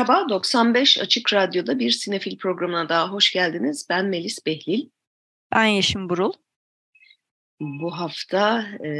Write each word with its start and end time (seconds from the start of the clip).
Merhaba, 0.00 0.28
95 0.28 0.98
Açık 0.98 1.32
Radyo'da 1.32 1.78
bir 1.78 1.90
sinefil 1.90 2.38
programına 2.38 2.88
daha 2.88 3.08
hoş 3.08 3.32
geldiniz. 3.32 3.86
Ben 3.90 4.06
Melis 4.06 4.46
Behlil. 4.46 4.88
Ben 5.54 5.64
Yeşim 5.64 6.08
Burul. 6.08 6.32
Bu 7.60 7.98
hafta 7.98 8.66
e, 8.84 8.90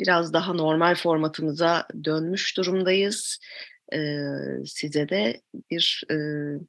biraz 0.00 0.32
daha 0.32 0.52
normal 0.52 0.94
formatımıza 0.94 1.88
dönmüş 2.04 2.56
durumdayız. 2.56 3.38
E, 3.92 3.98
size 4.66 5.08
de 5.08 5.40
bir 5.70 6.02
e, 6.10 6.16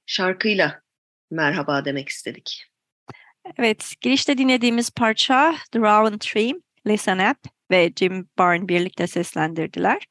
şarkıyla 0.05 0.81
merhaba 1.31 1.85
demek 1.85 2.09
istedik. 2.09 2.65
Evet, 3.57 3.93
girişte 4.01 4.37
dinlediğimiz 4.37 4.89
parça 4.89 5.55
The 5.71 5.79
Rowan 5.79 6.17
Tree, 6.17 6.53
Listen 6.87 7.31
Up 7.31 7.54
ve 7.71 7.91
Jim 7.99 8.29
Barn 8.37 8.67
birlikte 8.67 9.07
seslendirdiler. 9.07 10.07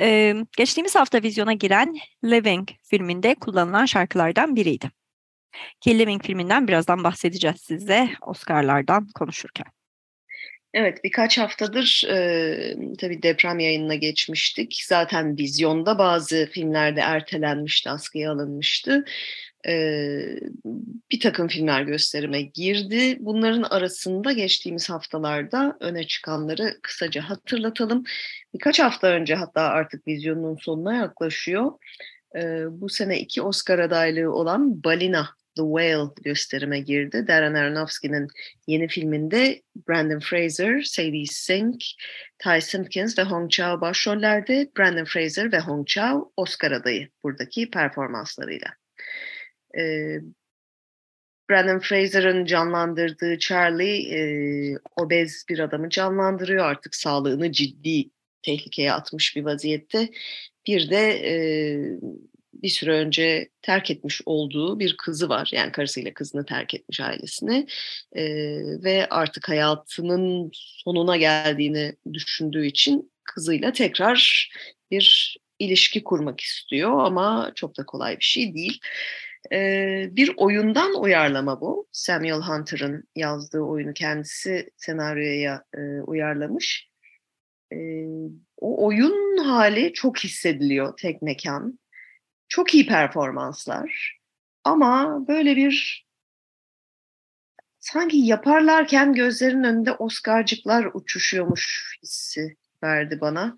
Ee, 0.00 0.34
geçtiğimiz 0.56 0.94
hafta 0.94 1.22
vizyona 1.22 1.52
giren 1.52 1.96
Living 2.24 2.68
filminde 2.90 3.34
kullanılan 3.34 3.86
şarkılardan 3.86 4.56
biriydi. 4.56 4.90
Ki 5.80 5.98
Living 5.98 6.22
filminden 6.22 6.68
birazdan 6.68 7.04
bahsedeceğiz 7.04 7.60
size 7.60 8.08
Oscar'lardan 8.26 9.08
konuşurken. 9.14 9.66
Evet 10.74 11.04
birkaç 11.04 11.38
haftadır 11.38 12.02
e, 12.08 12.76
tabii 12.98 13.22
deprem 13.22 13.58
yayınına 13.58 13.94
geçmiştik. 13.94 14.82
Zaten 14.86 15.38
vizyonda 15.38 15.98
bazı 15.98 16.50
filmlerde 16.52 17.00
ertelenmişti, 17.00 17.90
askıya 17.90 18.32
alınmıştı 18.32 19.04
bir 21.12 21.20
takım 21.20 21.48
filmler 21.48 21.82
gösterime 21.82 22.42
girdi. 22.42 23.16
Bunların 23.20 23.62
arasında 23.62 24.32
geçtiğimiz 24.32 24.90
haftalarda 24.90 25.76
öne 25.80 26.06
çıkanları 26.06 26.78
kısaca 26.82 27.22
hatırlatalım. 27.22 28.04
Birkaç 28.54 28.80
hafta 28.80 29.06
önce 29.06 29.34
hatta 29.34 29.60
artık 29.60 30.06
vizyonun 30.06 30.56
sonuna 30.56 30.94
yaklaşıyor. 30.94 31.72
Bu 32.70 32.88
sene 32.88 33.20
iki 33.20 33.42
Oscar 33.42 33.78
adaylığı 33.78 34.32
olan 34.32 34.84
Balina 34.84 35.28
The 35.56 35.62
Whale 35.62 36.10
gösterime 36.22 36.80
girdi. 36.80 37.24
Darren 37.28 37.54
Aronofsky'nin 37.54 38.28
yeni 38.66 38.88
filminde 38.88 39.62
Brandon 39.88 40.20
Fraser, 40.20 40.82
Sadie 40.82 41.26
Sink, 41.26 41.82
Ty 42.38 42.60
Simpkins 42.60 43.18
ve 43.18 43.22
Hong 43.22 43.50
Chau 43.50 43.80
başrollerde. 43.80 44.70
Brandon 44.78 45.04
Fraser 45.04 45.52
ve 45.52 45.58
Hong 45.58 45.86
Chau 45.86 46.32
Oscar 46.36 46.72
adayı 46.72 47.08
buradaki 47.22 47.70
performanslarıyla 47.70 48.68
e, 49.78 50.20
Brandon 51.50 51.78
Fraser'ın 51.78 52.44
canlandırdığı 52.44 53.38
Charlie 53.38 54.14
e, 54.14 54.20
obez 54.96 55.44
bir 55.48 55.58
adamı 55.58 55.90
canlandırıyor. 55.90 56.64
Artık 56.64 56.94
sağlığını 56.94 57.52
ciddi 57.52 58.10
tehlikeye 58.42 58.92
atmış 58.92 59.36
bir 59.36 59.44
vaziyette. 59.44 60.10
Bir 60.66 60.90
de 60.90 61.10
e, 61.24 61.34
bir 62.62 62.68
süre 62.68 62.92
önce 62.92 63.48
terk 63.62 63.90
etmiş 63.90 64.22
olduğu 64.26 64.78
bir 64.78 64.96
kızı 64.96 65.28
var. 65.28 65.50
Yani 65.52 65.72
karısıyla 65.72 66.14
kızını 66.14 66.44
terk 66.44 66.74
etmiş 66.74 67.00
ailesine. 67.00 67.66
E, 68.12 68.24
ve 68.84 69.06
artık 69.10 69.48
hayatının 69.48 70.50
sonuna 70.52 71.16
geldiğini 71.16 71.96
düşündüğü 72.12 72.66
için 72.66 73.12
kızıyla 73.24 73.72
tekrar 73.72 74.50
bir 74.90 75.36
ilişki 75.58 76.04
kurmak 76.04 76.40
istiyor 76.40 77.04
ama 77.04 77.52
çok 77.54 77.78
da 77.78 77.86
kolay 77.86 78.18
bir 78.18 78.24
şey 78.24 78.54
değil. 78.54 78.80
Bir 80.16 80.34
oyundan 80.36 81.02
uyarlama 81.02 81.60
bu. 81.60 81.88
Samuel 81.92 82.40
Hunter'ın 82.40 83.04
yazdığı 83.16 83.60
oyunu 83.60 83.94
kendisi 83.94 84.70
senaryoya 84.76 85.64
uyarlamış. 86.06 86.90
O 88.56 88.86
oyun 88.86 89.36
hali 89.36 89.92
çok 89.92 90.18
hissediliyor 90.18 90.96
tek 90.96 91.22
mekan. 91.22 91.78
Çok 92.48 92.74
iyi 92.74 92.86
performanslar. 92.86 94.18
Ama 94.64 95.24
böyle 95.28 95.56
bir 95.56 96.06
sanki 97.78 98.16
yaparlarken 98.16 99.12
gözlerin 99.12 99.64
önünde 99.64 99.92
Oscar'cıklar 99.92 100.90
uçuşuyormuş 100.94 101.96
hissi 102.02 102.56
verdi 102.82 103.20
bana. 103.20 103.56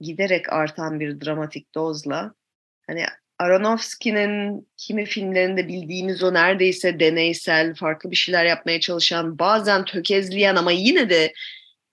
Giderek 0.00 0.52
artan 0.52 1.00
bir 1.00 1.20
dramatik 1.20 1.74
dozla. 1.74 2.34
Hani 2.86 3.04
Aronofsky'nin 3.38 4.68
kimi 4.76 5.04
filmlerinde 5.04 5.68
bildiğimiz 5.68 6.22
o 6.22 6.34
neredeyse 6.34 7.00
deneysel, 7.00 7.74
farklı 7.74 8.10
bir 8.10 8.16
şeyler 8.16 8.44
yapmaya 8.44 8.80
çalışan, 8.80 9.38
bazen 9.38 9.84
tökezleyen 9.84 10.56
ama 10.56 10.72
yine 10.72 11.10
de 11.10 11.32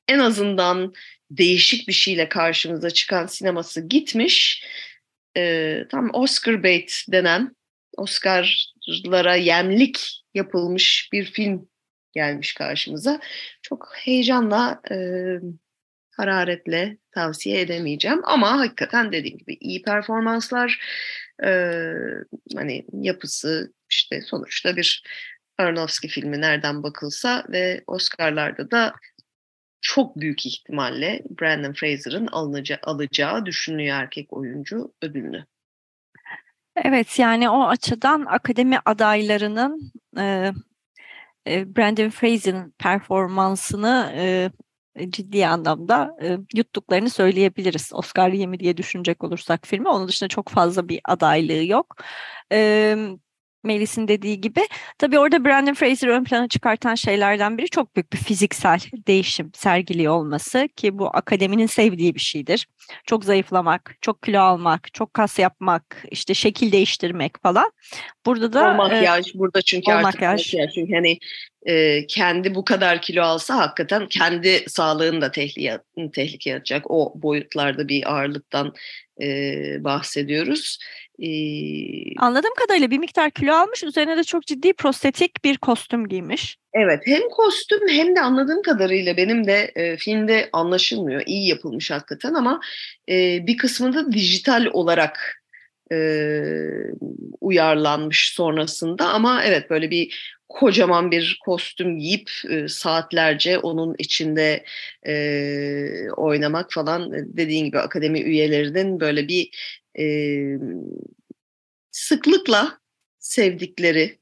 en 0.08 0.20
azından 0.20 0.94
değişik 1.32 1.88
bir 1.88 1.94
şeyle 1.94 2.30
karşımıza 2.30 2.90
çıkan 2.90 3.26
sineması 3.26 3.88
gitmiş. 3.88 4.66
Ee, 5.38 5.84
tam 5.92 6.10
Oscar 6.14 6.64
bait 6.64 7.06
denen 7.12 7.56
Oscar'lara 7.98 9.36
yemlik 9.36 10.24
yapılmış 10.34 11.10
bir 11.14 11.26
film 11.26 11.70
gelmiş 12.14 12.54
karşımıza. 12.54 13.20
Çok 13.62 13.94
heyecanla 13.96 14.82
e, 14.92 14.98
hararetle 16.18 16.98
tavsiye 17.12 17.62
edemeyeceğim. 17.62 18.22
Ama 18.24 18.60
hakikaten 18.60 19.12
dediğim 19.12 19.38
gibi 19.38 19.58
iyi 19.60 19.82
performanslar, 19.82 20.80
e, 21.44 21.52
hani 22.56 22.86
yapısı 22.94 23.74
işte 23.90 24.22
sonuçta 24.22 24.76
bir 24.76 25.04
Aronofsky 25.58 26.12
filmi 26.12 26.42
nereden 26.42 26.84
bakılsa 26.84 27.46
ve 27.50 27.84
Oscar'larda 27.88 28.72
da 28.72 28.94
çok 29.82 30.20
büyük 30.20 30.46
ihtimalle 30.46 31.24
Brandon 31.42 31.74
Fraser'ın 31.74 32.28
alınacağı, 32.28 32.80
alacağı 32.84 33.46
düşünülüyor 33.46 33.98
erkek 33.98 34.34
oyuncu 34.34 34.94
ödülünü. 35.02 35.46
Evet 36.76 37.20
yani 37.20 37.50
o 37.50 37.68
açıdan 37.68 38.26
akademi 38.26 38.80
adaylarının 38.86 39.92
e, 40.18 40.54
Brandon 41.48 42.10
Fraser'ın 42.10 42.74
performansını 42.80 44.14
e, 44.16 44.52
ciddi 45.10 45.48
anlamda 45.48 46.18
e, 46.22 46.38
yuttuklarını 46.56 47.10
söyleyebiliriz. 47.10 47.92
Oscar 47.94 48.30
yemi 48.30 48.60
diye 48.60 48.78
düşünecek 48.78 49.24
olursak 49.24 49.68
filmi. 49.68 49.90
Onun 49.90 50.08
dışında 50.08 50.28
çok 50.28 50.50
fazla 50.50 50.90
bir 50.90 51.02
adaylığı 51.06 51.66
yok. 51.66 51.96
E, 52.52 52.96
Melis'in 53.64 54.08
dediği 54.08 54.42
gibi. 54.42 54.68
Tabii 54.98 55.20
orada 55.20 55.46
Brandon 55.46 55.74
Fraser 55.74 56.08
ön 56.08 56.24
plana 56.24 56.48
çıkartan 56.48 56.96
şeylerden 56.96 57.58
biri 57.58 57.70
çok 57.70 57.96
büyük 57.96 58.14
bir 58.14 58.18
fiziksel 58.18 58.80
değişim 59.08 59.52
sergiliyor 59.54 60.14
olması 60.14 60.68
ki 60.76 60.98
bu 60.98 61.08
akademinin 61.14 61.66
sevdiği 61.66 62.16
bir 62.16 62.20
şeydir. 62.20 62.68
Çok 63.06 63.26
zayıflamak, 63.26 63.96
çok 64.02 64.24
kilo 64.24 64.40
almak, 64.40 64.94
çok 64.94 65.14
kas 65.14 65.40
yapmak, 65.40 66.06
işte 66.12 66.34
şekil 66.34 66.72
değiştirmek 66.72 67.42
falan. 67.42 67.72
Burada 68.26 68.54
da 68.54 68.72
o 68.72 68.76
makyaj 68.76 69.36
e, 69.36 69.40
burada 69.40 69.62
çünkü 69.62 69.92
artık 69.92 70.04
makyaj. 70.04 70.54
makyaj 70.54 70.74
çünkü 70.74 70.94
hani 70.94 71.18
e, 71.66 72.08
kendi 72.08 72.56
bu 72.56 72.66
kadar 72.66 73.02
kilo 73.02 73.24
alsa 73.24 73.58
hakikaten 73.58 74.08
kendi 74.08 74.64
sağlığını 74.68 75.22
da 75.22 75.32
tehlikeye, 75.32 75.80
tehlikeye 76.14 76.56
atacak. 76.56 76.92
O 76.92 77.14
boyutlarda 77.16 77.88
bir 77.88 78.14
ağırlıktan 78.14 78.74
e, 79.22 79.28
bahsediyoruz. 79.84 80.80
E, 81.20 81.30
Anladığım 82.18 82.54
kadarıyla 82.60 82.92
bir 82.92 82.98
miktar 82.98 83.32
kilo 83.32 83.54
almış, 83.54 83.84
üzerine 83.84 84.18
de 84.18 84.24
çok 84.24 84.46
ciddi 84.48 84.74
prostetik 84.74 85.44
bir 85.44 85.58
kostüm 85.58 86.08
giymiş. 86.08 86.58
Evet, 86.74 87.02
hem 87.06 87.30
kostüm 87.30 87.88
hem 87.90 88.16
de 88.16 88.22
anladığım 88.22 88.62
kadarıyla 88.62 89.18
benim 89.18 89.48
de 89.48 89.72
e, 89.76 89.98
filmde 89.98 90.50
anlaşılmıyor. 90.54 91.22
İyi 91.26 91.48
yapılmış 91.48 91.92
hakikaten 91.92 92.34
ama 92.34 92.60
e, 93.10 93.48
bir 93.48 93.58
kısmında 93.58 94.12
dijital 94.12 94.66
olarak 94.74 95.44
e, 95.92 95.98
uyarlanmış 97.42 98.34
sonrasında 98.34 99.10
ama 99.10 99.44
evet 99.44 99.70
böyle 99.70 99.92
bir 99.92 100.36
kocaman 100.54 101.12
bir 101.12 101.40
kostüm 101.46 102.00
giyip 102.00 102.32
e, 102.50 102.68
saatlerce 102.68 103.60
onun 103.60 103.96
içinde 103.98 104.66
e, 105.08 106.12
oynamak 106.12 106.74
falan 106.74 107.12
dediğin 107.14 107.66
gibi 107.66 107.80
akademi 107.80 108.22
üyelerinin 108.22 109.00
böyle 109.00 109.28
bir 109.28 109.50
e, 110.00 110.06
sıklıkla 111.92 112.78
sevdikleri, 113.20 114.20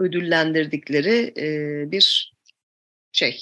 ödüllendirdikleri 0.00 1.32
e, 1.36 1.46
bir 1.92 2.34
şey. 3.12 3.40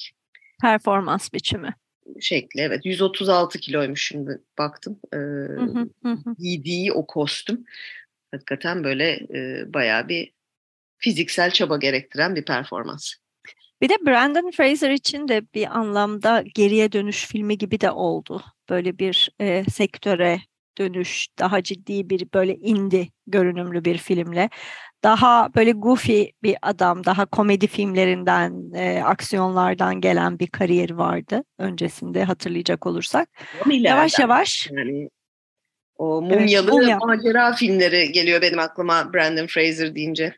Performans 0.61 1.32
biçimi. 1.32 1.75
şekli 2.20 2.61
evet 2.61 2.87
136 2.87 3.58
kiloymuş 3.58 4.06
şimdi 4.06 4.43
baktım. 4.58 5.00
Ee, 5.14 5.19
giydiği 6.38 6.93
o 6.93 7.06
kostüm 7.06 7.64
hakikaten 8.31 8.85
böyle 8.85 9.26
e, 9.35 9.64
bayağı 9.75 10.08
bir 10.08 10.38
fiziksel 10.99 11.50
çaba 11.50 11.77
gerektiren 11.77 12.37
bir 12.37 12.45
performans. 12.45 13.12
Bir 13.81 13.89
de 13.89 13.95
Brandon 14.06 14.50
Fraser 14.50 14.91
için 14.91 15.29
de 15.29 15.43
bir 15.55 15.79
anlamda 15.79 16.45
geriye 16.55 16.93
dönüş 16.93 17.27
filmi 17.27 17.59
gibi 17.59 17.81
de 17.81 17.91
oldu. 17.91 18.43
Böyle 18.71 18.99
bir 18.99 19.31
e, 19.41 19.65
sektöre 19.65 20.41
dönüş, 20.79 21.29
daha 21.39 21.62
ciddi 21.62 22.11
bir 22.11 22.33
böyle 22.35 22.55
indie 22.56 23.09
görünümlü 23.27 23.85
bir 23.85 23.99
filmle. 23.99 24.50
Daha 25.05 25.55
böyle 25.55 25.73
goofy 25.73 26.23
bir 26.43 26.56
adam, 26.62 27.05
daha 27.05 27.27
komedi 27.27 27.67
filmlerinden, 27.67 28.73
e, 28.75 29.03
aksiyonlardan 29.03 30.00
gelen 30.00 30.39
bir 30.39 30.47
kariyeri 30.47 30.99
vardı 30.99 31.45
öncesinde 31.59 32.25
hatırlayacak 32.25 32.87
olursak. 32.87 33.29
Yavaş 33.71 34.19
yavaş. 34.19 34.71
Yani 34.71 35.11
o 35.97 36.23
mumyalı 36.23 36.71
evet, 36.71 36.73
mumya. 36.73 36.99
macera 36.99 37.53
filmleri 37.53 38.12
geliyor 38.12 38.43
benim 38.43 38.59
aklıma 38.59 39.12
Brandon 39.12 39.47
Fraser 39.47 39.95
deyince. 39.95 40.35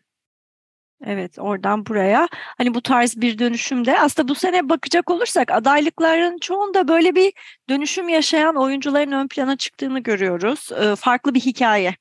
Evet 1.07 1.39
oradan 1.39 1.87
buraya 1.87 2.29
hani 2.33 2.75
bu 2.75 2.83
tarz 2.83 3.17
bir 3.17 3.39
dönüşümde 3.39 4.01
aslında 4.01 4.29
bu 4.29 4.35
sene 4.35 4.69
bakacak 4.69 5.11
olursak 5.11 5.51
adaylıkların 5.51 6.39
çoğunda 6.39 6.89
böyle 6.89 7.15
bir 7.15 7.33
dönüşüm 7.69 8.09
yaşayan 8.09 8.57
oyuncuların 8.57 9.13
ön 9.13 9.29
plana 9.29 9.57
çıktığını 9.57 10.01
görüyoruz. 10.01 10.69
Ee, 10.73 10.97
farklı 10.97 11.35
bir 11.35 11.41
hikaye. 11.41 11.97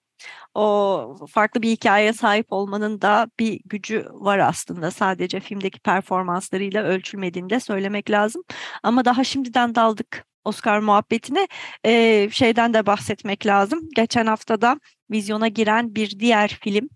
O 0.53 1.15
farklı 1.29 1.61
bir 1.61 1.69
hikayeye 1.69 2.13
sahip 2.13 2.53
olmanın 2.53 3.01
da 3.01 3.29
bir 3.39 3.59
gücü 3.65 4.05
var 4.11 4.39
aslında. 4.39 4.91
Sadece 4.91 5.39
filmdeki 5.39 5.79
performanslarıyla 5.79 6.83
ölçülmediğini 6.83 7.49
de 7.49 7.59
söylemek 7.59 8.11
lazım. 8.11 8.43
Ama 8.83 9.05
daha 9.05 9.23
şimdiden 9.23 9.75
daldık 9.75 10.25
Oscar 10.45 10.79
muhabbetine 10.79 11.47
e, 11.85 12.27
şeyden 12.31 12.73
de 12.73 12.85
bahsetmek 12.85 13.45
lazım. 13.45 13.89
Geçen 13.95 14.25
haftada 14.25 14.79
vizyona 15.11 15.47
giren 15.47 15.95
bir 15.95 16.19
diğer 16.19 16.47
film 16.61 16.89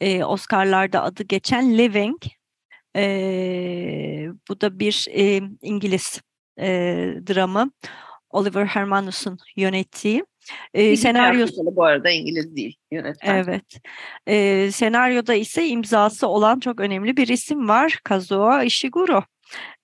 e, 0.00 0.24
Oscar'larda 0.24 1.02
adı 1.02 1.22
geçen 1.22 1.78
Living. 1.78 2.22
E, 2.96 4.28
bu 4.48 4.60
da 4.60 4.78
bir 4.78 5.06
e, 5.10 5.40
İngiliz 5.62 6.20
e, 6.58 6.66
dramı. 7.26 7.70
Oliver 8.30 8.66
Hermanus'un 8.66 9.38
yönettiği. 9.56 10.24
E, 10.74 10.96
senaryosu 10.96 11.76
bu 11.76 11.84
arada 11.84 12.10
İngiliz 12.10 12.56
değil 12.56 12.76
yönetmen. 12.90 13.36
Evet. 13.36 13.80
E, 14.26 14.68
senaryoda 14.72 15.34
ise 15.34 15.68
imzası 15.68 16.28
olan 16.28 16.60
çok 16.60 16.80
önemli 16.80 17.16
bir 17.16 17.28
isim 17.28 17.68
var. 17.68 18.00
Kazuo 18.04 18.62
Ishiguro. 18.62 19.22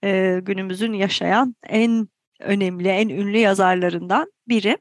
E, 0.05 0.39
günümüzün 0.43 0.93
yaşayan 0.93 1.57
en 1.69 2.09
önemli, 2.45 2.89
en 2.89 3.09
ünlü 3.09 3.39
yazarlarından 3.39 4.33
biri. 4.49 4.79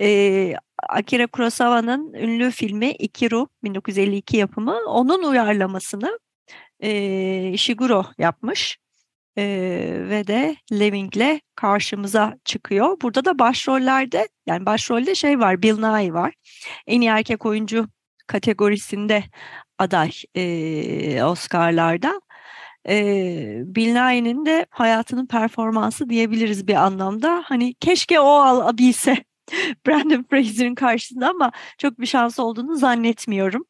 E, 0.00 0.54
Akira 0.88 1.26
Kurosawa'nın 1.26 2.14
ünlü 2.14 2.50
filmi 2.50 2.90
Ikiru 2.90 3.48
1952 3.64 4.36
yapımı 4.36 4.78
onun 4.86 5.22
uyarlamasını 5.22 6.18
e, 6.80 7.56
Shiguro 7.56 8.04
yapmış. 8.18 8.78
E, 9.38 9.44
ve 10.08 10.26
de 10.26 10.56
Lemming'le 10.72 11.40
karşımıza 11.54 12.38
çıkıyor. 12.44 12.96
Burada 13.02 13.24
da 13.24 13.38
başrollerde 13.38 14.28
yani 14.46 14.66
başrolde 14.66 15.14
şey 15.14 15.40
var 15.40 15.62
Bill 15.62 15.74
Nighy 15.74 16.12
var. 16.12 16.34
En 16.86 17.00
iyi 17.00 17.10
erkek 17.10 17.46
oyuncu 17.46 17.88
kategorisinde 18.26 19.24
aday 19.78 20.10
e, 20.34 21.24
Oscar'larda 21.24 22.20
e, 22.88 23.62
Bill 23.66 23.94
de 24.46 24.66
hayatının 24.70 25.26
performansı 25.26 26.08
diyebiliriz 26.08 26.68
bir 26.68 26.74
anlamda. 26.74 27.42
Hani 27.44 27.74
keşke 27.74 28.20
o 28.20 28.28
alabilse 28.28 29.24
Brandon 29.86 30.24
Fraser'ın 30.30 30.74
karşısında 30.74 31.28
ama 31.28 31.52
çok 31.78 32.00
bir 32.00 32.06
şans 32.06 32.38
olduğunu 32.38 32.76
zannetmiyorum. 32.76 33.66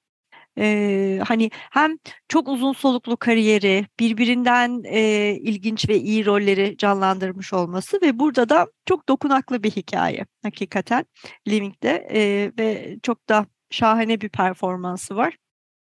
Ee, 0.58 1.20
hani 1.28 1.50
hem 1.54 1.96
çok 2.28 2.48
uzun 2.48 2.72
soluklu 2.72 3.16
kariyeri, 3.16 3.86
birbirinden 4.00 4.82
e, 4.84 5.00
ilginç 5.40 5.88
ve 5.88 5.98
iyi 5.98 6.26
rolleri 6.26 6.76
canlandırmış 6.76 7.52
olması 7.52 8.00
ve 8.02 8.18
burada 8.18 8.48
da 8.48 8.66
çok 8.86 9.08
dokunaklı 9.08 9.62
bir 9.62 9.70
hikaye 9.70 10.26
hakikaten 10.42 11.04
Living'de 11.48 12.08
e, 12.14 12.52
ve 12.58 12.96
çok 13.02 13.28
da 13.28 13.46
şahane 13.70 14.20
bir 14.20 14.28
performansı 14.28 15.16
var. 15.16 15.36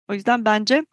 O 0.09 0.13
yüzden 0.13 0.45
bence 0.45 0.85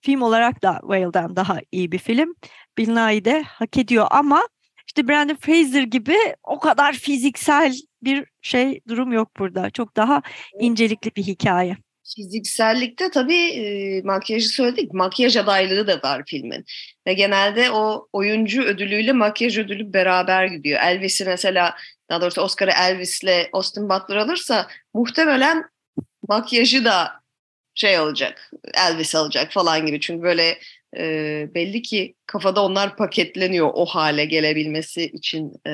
Film 0.00 0.22
olarak 0.22 0.62
da 0.62 0.78
Whale'den 0.80 1.36
daha 1.36 1.58
iyi 1.72 1.92
bir 1.92 1.98
film. 1.98 2.34
Bill 2.78 2.88
Nighy 2.88 3.24
de 3.24 3.42
hak 3.42 3.76
ediyor 3.76 4.06
ama 4.10 4.48
işte 4.86 5.08
Brandon 5.08 5.36
Fraser 5.40 5.82
gibi 5.82 6.16
o 6.42 6.58
kadar 6.58 6.92
fiziksel 6.92 7.74
bir 8.02 8.24
şey 8.42 8.80
durum 8.88 9.12
yok 9.12 9.28
burada. 9.38 9.70
Çok 9.70 9.96
daha 9.96 10.22
incelikli 10.60 11.16
bir 11.16 11.22
hikaye. 11.22 11.76
Fiziksellikte 12.16 13.10
tabii 13.10 13.50
e, 13.50 14.02
makyajı 14.02 14.48
söyledik. 14.48 14.92
Makyaj 14.92 15.36
adaylığı 15.36 15.86
da 15.86 16.00
var 16.04 16.22
filmin. 16.26 16.64
Ve 17.06 17.12
genelde 17.12 17.70
o 17.70 18.08
oyuncu 18.12 18.62
ödülüyle 18.62 19.12
makyaj 19.12 19.58
ödülü 19.58 19.92
beraber 19.92 20.46
gidiyor. 20.46 20.80
Elvis'i 20.80 21.24
mesela 21.24 21.74
daha 22.10 22.20
doğrusu 22.20 22.42
Oscar'ı 22.42 22.70
Elvis'le 22.70 23.48
Austin 23.52 23.88
Butler 23.88 24.16
alırsa 24.16 24.66
muhtemelen 24.94 25.64
makyajı 26.28 26.84
da 26.84 27.10
şey 27.80 28.00
olacak, 28.00 28.50
Elvis 28.74 29.14
alacak 29.14 29.52
falan 29.52 29.86
gibi. 29.86 30.00
Çünkü 30.00 30.22
böyle 30.22 30.58
e, 30.96 31.48
belli 31.54 31.82
ki 31.82 32.14
kafada 32.26 32.64
onlar 32.64 32.96
paketleniyor 32.96 33.70
o 33.74 33.84
hale 33.84 34.24
gelebilmesi 34.24 35.02
için 35.02 35.52
e, 35.66 35.72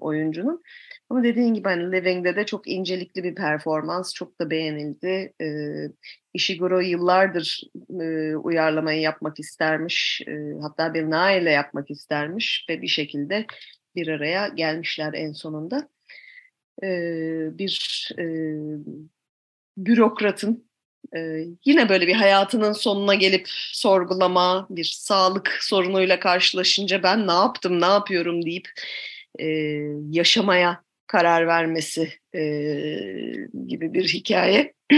oyuncunun. 0.00 0.62
Ama 1.10 1.24
dediğin 1.24 1.54
gibi 1.54 1.68
hani 1.68 1.92
Living'de 1.92 2.36
de 2.36 2.46
çok 2.46 2.68
incelikli 2.68 3.24
bir 3.24 3.34
performans, 3.34 4.14
çok 4.14 4.40
da 4.40 4.50
beğenildi. 4.50 5.32
E, 5.40 5.46
Ishiguro 6.34 6.80
yıllardır 6.80 7.62
e, 8.00 8.36
uyarlamayı 8.36 9.00
yapmak 9.00 9.40
istermiş, 9.40 10.22
e, 10.26 10.32
hatta 10.62 10.94
bir 10.94 11.02
ile 11.40 11.50
yapmak 11.50 11.90
istermiş 11.90 12.66
ve 12.68 12.82
bir 12.82 12.88
şekilde 12.88 13.46
bir 13.96 14.08
araya 14.08 14.48
gelmişler 14.48 15.12
en 15.14 15.32
sonunda. 15.32 15.88
E, 16.82 16.88
bir 17.58 18.08
e, 18.18 18.24
bürokratın 19.76 20.71
ee, 21.16 21.44
yine 21.64 21.88
böyle 21.88 22.06
bir 22.06 22.14
hayatının 22.14 22.72
sonuna 22.72 23.14
gelip 23.14 23.48
sorgulama, 23.72 24.66
bir 24.70 24.84
sağlık 24.84 25.58
sorunuyla 25.60 26.20
karşılaşınca 26.20 27.02
ben 27.02 27.26
ne 27.26 27.32
yaptım, 27.32 27.80
ne 27.80 27.86
yapıyorum 27.86 28.44
deyip 28.46 28.68
e, 29.38 29.46
yaşamaya 30.10 30.82
karar 31.06 31.46
vermesi 31.46 32.12
e, 32.34 32.42
gibi 33.66 33.94
bir 33.94 34.08
hikaye. 34.08 34.72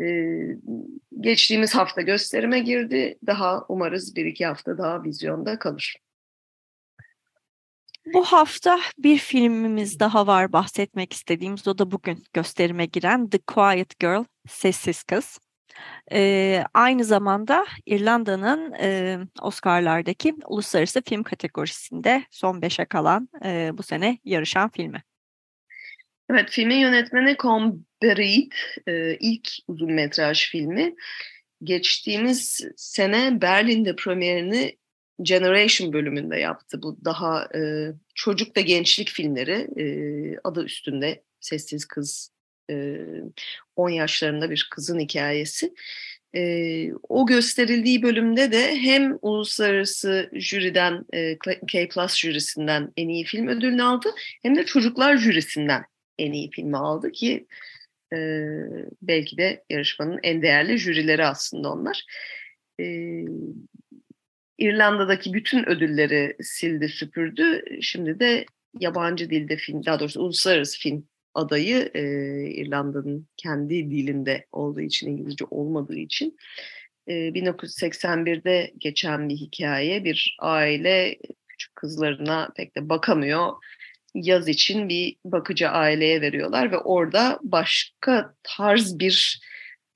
e, 0.00 0.04
geçtiğimiz 1.20 1.74
hafta 1.74 2.02
gösterime 2.02 2.60
girdi. 2.60 3.18
Daha 3.26 3.64
umarız 3.68 4.16
bir 4.16 4.26
iki 4.26 4.46
hafta 4.46 4.78
daha 4.78 5.04
vizyonda 5.04 5.58
kalır. 5.58 5.96
Bu 8.06 8.24
hafta 8.24 8.80
bir 8.98 9.18
filmimiz 9.18 10.00
daha 10.00 10.26
var 10.26 10.52
bahsetmek 10.52 11.12
istediğimiz. 11.12 11.68
O 11.68 11.78
da 11.78 11.90
bugün 11.90 12.24
gösterime 12.32 12.86
giren 12.86 13.28
The 13.28 13.38
Quiet 13.38 13.98
Girl, 14.00 14.24
Sessiz 14.48 15.02
Kız. 15.02 15.38
Ee, 16.12 16.64
aynı 16.74 17.04
zamanda 17.04 17.66
İrlanda'nın 17.86 18.72
e, 18.72 19.18
Oscar'lardaki 19.42 20.34
uluslararası 20.46 21.02
film 21.02 21.22
kategorisinde 21.22 22.24
son 22.30 22.62
beşe 22.62 22.84
kalan 22.84 23.28
e, 23.44 23.70
bu 23.74 23.82
sene 23.82 24.18
yarışan 24.24 24.70
filmi. 24.70 25.02
Evet, 26.30 26.50
filmin 26.50 26.76
yönetmeni 26.76 27.36
Con 27.36 27.86
Bereid, 28.02 28.52
e, 28.88 29.16
ilk 29.20 29.48
uzun 29.68 29.92
metraj 29.92 30.50
filmi. 30.50 30.94
Geçtiğimiz 31.62 32.66
sene 32.76 33.40
Berlin'de 33.40 33.96
premierini 33.96 34.79
Generation 35.22 35.92
bölümünde 35.92 36.36
yaptı. 36.36 36.82
Bu 36.82 36.98
daha 37.04 37.48
e, 37.54 37.92
çocuk 38.14 38.56
ve 38.56 38.62
gençlik 38.62 39.08
filmleri 39.08 39.68
e, 39.76 39.84
adı 40.44 40.64
üstünde 40.64 41.22
Sessiz 41.40 41.84
Kız 41.84 42.32
e, 42.70 42.96
10 43.76 43.90
yaşlarında 43.90 44.50
bir 44.50 44.68
kızın 44.70 44.98
hikayesi. 44.98 45.74
E, 46.34 46.92
o 47.08 47.26
gösterildiği 47.26 48.02
bölümde 48.02 48.52
de 48.52 48.76
hem 48.76 49.18
uluslararası 49.22 50.30
jüriden 50.32 51.04
e, 51.12 51.38
K 51.68 51.88
Plus 51.88 52.16
jürisinden 52.16 52.92
en 52.96 53.08
iyi 53.08 53.24
film 53.24 53.48
ödülünü 53.48 53.82
aldı 53.82 54.08
hem 54.42 54.56
de 54.56 54.64
çocuklar 54.64 55.16
jürisinden 55.16 55.84
en 56.18 56.32
iyi 56.32 56.50
filmi 56.50 56.76
aldı 56.76 57.12
ki 57.12 57.46
e, 58.12 58.18
belki 59.02 59.38
de 59.38 59.64
yarışmanın 59.70 60.20
en 60.22 60.42
değerli 60.42 60.78
jürileri 60.78 61.24
aslında 61.24 61.72
onlar. 61.72 62.04
E, 62.80 62.84
İrlanda'daki 64.60 65.32
bütün 65.32 65.68
ödülleri 65.68 66.36
sildi 66.40 66.88
süpürdü. 66.88 67.64
Şimdi 67.82 68.20
de 68.20 68.46
yabancı 68.80 69.30
dilde 69.30 69.56
film, 69.56 69.84
daha 69.86 70.00
doğrusu 70.00 70.20
uluslararası 70.20 70.78
film 70.78 71.04
adayı 71.34 71.90
e, 71.94 72.02
İrlanda'nın 72.50 73.26
kendi 73.36 73.90
dilinde 73.90 74.46
olduğu 74.52 74.80
için, 74.80 75.08
İngilizce 75.08 75.44
olmadığı 75.50 75.96
için 75.96 76.36
e, 77.06 77.12
1981'de 77.12 78.72
geçen 78.78 79.28
bir 79.28 79.36
hikaye. 79.36 80.04
Bir 80.04 80.36
aile 80.38 81.18
küçük 81.48 81.76
kızlarına 81.76 82.48
pek 82.56 82.76
de 82.76 82.88
bakamıyor. 82.88 83.52
Yaz 84.14 84.48
için 84.48 84.88
bir 84.88 85.16
bakıcı 85.24 85.68
aileye 85.68 86.20
veriyorlar 86.20 86.72
ve 86.72 86.78
orada 86.78 87.38
başka 87.42 88.34
tarz 88.42 88.98
bir 88.98 89.40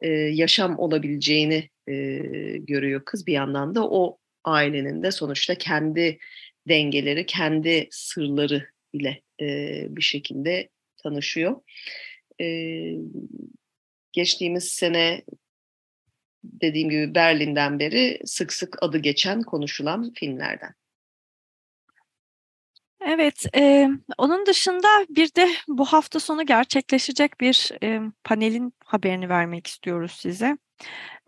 e, 0.00 0.08
yaşam 0.10 0.78
olabileceğini 0.78 1.70
e, 1.88 1.94
görüyor 2.58 3.02
kız 3.04 3.26
bir 3.26 3.32
yandan 3.32 3.74
da 3.74 3.88
o 3.88 4.18
ailenin 4.44 5.02
de 5.02 5.10
sonuçta 5.10 5.54
kendi 5.54 6.18
dengeleri, 6.68 7.26
kendi 7.26 7.88
sırları 7.90 8.68
ile 8.92 9.22
e, 9.40 9.46
bir 9.88 10.02
şekilde 10.02 10.68
tanışıyor. 10.96 11.60
E, 12.40 12.46
geçtiğimiz 14.12 14.64
sene 14.64 15.22
dediğim 16.44 16.90
gibi 16.90 17.14
Berlin'den 17.14 17.78
beri 17.78 18.20
sık 18.24 18.52
sık 18.52 18.82
adı 18.82 18.98
geçen, 18.98 19.42
konuşulan 19.42 20.12
filmlerden. 20.14 20.74
Evet, 23.06 23.46
e, 23.56 23.88
onun 24.18 24.46
dışında 24.46 24.88
bir 25.08 25.34
de 25.34 25.48
bu 25.68 25.84
hafta 25.84 26.20
sonu 26.20 26.46
gerçekleşecek 26.46 27.40
bir 27.40 27.70
e, 27.82 28.00
panelin 28.24 28.74
haberini 28.84 29.28
vermek 29.28 29.66
istiyoruz 29.66 30.12
size. 30.12 30.58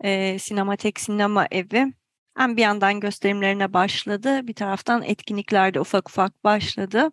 E, 0.03 0.39
Sinematek 0.39 0.99
Sinema 0.99 1.47
Evi 1.51 1.93
hem 2.37 2.57
bir 2.57 2.61
yandan 2.61 2.99
gösterimlerine 2.99 3.73
başladı, 3.73 4.47
bir 4.47 4.53
taraftan 4.53 5.03
etkinliklerde 5.03 5.79
ufak 5.79 6.09
ufak 6.09 6.43
başladı. 6.43 7.11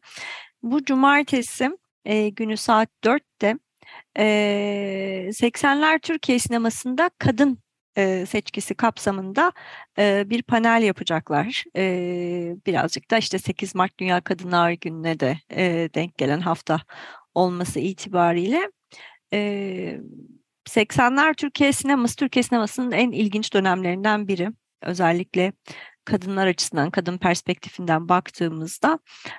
Bu 0.62 0.84
cumartesi 0.84 1.70
e, 2.04 2.28
günü 2.28 2.56
saat 2.56 2.88
4'te 3.04 3.58
e, 4.18 5.30
80'ler 5.32 6.00
Türkiye 6.00 6.38
sinemasında 6.38 7.10
kadın 7.18 7.58
e, 7.96 8.26
seçkisi 8.26 8.74
kapsamında 8.74 9.52
e, 9.98 10.30
bir 10.30 10.42
panel 10.42 10.82
yapacaklar. 10.82 11.64
E, 11.76 12.56
birazcık 12.66 13.10
da 13.10 13.18
işte 13.18 13.38
8 13.38 13.74
Mart 13.74 13.98
Dünya 13.98 14.20
Kadınlar 14.20 14.70
Günü'ne 14.72 15.20
de 15.20 15.38
e, 15.50 15.88
denk 15.94 16.18
gelen 16.18 16.40
hafta 16.40 16.80
olması 17.34 17.80
itibariyle. 17.80 18.70
E, 19.32 20.00
80'ler 20.68 21.34
Türkiye 21.34 21.72
sineması, 21.72 22.16
Türkiye 22.16 22.42
sinemasının 22.42 22.92
en 22.92 23.12
ilginç 23.12 23.54
dönemlerinden 23.54 24.28
biri. 24.28 24.48
Özellikle 24.84 25.52
kadınlar 26.04 26.46
açısından, 26.46 26.90
kadın 26.90 27.18
perspektifinden 27.18 28.08
baktığımızda 28.08 28.98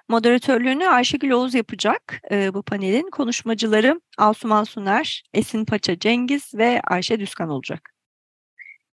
moderatörlüğünü 0.09 0.87
Ayşegül 0.87 1.31
Oğuz 1.31 1.55
yapacak 1.55 2.21
e, 2.31 2.53
bu 2.53 2.63
panelin. 2.63 3.09
Konuşmacıları 3.11 4.01
Asuman 4.17 4.63
Suner, 4.63 5.23
Esin 5.33 5.65
Paça 5.65 5.99
Cengiz 5.99 6.55
ve 6.55 6.81
Ayşe 6.83 7.19
Düskan 7.19 7.49
olacak. 7.49 7.89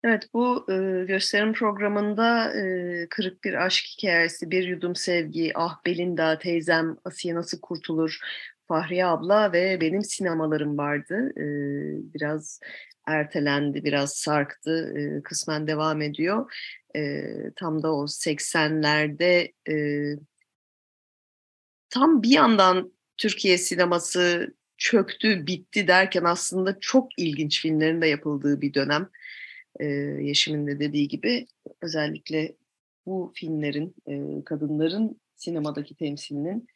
Evet 0.04 0.30
bu 0.34 0.66
e, 0.72 1.06
gösterim 1.06 1.54
programında 1.54 2.54
e, 2.54 3.08
Kırık 3.10 3.44
Bir 3.44 3.66
Aşk 3.66 3.86
Hikayesi, 3.86 4.52
Bir 4.52 4.68
Yudum 4.68 4.96
Sevgi, 4.96 5.52
Ah 5.56 5.86
Belinda, 5.86 6.40
Teyzem, 6.40 6.98
Asiye 7.06 7.36
Nasıl 7.36 7.62
Kurtulur, 7.62 8.20
Fahriye 8.68 9.06
Abla 9.06 9.54
ve 9.54 9.82
benim 9.82 10.04
sinemalarım 10.04 10.78
vardı. 10.78 11.32
E, 11.38 11.46
biraz 12.14 12.60
ertelendi, 13.10 13.84
biraz 13.84 14.14
sarktı, 14.14 14.94
e, 14.98 15.24
kısmen 15.24 15.68
devam 15.68 16.02
ediyor. 16.02 16.54
E, 16.96 17.24
tam 17.56 17.84
da 17.84 17.94
o 17.96 18.08
80'lerde 18.08 19.54
e, 19.70 19.76
tam 21.90 22.24
bir 22.24 22.30
yandan 22.30 22.94
Türkiye 23.18 23.58
sineması 23.58 24.54
çöktü, 24.78 25.48
bitti 25.48 25.88
derken 25.88 26.24
aslında 26.24 26.80
çok 26.80 27.20
ilginç 27.20 27.62
filmlerin 27.62 28.02
de 28.02 28.08
yapıldığı 28.08 28.62
bir 28.62 28.74
dönem. 28.74 29.10
E, 29.80 29.86
Yeşim'in 30.22 30.68
de 30.68 30.80
dediği 30.80 31.08
gibi 31.08 31.48
özellikle 31.82 32.56
bu 33.06 33.32
filmlerin, 33.36 33.96
e, 34.08 34.44
kadınların 34.44 35.22
sinemadaki 35.36 35.96
temsilinin 35.96 36.68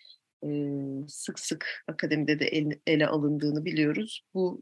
sık 1.08 1.40
sık 1.40 1.84
akademide 1.88 2.40
de 2.40 2.46
el, 2.46 2.72
ele 2.88 3.08
alındığını 3.08 3.66
biliyoruz. 3.66 4.26
Bu 4.34 4.62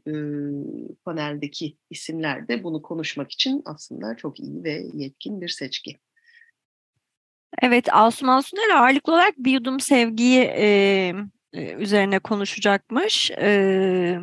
paneldeki 1.04 1.76
isimler 1.90 2.48
de 2.48 2.64
bunu 2.64 2.82
konuşmak 2.82 3.32
için 3.32 3.62
aslında 3.64 4.16
çok 4.16 4.40
iyi 4.40 4.64
ve 4.64 4.82
yetkin 4.94 5.40
bir 5.40 5.48
seçki. 5.48 5.98
Evet, 7.62 7.94
Asuman 7.94 8.40
Suner 8.40 8.76
ağırlıklı 8.76 9.12
olarak 9.12 9.34
bir 9.38 9.52
yudum 9.52 9.80
sevgiyi 9.80 10.40
e, 10.42 11.14
üzerine 11.78 12.18
konuşacakmış. 12.18 13.30
E, 13.30 14.18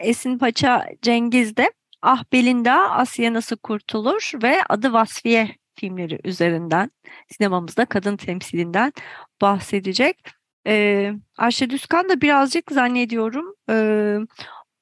Esin 0.00 0.38
Paça 0.38 0.86
Cengiz 1.02 1.56
de 1.56 1.72
Ah 2.02 2.24
Belinda, 2.32 2.90
Asya 2.90 3.32
Nasıl 3.32 3.56
Kurtulur 3.56 4.32
ve 4.42 4.62
Adı 4.68 4.92
Vasfiye 4.92 5.56
filmleri 5.76 6.18
üzerinden 6.24 6.90
sinemamızda 7.28 7.84
kadın 7.84 8.16
temsilinden 8.16 8.92
bahsedecek. 9.40 10.18
Ee, 10.66 11.12
Ayşe 11.36 11.70
Düzkan 11.70 12.08
da 12.08 12.20
birazcık 12.20 12.72
zannediyorum 12.72 13.54
e, 13.70 13.76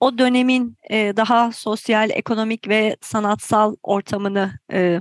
o 0.01 0.19
dönemin 0.19 0.77
e, 0.91 1.17
daha 1.17 1.53
sosyal, 1.53 2.11
ekonomik 2.11 2.69
ve 2.69 2.97
sanatsal 3.01 3.77
ortamını 3.83 4.59
e, 4.73 5.01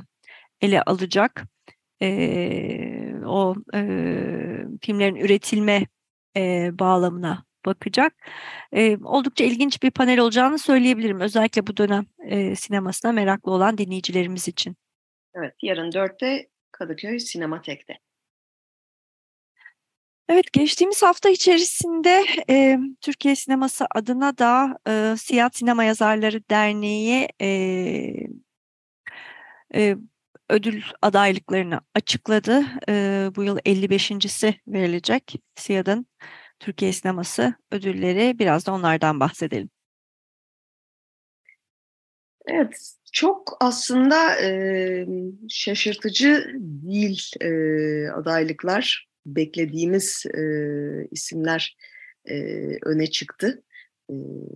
ele 0.61 0.81
alacak. 0.81 1.43
E, 2.01 3.13
o 3.25 3.55
e, 3.73 3.79
filmlerin 4.81 5.15
üretilme 5.15 5.87
e, 6.37 6.69
bağlamına 6.79 7.45
bakacak. 7.65 8.13
E, 8.73 8.97
oldukça 8.97 9.43
ilginç 9.43 9.83
bir 9.83 9.91
panel 9.91 10.19
olacağını 10.19 10.59
söyleyebilirim. 10.59 11.19
Özellikle 11.19 11.67
bu 11.67 11.77
dönem 11.77 12.05
e, 12.25 12.55
sinemasına 12.55 13.11
meraklı 13.11 13.51
olan 13.51 13.77
dinleyicilerimiz 13.77 14.47
için. 14.47 14.75
Evet, 15.35 15.55
yarın 15.61 15.91
dörtte 15.91 16.49
Kadıköy 16.71 17.19
Sinematek'te. 17.19 17.99
Evet, 20.29 20.53
geçtiğimiz 20.53 21.03
hafta 21.03 21.29
içerisinde 21.29 22.25
e, 22.49 22.79
Türkiye 23.01 23.35
Sineması 23.35 23.85
adına 23.95 24.37
da 24.37 24.79
e, 24.87 25.15
Siyah 25.17 25.49
Sinema 25.53 25.83
Yazarları 25.83 26.49
Derneği 26.49 27.27
e, 27.41 27.47
e, 29.75 29.95
ödül 30.49 30.83
adaylıklarını 31.01 31.81
açıkladı. 31.95 32.63
E, 32.89 33.29
bu 33.35 33.43
yıl 33.43 33.57
55.si 33.57 34.55
verilecek 34.67 35.35
SİAD'ın 35.55 36.05
Türkiye 36.59 36.93
Sineması 36.93 37.53
ödülleri. 37.71 38.39
Biraz 38.39 38.65
da 38.67 38.73
onlardan 38.73 39.19
bahsedelim. 39.19 39.69
Evet, 42.47 42.91
çok 43.11 43.57
aslında 43.59 44.41
e, 44.41 45.05
şaşırtıcı 45.49 46.51
değil 46.59 47.31
e, 47.41 47.49
adaylıklar. 48.11 49.07
Beklediğimiz 49.25 50.25
e, 50.25 50.41
isimler 51.11 51.77
e, 52.25 52.35
öne 52.85 53.07
çıktı. 53.07 53.63
E, 54.09 54.13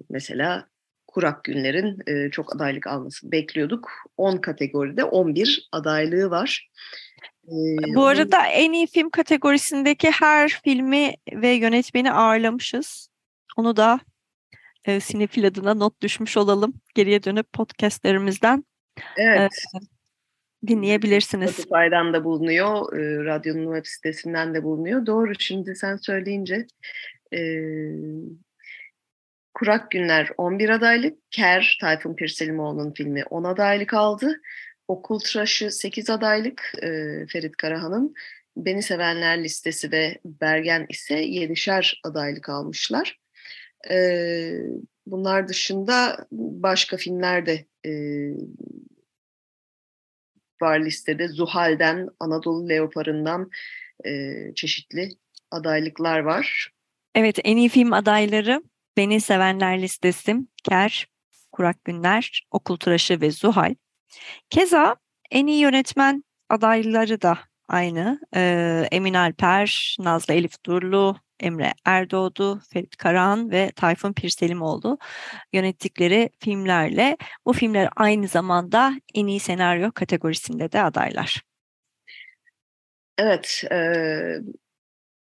mesela 0.09 0.67
Kurak 1.07 1.43
Günler'in 1.43 1.97
e, 2.07 2.31
çok 2.31 2.55
adaylık 2.55 2.87
alması 2.87 3.31
bekliyorduk. 3.31 3.91
10 4.17 4.37
kategoride 4.37 5.03
11 5.03 5.69
adaylığı 5.71 6.29
var. 6.29 6.69
Bu 7.95 8.05
arada 8.05 8.47
en 8.47 8.73
iyi 8.73 8.87
film 8.87 9.09
kategorisindeki 9.09 10.11
her 10.11 10.49
filmi 10.63 11.13
ve 11.33 11.49
yönetmeni 11.49 12.11
ağırlamışız. 12.11 13.09
Onu 13.57 13.77
da 13.77 13.99
e, 14.85 14.99
Sinefil 14.99 15.47
adına 15.47 15.73
not 15.73 16.01
düşmüş 16.01 16.37
olalım. 16.37 16.73
Geriye 16.95 17.23
dönüp 17.23 17.53
podcastlerimizden 17.53 18.65
evet. 19.17 19.51
e, 19.51 19.79
dinleyebilirsiniz. 20.67 21.51
Spotify'dan 21.51 22.13
da 22.13 22.23
bulunuyor, 22.23 22.93
e, 22.93 23.25
radyonun 23.25 23.75
web 23.75 23.85
sitesinden 23.85 24.53
de 24.53 24.63
bulunuyor. 24.63 25.05
Doğru, 25.05 25.33
şimdi 25.39 25.75
sen 25.75 25.95
söyleyince 25.95 26.67
e, 27.33 27.39
Kurak 29.53 29.91
Günler 29.91 30.29
11 30.37 30.69
adaylık, 30.69 31.31
Ker, 31.31 31.77
Tayfun 31.81 32.15
Pirselimoğlu'nun 32.15 32.93
filmi 32.93 33.23
10 33.25 33.43
adaylık 33.43 33.93
aldı. 33.93 34.41
Okul 34.87 35.19
Tıraşı 35.19 35.71
8 35.71 36.09
adaylık 36.09 36.71
e, 36.81 36.87
Ferit 37.27 37.57
Karahan'ın. 37.57 38.13
Beni 38.57 38.83
Sevenler 38.83 39.43
listesi 39.43 39.91
ve 39.91 40.17
Bergen 40.25 40.85
ise 40.89 41.23
7'şer 41.23 41.99
adaylık 42.03 42.49
almışlar. 42.49 43.19
E, 43.91 43.97
bunlar 45.05 45.47
dışında 45.47 46.27
başka 46.31 46.97
filmler 46.97 47.45
de 47.45 47.65
e, 47.85 47.91
var 50.61 50.79
listede. 50.79 51.27
Zuhal'den, 51.27 52.09
Anadolu 52.19 52.69
Leopar'ından 52.69 53.49
e, 54.05 54.35
çeşitli 54.55 55.09
adaylıklar 55.51 56.19
var. 56.19 56.71
Evet, 57.15 57.39
en 57.43 57.57
iyi 57.57 57.69
film 57.69 57.93
adayları 57.93 58.63
Beni 58.97 59.21
Sevenler 59.21 59.81
listesi, 59.81 60.35
Ker, 60.63 61.07
Kurak 61.51 61.85
Günler, 61.85 62.47
Okul 62.51 62.77
Tıraşı 62.77 63.21
ve 63.21 63.31
Zuhal. 63.31 63.75
Keza 64.49 64.95
en 65.31 65.47
iyi 65.47 65.59
yönetmen 65.59 66.23
adayları 66.49 67.21
da 67.21 67.39
aynı. 67.67 68.19
Ee, 68.35 68.87
Emin 68.91 69.13
Alper, 69.13 69.97
Nazlı 69.99 70.33
Elif 70.33 70.65
Durlu, 70.65 71.15
Emre 71.39 71.73
Erdoğdu, 71.85 72.61
Ferit 72.73 72.97
Karahan 72.97 73.51
ve 73.51 73.71
Tayfun 73.75 74.13
Pirselimoğlu 74.13 74.97
yönettikleri 75.53 76.29
filmlerle 76.39 77.17
bu 77.45 77.53
filmler 77.53 77.89
aynı 77.95 78.27
zamanda 78.27 78.93
en 79.13 79.27
iyi 79.27 79.39
senaryo 79.39 79.91
kategorisinde 79.91 80.71
de 80.71 80.81
adaylar. 80.81 81.41
Evet, 83.17 83.63
e, 83.71 83.77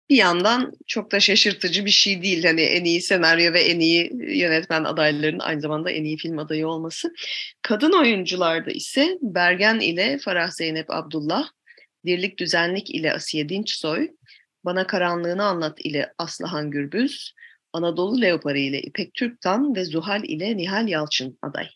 bir 0.10 0.16
yandan 0.16 0.74
çok 0.88 1.12
da 1.12 1.20
şaşırtıcı 1.20 1.86
bir 1.86 1.92
şey 1.92 2.22
değil. 2.22 2.44
Hani 2.44 2.62
en 2.62 2.84
iyi 2.84 3.02
senaryo 3.02 3.54
ve 3.54 3.62
en 3.62 3.80
iyi 3.80 4.12
yönetmen 4.38 4.84
adaylarının 4.84 5.40
aynı 5.40 5.62
zamanda 5.62 5.92
en 5.92 6.04
iyi 6.04 6.18
film 6.18 6.40
adayı 6.40 6.68
olması. 6.68 7.14
Kadın 7.62 7.92
oyuncularda 7.92 8.72
ise 8.72 9.18
Bergen 9.22 9.80
ile 9.80 10.18
Farah 10.18 10.52
Zeynep 10.52 10.86
Abdullah, 10.90 11.50
Dirlik 12.06 12.40
Düzenlik 12.40 12.90
ile 12.90 13.14
Asiye 13.14 13.50
Dinçsoy, 13.50 14.10
Bana 14.68 14.88
Karanlığını 14.88 15.46
Anlat 15.46 15.80
ile 15.80 16.14
Aslıhan 16.18 16.72
Gürbüz, 16.72 17.34
Anadolu 17.74 18.22
Leoparı 18.22 18.60
ile 18.60 18.82
İpek 18.82 19.14
Türktan 19.14 19.76
ve 19.76 19.86
Zuhal 19.86 20.24
ile 20.24 20.58
Nihal 20.58 20.88
Yalçın 20.88 21.38
aday. 21.42 21.68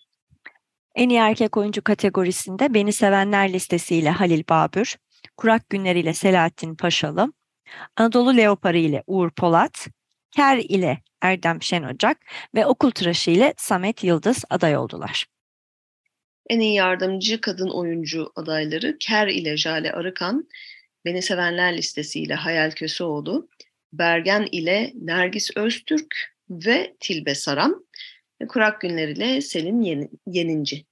En 0.96 1.10
iyi 1.10 1.20
erkek 1.20 1.58
oyuncu 1.58 1.84
kategorisinde 1.84 2.74
Beni 2.74 2.94
Sevenler 2.94 3.54
listesiyle 3.54 4.10
Halil 4.10 4.44
Babür, 4.50 4.96
Kurak 5.38 5.70
Günler 5.70 5.96
ile 5.96 6.14
Selahattin 6.14 6.76
Paşalı, 6.76 7.34
Anadolu 7.98 8.38
Leoparı 8.38 8.78
ile 8.78 9.04
Uğur 9.08 9.32
Polat, 9.32 9.88
Ker 10.32 10.58
ile 10.58 11.02
Erdem 11.22 11.62
Şenocak 11.62 12.18
ve 12.56 12.66
Okul 12.66 12.92
Tıraşı 12.92 13.32
ile 13.32 13.54
Samet 13.58 14.04
Yıldız 14.04 14.44
aday 14.50 14.78
oldular. 14.78 15.26
En 16.50 16.60
iyi 16.60 16.74
yardımcı 16.74 17.42
kadın 17.42 17.70
oyuncu 17.70 18.32
adayları 18.36 18.98
Ker 19.00 19.28
ile 19.28 19.58
Jale 19.58 19.92
Arıkan, 19.92 20.48
Beni 21.06 21.22
Sevenler 21.22 21.78
listesiyle 21.78 22.34
Hayal 22.34 22.72
Köseoğlu, 22.72 23.50
Bergen 23.94 24.48
ile 24.52 24.92
Nergis 24.96 25.58
Öztürk 25.58 26.36
ve 26.50 26.96
Tilbe 27.00 27.36
Saran 27.36 27.86
ve 28.42 28.48
Kurak 28.48 28.82
Günler 28.82 29.08
ile 29.08 29.42
Selin 29.42 30.10
Yeninci. 30.28 30.86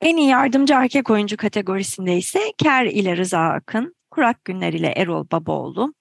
En 0.00 0.16
iyi 0.16 0.28
yardımcı 0.28 0.74
erkek 0.74 1.10
oyuncu 1.10 1.36
kategorisinde 1.36 2.16
ise 2.16 2.40
Ker 2.58 2.86
ile 2.86 3.16
Rıza 3.16 3.40
Akın, 3.40 3.96
Kurak 4.10 4.44
Günler 4.44 4.72
ile 4.72 4.92
Erol 4.96 5.26
Babaoğlu, 5.32 5.94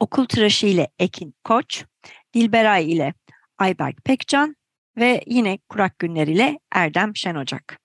Okul 0.00 0.26
Tıraşı 0.26 0.66
ile 0.66 0.88
Ekin 0.98 1.34
Koç, 1.44 1.84
Dilberay 2.34 2.92
ile 2.92 3.14
Ayberk 3.58 4.04
Pekcan 4.04 4.56
ve 4.96 5.20
yine 5.26 5.58
Kurak 5.68 5.98
Günler 5.98 6.26
ile 6.26 6.58
Erdem 6.72 7.16
Şenocak. 7.16 7.81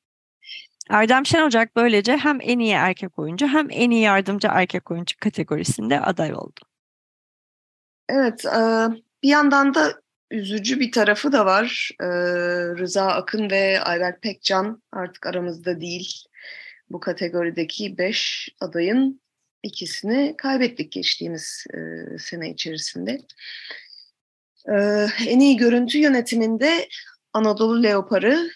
Erdem 0.89 1.25
Şenocak 1.25 1.75
böylece 1.75 2.17
hem 2.17 2.39
en 2.41 2.59
iyi 2.59 2.73
erkek 2.73 3.19
oyuncu 3.19 3.47
hem 3.47 3.67
en 3.71 3.91
iyi 3.91 4.01
yardımcı 4.01 4.47
erkek 4.51 4.91
oyuncu 4.91 5.15
kategorisinde 5.19 6.01
aday 6.01 6.33
oldu. 6.33 6.59
Evet, 8.09 8.43
bir 9.23 9.29
yandan 9.29 9.73
da 9.73 10.01
üzücü 10.31 10.79
bir 10.79 10.91
tarafı 10.91 11.31
da 11.31 11.45
var. 11.45 11.91
Rıza 12.79 13.07
Akın 13.07 13.49
ve 13.49 13.81
Ayberk 13.81 14.21
Pekcan 14.21 14.83
artık 14.91 15.25
aramızda 15.25 15.81
değil. 15.81 16.25
Bu 16.89 16.99
kategorideki 16.99 17.97
beş 17.97 18.49
adayın 18.59 19.21
ikisini 19.63 20.35
kaybettik 20.37 20.91
geçtiğimiz 20.91 21.65
sene 22.19 22.49
içerisinde. 22.49 23.21
En 25.27 25.39
iyi 25.39 25.57
görüntü 25.57 25.97
yönetiminde 25.97 26.87
Anadolu 27.33 27.83
Leoparı, 27.83 28.49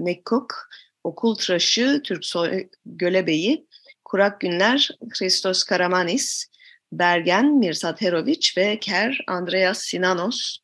Nekkok, 0.00 0.68
Okul 1.08 1.34
Tıraşı, 1.34 2.00
Türksoy 2.04 2.68
Gölebeyi, 2.86 3.66
Kurak 4.04 4.40
Günler, 4.40 4.90
Christos 5.10 5.64
Karamanis, 5.64 6.46
Bergen, 6.92 7.54
Mirsat 7.54 8.00
Herovic 8.00 8.48
ve 8.56 8.78
Ker 8.80 9.24
Andreas 9.26 9.78
Sinanos. 9.78 10.58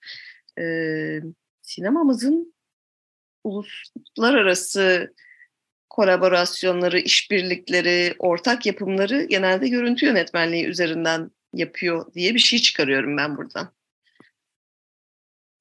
Ee, 0.60 1.20
sinemamızın 1.62 2.54
uluslararası 3.44 5.14
kolaborasyonları, 5.90 6.98
işbirlikleri, 6.98 8.14
ortak 8.18 8.66
yapımları 8.66 9.22
genelde 9.22 9.68
görüntü 9.68 10.06
yönetmenliği 10.06 10.66
üzerinden 10.66 11.30
yapıyor 11.52 12.14
diye 12.14 12.34
bir 12.34 12.38
şey 12.38 12.58
çıkarıyorum 12.58 13.16
ben 13.16 13.36
buradan. 13.36 13.72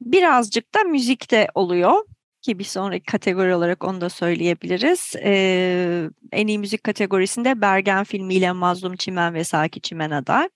Birazcık 0.02 0.74
da 0.74 0.84
müzikte 0.84 1.48
oluyor 1.56 2.06
ki 2.44 2.60
bir 2.60 2.64
sonraki 2.64 3.06
kategori 3.06 3.56
olarak 3.56 3.84
onu 3.84 4.02
da 4.02 4.10
söyleyebiliriz. 4.10 5.16
Ee, 5.24 6.10
en 6.32 6.48
iyi 6.48 6.60
müzik 6.60 6.84
kategorisinde 6.84 7.62
Bergen 7.62 8.04
filmiyle 8.04 8.52
Mazlum 8.52 8.96
Çimen 8.96 9.34
ve 9.34 9.44
Saki 9.44 9.82
Çimen 9.82 10.12
aday. 10.12 10.50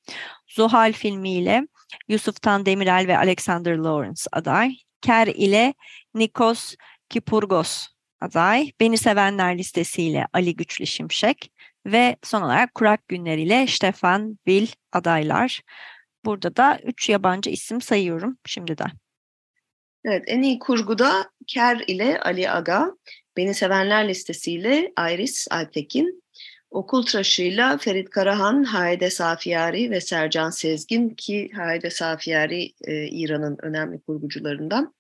Zuhal 0.48 0.94
filmiyle 0.94 1.68
Yusuf 2.08 2.42
Tan 2.42 2.66
Demirel 2.66 3.08
ve 3.08 3.18
Alexander 3.18 3.78
Lawrence 3.78 4.22
aday. 4.32 4.76
Ker 5.02 5.28
ile 5.28 5.74
Nikos 6.14 6.76
Kipurgos 7.10 7.88
aday. 8.22 8.72
Beni 8.80 8.98
Sevenler 8.98 9.58
listesiyle 9.58 10.28
Ali 10.34 10.56
Güçlü 10.56 10.88
Şimşek 10.88 11.52
ve 11.86 12.18
son 12.24 12.42
olarak 12.42 12.76
Kurak 12.76 13.08
Günler 13.08 13.38
ile 13.38 13.68
Stefan 13.68 14.38
Will 14.46 14.68
adaylar. 14.92 15.62
Burada 16.26 16.56
da 16.56 16.80
üç 16.84 17.10
yabancı 17.10 17.50
isim 17.50 17.82
sayıyorum 17.82 18.38
şimdiden. 18.46 19.07
Evet, 20.06 20.24
en 20.28 20.42
iyi 20.42 20.60
kurguda 20.60 21.32
Ker 21.48 21.84
ile 21.88 22.20
Ali 22.20 22.50
Aga, 22.50 22.92
Beni 23.38 23.54
Sevenler 23.54 24.08
listesiyle 24.08 24.94
Iris 25.12 25.48
Altekin, 25.52 26.24
Okul 26.72 27.06
Tıraşı'yla 27.06 27.78
Ferit 27.78 28.10
Karahan, 28.10 28.64
Hayde 28.64 29.10
Safiyari 29.10 29.92
ve 29.92 30.02
Sercan 30.02 30.50
Sezgin 30.50 31.10
ki 31.10 31.52
Hayde 31.56 31.90
Safiyari 31.90 32.74
e, 32.82 33.08
İran'ın 33.08 33.58
önemli 33.62 34.00
kurgucularından. 34.00 34.94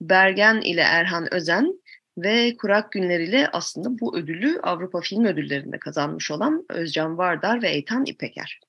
Bergen 0.00 0.60
ile 0.60 0.80
Erhan 0.80 1.34
Özen 1.34 1.80
ve 2.18 2.56
Kurak 2.56 2.92
Günler 2.92 3.20
ile 3.20 3.48
aslında 3.52 4.00
bu 4.00 4.16
ödülü 4.16 4.60
Avrupa 4.62 5.00
Film 5.00 5.24
Ödülleri'nde 5.24 5.78
kazanmış 5.78 6.30
olan 6.30 6.64
Özcan 6.70 7.18
Vardar 7.18 7.62
ve 7.62 7.68
Eytan 7.70 8.04
İpeker. 8.06 8.60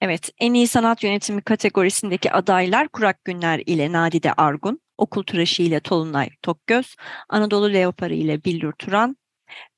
Evet, 0.00 0.30
en 0.38 0.54
iyi 0.54 0.66
sanat 0.66 1.02
yönetimi 1.02 1.42
kategorisindeki 1.42 2.32
adaylar 2.32 2.88
Kurak 2.88 3.24
Günler 3.24 3.62
ile 3.66 3.92
Nadide 3.92 4.32
Argun, 4.32 4.80
Okul 4.98 5.22
Tıraşı 5.22 5.62
ile 5.62 5.80
Tolunay 5.80 6.30
Tokgöz, 6.42 6.96
Anadolu 7.28 7.72
Leoparı 7.72 8.14
ile 8.14 8.44
Billur 8.44 8.72
Turan, 8.72 9.16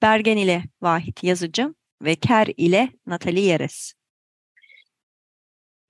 Bergen 0.02 0.36
ile 0.36 0.62
Vahit 0.82 1.24
Yazıcı 1.24 1.74
ve 2.02 2.14
Ker 2.14 2.48
ile 2.56 2.88
Natalie 3.06 3.44
Yeres. 3.44 3.92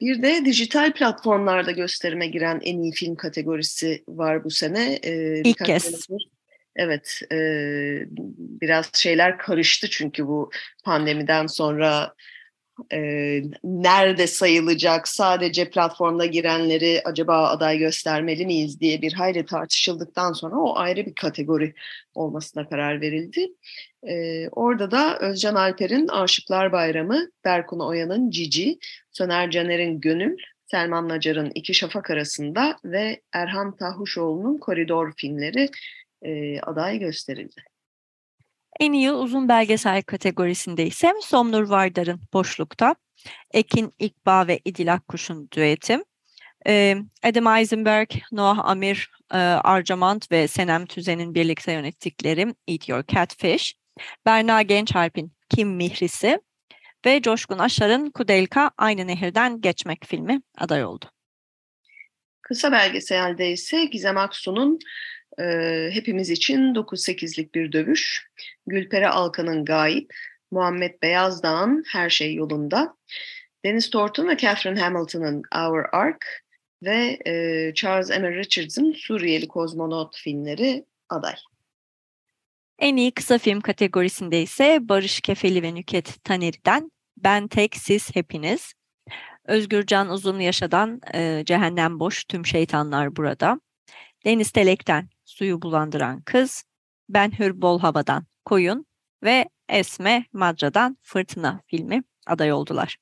Bir 0.01 0.23
de 0.23 0.45
dijital 0.45 0.92
platformlarda 0.92 1.71
gösterime 1.71 2.27
giren 2.27 2.61
en 2.64 2.79
iyi 2.83 2.92
film 2.92 3.14
kategorisi 3.14 4.05
var 4.09 4.45
bu 4.45 4.51
sene. 4.51 4.99
Ee, 5.03 5.42
İlk 5.45 5.64
kez. 5.64 5.83
Senedir, 5.83 6.29
evet, 6.77 7.21
e, 7.33 7.37
biraz 8.38 8.90
şeyler 8.95 9.38
karıştı 9.38 9.90
çünkü 9.90 10.27
bu 10.27 10.51
pandemiden 10.85 11.47
sonra 11.47 12.14
e, 12.92 12.99
nerede 13.64 14.27
sayılacak, 14.27 15.09
sadece 15.09 15.71
platformda 15.71 16.27
girenleri 16.27 17.03
acaba 17.05 17.49
aday 17.49 17.79
göstermeli 17.79 18.47
miyiz 18.47 18.81
diye 18.81 19.03
bir 19.03 19.12
hayli 19.12 19.47
tartışıldıktan 19.47 20.33
sonra 20.33 20.57
o 20.57 20.77
ayrı 20.77 21.07
bir 21.07 21.14
kategori 21.14 21.75
olmasına 22.14 22.68
karar 22.68 23.01
verildi. 23.01 23.49
E, 24.09 24.49
orada 24.49 24.90
da 24.90 25.18
Özcan 25.18 25.55
Alper'in 25.55 26.09
Aşıklar 26.09 26.73
Bayramı, 26.73 27.31
Berkun 27.45 27.81
Oya'nın 27.81 28.31
Cici, 28.31 28.79
Söner 29.11 29.51
Caner'in 29.51 30.01
Gönül, 30.01 30.37
Selman 30.66 31.09
Nacar'ın 31.09 31.53
İki 31.55 31.75
Şafak 31.75 32.11
Arasında 32.11 32.77
ve 32.85 33.21
Erhan 33.33 33.77
Tahuşoğlu'nun 33.77 34.59
Koridor 34.59 35.12
filmleri 35.16 35.68
e, 36.23 36.61
aday 36.61 36.99
gösterildi. 36.99 37.72
En 38.81 38.93
iyi 38.93 39.13
uzun 39.13 39.49
belgesel 39.49 40.03
kategorisinde 40.03 40.87
ise 40.87 41.13
Somnur 41.23 41.63
Vardar'ın 41.63 42.21
Boşluk'ta, 42.33 42.95
Ekin 43.51 43.95
İkba 43.99 44.47
ve 44.47 44.61
İdil 44.65 44.93
Akkuş'un 44.93 45.49
düeti, 45.51 45.99
Adam 47.23 47.57
Eisenberg, 47.57 48.11
Noah 48.33 48.59
Amir, 48.59 49.11
Arcamant 49.65 50.33
ve 50.33 50.49
Senem 50.49 50.87
Tüzen'in 50.87 51.35
birlikte 51.35 51.73
yönettikleri 51.73 52.55
Eat 52.69 52.89
Your 52.89 53.05
Catfish, 53.09 53.75
Berna 54.27 54.63
Gençalp'in 54.63 55.33
Kim 55.49 55.69
Mihrisi 55.69 56.41
ve 57.07 57.23
Coşkun 57.23 57.59
Aşar'ın 57.59 58.11
Kudelka 58.11 58.71
Aynı 58.79 59.07
Nehirden 59.07 59.61
Geçmek 59.61 60.07
filmi 60.07 60.43
aday 60.59 60.85
oldu. 60.85 61.05
Kısa 62.43 62.73
belgeselde 62.73 63.51
ise 63.51 63.85
Gizem 63.85 64.17
Aksu'nun 64.17 64.79
e, 65.38 65.88
hepimiz 65.92 66.31
için 66.31 66.75
9-8'lik 66.75 67.55
bir 67.55 67.73
dövüş. 67.73 68.27
Gülpere 68.66 69.09
Alkan'ın 69.09 69.64
Gayip, 69.64 70.14
Muhammed 70.51 71.03
Beyazdağ'ın 71.03 71.85
Her 71.92 72.11
Şey 72.11 72.35
Yolunda, 72.35 72.97
Dennis 73.64 73.90
Thornton 73.90 74.29
ve 74.29 74.37
Catherine 74.37 74.81
Hamilton'ın 74.81 75.42
Our 75.55 75.85
Ark 75.92 76.42
ve 76.83 77.18
e, 77.27 77.75
Charles 77.75 78.11
Emmer 78.11 78.35
Richards'ın 78.35 78.92
Suriyeli 78.92 79.49
Kozmonot 79.49 80.16
filmleri 80.16 80.85
aday. 81.09 81.35
En 82.79 82.97
iyi 82.97 83.11
kısa 83.11 83.38
film 83.38 83.61
kategorisinde 83.61 84.42
ise 84.42 84.79
Barış 84.83 85.21
Kefeli 85.21 85.62
ve 85.62 85.75
Nüket 85.75 86.25
Taneri'den 86.25 86.92
Ben 87.16 87.49
Tek 87.49 87.77
Siz 87.77 88.16
Hepiniz, 88.16 88.73
Özgürcan 89.45 90.11
Uzun 90.11 90.40
Yaşadan 90.40 91.01
e, 91.14 91.42
Cehennem 91.47 92.01
Boş 92.01 92.25
Tüm 92.25 92.47
Şeytanlar 92.47 93.16
Burada, 93.16 93.61
Deniz 94.25 94.51
Telek'ten 94.51 95.09
Suyu 95.33 95.62
Bulandıran 95.62 96.23
Kız, 96.23 96.64
Ben 97.09 97.38
Hür 97.38 97.62
Bol 97.62 97.81
Havadan 97.81 98.27
Koyun 98.45 98.87
ve 99.25 99.49
Esme 99.68 100.25
Madra'dan 100.33 100.97
Fırtına 101.03 101.61
filmi 101.66 102.03
aday 102.27 102.53
oldular. 102.53 102.97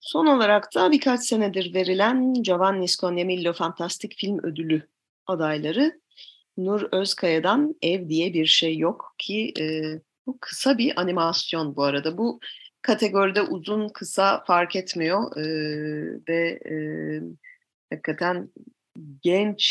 Son 0.00 0.26
olarak 0.26 0.74
da 0.74 0.92
birkaç 0.92 1.20
senedir 1.20 1.74
verilen 1.74 2.34
Giovanni 2.34 2.88
Scognamillo 2.88 3.52
Fantastik 3.52 4.14
Film 4.16 4.38
Ödülü 4.42 4.88
adayları 5.26 6.00
Nur 6.56 6.82
Özkaya'dan 6.92 7.74
Ev 7.82 8.08
diye 8.08 8.34
bir 8.34 8.46
şey 8.46 8.78
yok 8.78 9.14
ki 9.18 9.52
e, 9.60 9.64
bu 10.26 10.38
kısa 10.40 10.78
bir 10.78 11.00
animasyon 11.00 11.76
bu 11.76 11.84
arada. 11.84 12.18
Bu 12.18 12.40
kategoride 12.82 13.42
uzun 13.42 13.88
kısa 13.88 14.44
fark 14.46 14.76
etmiyor 14.76 15.36
e, 15.36 15.44
ve 16.28 16.60
e, 16.70 16.74
hakikaten 17.90 18.50
genç 19.22 19.62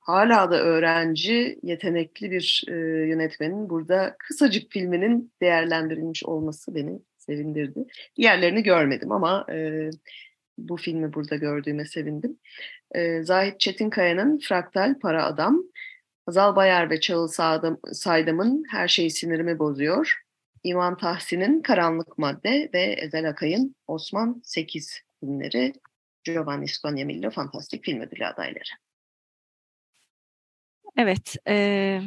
hala 0.00 0.50
da 0.50 0.62
öğrenci 0.62 1.58
yetenekli 1.62 2.30
bir 2.30 2.64
e, 2.68 2.72
yönetmenin 3.08 3.70
burada 3.70 4.16
kısacık 4.18 4.72
filminin 4.72 5.32
değerlendirilmiş 5.42 6.24
olması 6.24 6.74
beni 6.74 7.00
sevindirdi. 7.18 7.84
Diğerlerini 8.16 8.62
görmedim 8.62 9.12
ama 9.12 9.46
e, 9.52 9.90
bu 10.58 10.76
filmi 10.76 11.14
burada 11.14 11.36
gördüğüme 11.36 11.84
sevindim. 11.84 12.38
E, 12.94 13.22
Zahit 13.22 13.60
Çetinkaya'nın 13.60 14.38
Fraktal 14.38 14.98
Para 14.98 15.24
Adam, 15.24 15.62
Azal 16.26 16.56
Bayar 16.56 16.90
ve 16.90 17.00
Çağıl 17.00 17.28
Saydam'ın 17.92 18.64
Her 18.70 18.88
Şey 18.88 19.10
Sinirimi 19.10 19.58
Bozuyor, 19.58 20.22
İvan 20.64 20.96
Tahsin'in 20.96 21.62
Karanlık 21.62 22.18
Madde 22.18 22.70
ve 22.74 22.82
Ezel 22.82 23.28
Akay'ın 23.28 23.76
Osman 23.86 24.40
8 24.44 25.00
filmleri 25.20 25.72
Giovanni 26.24 26.68
Scognamillo 26.68 27.30
Fantastik 27.30 27.84
Film 27.84 28.00
Ödülü 28.00 28.26
adayları. 28.26 28.70
Evet, 30.96 31.36
e, 31.48 32.00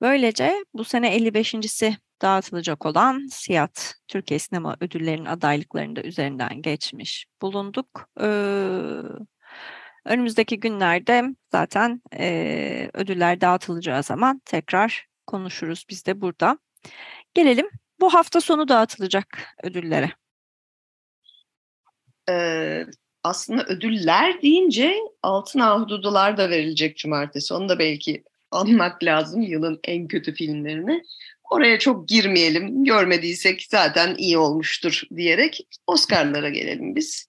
böylece 0.00 0.64
bu 0.74 0.84
sene 0.84 1.16
55.si 1.16 1.96
dağıtılacak 2.22 2.86
olan 2.86 3.26
Siyat 3.30 3.94
Türkiye 4.08 4.38
Sinema 4.38 4.76
Ödülleri'nin 4.80 5.24
adaylıklarını 5.24 5.96
da 5.96 6.02
üzerinden 6.02 6.62
geçmiş 6.62 7.26
bulunduk. 7.42 8.08
Ee, 8.20 8.26
önümüzdeki 10.04 10.60
günlerde 10.60 11.24
zaten 11.52 12.02
e, 12.18 12.90
ödüller 12.94 13.40
dağıtılacağı 13.40 14.02
zaman 14.02 14.42
tekrar 14.44 15.06
konuşuruz 15.26 15.84
biz 15.90 16.06
de 16.06 16.20
burada. 16.20 16.58
Gelelim 17.34 17.68
bu 18.00 18.14
hafta 18.14 18.40
sonu 18.40 18.68
dağıtılacak 18.68 19.54
ödüllere. 19.62 20.12
Ee, 22.30 22.86
aslında 23.24 23.64
ödüller 23.64 24.42
deyince 24.42 24.94
Altın 25.22 25.60
Ahududular 25.60 26.36
da 26.36 26.50
verilecek 26.50 26.96
cumartesi. 26.96 27.54
Onu 27.54 27.68
da 27.68 27.78
belki 27.78 28.22
anmak 28.50 29.04
lazım 29.04 29.42
yılın 29.42 29.80
en 29.84 30.08
kötü 30.08 30.34
filmlerini. 30.34 31.02
Oraya 31.50 31.78
çok 31.78 32.08
girmeyelim. 32.08 32.84
Görmediysek 32.84 33.66
zaten 33.70 34.14
iyi 34.18 34.38
olmuştur 34.38 35.02
diyerek 35.16 35.66
Oscar'lara 35.86 36.48
gelelim 36.48 36.96
biz. 36.96 37.28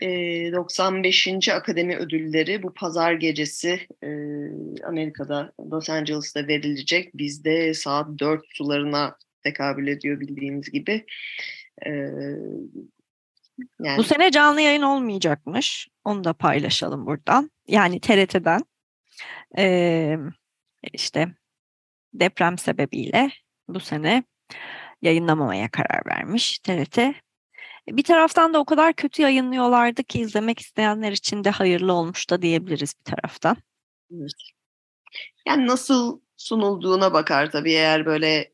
95. 0.00 1.48
Akademi 1.48 1.96
Ödülleri 1.96 2.62
bu 2.62 2.74
pazar 2.74 3.12
gecesi 3.12 3.80
Amerika'da 4.84 5.52
Los 5.70 5.90
Angeles'ta 5.90 6.48
verilecek. 6.48 7.18
Bizde 7.18 7.74
saat 7.74 8.06
4 8.18 8.42
sularına 8.48 9.16
tekabül 9.42 9.86
ediyor 9.86 10.20
bildiğiniz 10.20 10.70
gibi. 10.70 11.06
Yani... 13.80 13.98
Bu 13.98 14.02
sene 14.02 14.30
canlı 14.30 14.60
yayın 14.60 14.82
olmayacakmış. 14.82 15.88
Onu 16.04 16.24
da 16.24 16.32
paylaşalım 16.32 17.06
buradan. 17.06 17.50
Yani 17.68 18.00
TRT'den. 18.00 18.60
Ee, 19.58 20.16
işte 20.92 21.28
deprem 22.14 22.58
sebebiyle 22.58 23.30
bu 23.68 23.80
sene 23.80 24.24
yayınlamamaya 25.02 25.70
karar 25.70 26.06
vermiş 26.06 26.58
TRT. 26.58 26.98
Bir 27.88 28.04
taraftan 28.04 28.54
da 28.54 28.58
o 28.58 28.64
kadar 28.64 28.92
kötü 28.92 29.22
yayınlıyorlardı 29.22 30.02
ki 30.02 30.20
izlemek 30.20 30.58
isteyenler 30.58 31.12
için 31.12 31.44
de 31.44 31.50
hayırlı 31.50 31.92
olmuş 31.92 32.30
da 32.30 32.42
diyebiliriz 32.42 32.94
bir 33.00 33.04
taraftan. 33.04 33.56
Yani 35.46 35.66
nasıl 35.66 36.20
sunulduğuna 36.36 37.12
bakar 37.12 37.50
tabii 37.50 37.72
eğer 37.72 38.06
böyle 38.06 38.51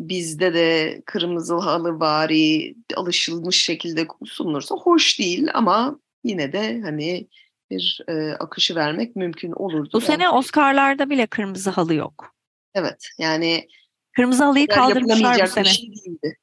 bizde 0.00 0.54
de 0.54 1.02
kırmızı 1.06 1.54
halı 1.54 2.00
bari 2.00 2.74
alışılmış 2.96 3.64
şekilde 3.64 4.06
sunulursa 4.24 4.74
hoş 4.74 5.18
değil 5.18 5.48
ama 5.54 5.98
yine 6.24 6.52
de 6.52 6.80
hani 6.80 7.28
bir 7.70 8.00
e, 8.08 8.32
akışı 8.32 8.74
vermek 8.74 9.16
mümkün 9.16 9.52
olurdu. 9.52 9.90
Bu 9.92 10.00
sene 10.00 10.30
Oscar'larda 10.30 11.10
bile 11.10 11.26
kırmızı 11.26 11.70
halı 11.70 11.94
yok. 11.94 12.34
Evet 12.74 13.08
yani 13.18 13.68
Kırmızı 14.18 14.44
halıyı 14.44 14.66
kaldırmışlar 14.66 15.42
bu 15.42 15.46
sene. 15.46 15.64
Şey 15.64 15.88
değildi. 15.88 16.38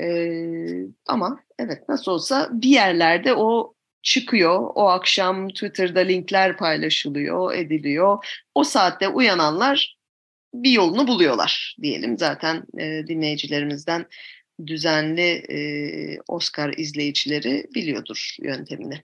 Ee, 0.00 0.92
ama 1.06 1.40
evet 1.58 1.88
nasıl 1.88 2.12
olsa 2.12 2.48
bir 2.52 2.68
yerlerde 2.68 3.34
o 3.34 3.74
çıkıyor. 4.02 4.70
O 4.74 4.88
akşam 4.88 5.48
Twitter'da 5.48 6.00
linkler 6.00 6.56
paylaşılıyor, 6.56 7.54
ediliyor. 7.54 8.42
O 8.54 8.64
saatte 8.64 9.08
uyananlar 9.08 9.93
bir 10.54 10.70
yolunu 10.70 11.08
buluyorlar 11.08 11.76
diyelim. 11.82 12.18
Zaten 12.18 12.62
e, 12.78 13.06
dinleyicilerimizden 13.06 14.06
düzenli 14.66 15.30
e, 15.30 15.58
Oscar 16.28 16.74
izleyicileri 16.76 17.66
biliyordur 17.74 18.36
yöntemini. 18.42 19.02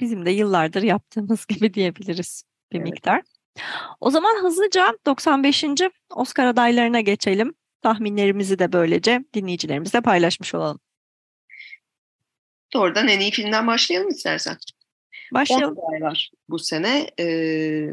bizim 0.00 0.26
de 0.26 0.30
yıllardır 0.30 0.82
yaptığımız 0.82 1.46
gibi 1.48 1.74
diyebiliriz 1.74 2.44
bir 2.72 2.78
evet. 2.78 2.90
miktar. 2.90 3.22
O 4.00 4.10
zaman 4.10 4.42
hızlıca 4.42 4.92
95. 5.06 5.64
Oscar 6.10 6.46
adaylarına 6.46 7.00
geçelim. 7.00 7.54
Tahminlerimizi 7.82 8.58
de 8.58 8.72
böylece 8.72 9.24
dinleyicilerimizle 9.34 10.00
paylaşmış 10.00 10.54
olalım. 10.54 10.80
Doğrudan 12.72 13.08
en 13.08 13.20
iyi 13.20 13.30
filmden 13.30 13.66
başlayalım 13.66 14.08
istersen. 14.08 14.56
Başlayalım. 15.32 15.76
10 15.78 15.88
aday 15.88 16.02
var 16.02 16.30
bu 16.48 16.58
sene. 16.58 17.10
Ee, 17.20 17.90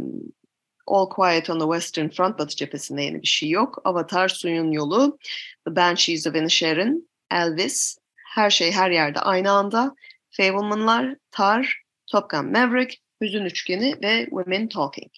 All 0.87 1.09
Quiet 1.09 1.49
on 1.49 1.59
the 1.59 1.65
Western 1.65 2.07
Front 2.07 2.39
Batı 2.39 2.55
cephesinde 2.55 3.01
yeni 3.01 3.21
bir 3.21 3.27
şey 3.27 3.49
yok. 3.49 3.81
Avatar, 3.83 4.27
Suyun 4.27 4.71
Yolu, 4.71 5.17
The 5.65 5.75
Banshees 5.75 6.27
of 6.27 6.35
Inisherin, 6.35 7.09
Elvis, 7.31 7.97
Her 8.35 8.49
Şey 8.49 8.71
Her 8.71 8.91
Yerde 8.91 9.19
Aynı 9.19 9.51
Anda, 9.51 9.95
Fablemanlar, 10.31 11.15
Tar, 11.31 11.81
Top 12.11 12.29
Gun 12.29 12.51
Maverick, 12.51 12.97
Hüzün 13.21 13.45
Üçgeni 13.45 13.95
ve 14.03 14.25
Women 14.25 14.67
Talking. 14.67 15.11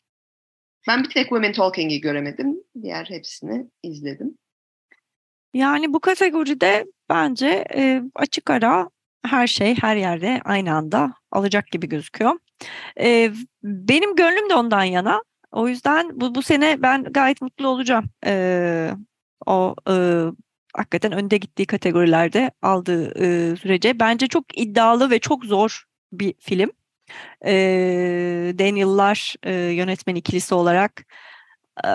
Ben 0.88 1.04
bir 1.04 1.10
tek 1.10 1.24
Women 1.24 1.54
Talking'i 1.54 2.02
göremedim. 2.02 2.58
Diğer 2.82 3.06
hepsini 3.06 3.68
izledim. 3.84 4.38
Yani 5.54 5.94
bu 5.94 6.00
kategoride 6.00 6.86
bence 7.10 7.66
e, 7.76 8.02
açık 8.16 8.50
ara 8.50 8.90
her 9.26 9.48
şey 9.48 9.76
her 9.76 9.96
yerde 9.96 10.42
aynı 10.46 10.76
anda 10.76 11.14
alacak 11.32 11.68
gibi 11.68 11.90
gözüküyor. 11.90 12.40
E, 13.00 13.32
benim 13.64 14.16
gönlüm 14.16 14.50
de 14.50 14.56
ondan 14.56 14.84
yana. 14.84 15.24
O 15.52 15.68
yüzden 15.68 16.22
bu, 16.22 16.36
bu 16.36 16.42
sene 16.42 16.82
ben 16.82 17.04
gayet 17.04 17.42
mutlu 17.42 17.68
olacağım. 17.68 18.06
E, 18.26 18.92
o 19.46 19.76
e, 19.90 20.24
hakikaten 20.74 21.12
önde 21.12 21.38
gittiği 21.38 21.66
kategorilerde 21.66 22.52
aldığı 22.62 23.24
e, 23.24 23.56
sürece. 23.56 24.00
Bence 24.00 24.28
çok 24.28 24.58
iddialı 24.58 25.10
ve 25.10 25.20
çok 25.20 25.46
zor 25.46 25.84
bir 26.12 26.34
film 26.40 26.72
e, 27.46 27.52
Daniel'lar 28.60 29.36
e, 29.44 29.54
yönetmen 29.54 30.16
ikilisi 30.16 30.56
olarak 30.56 31.06
e, 31.86 31.90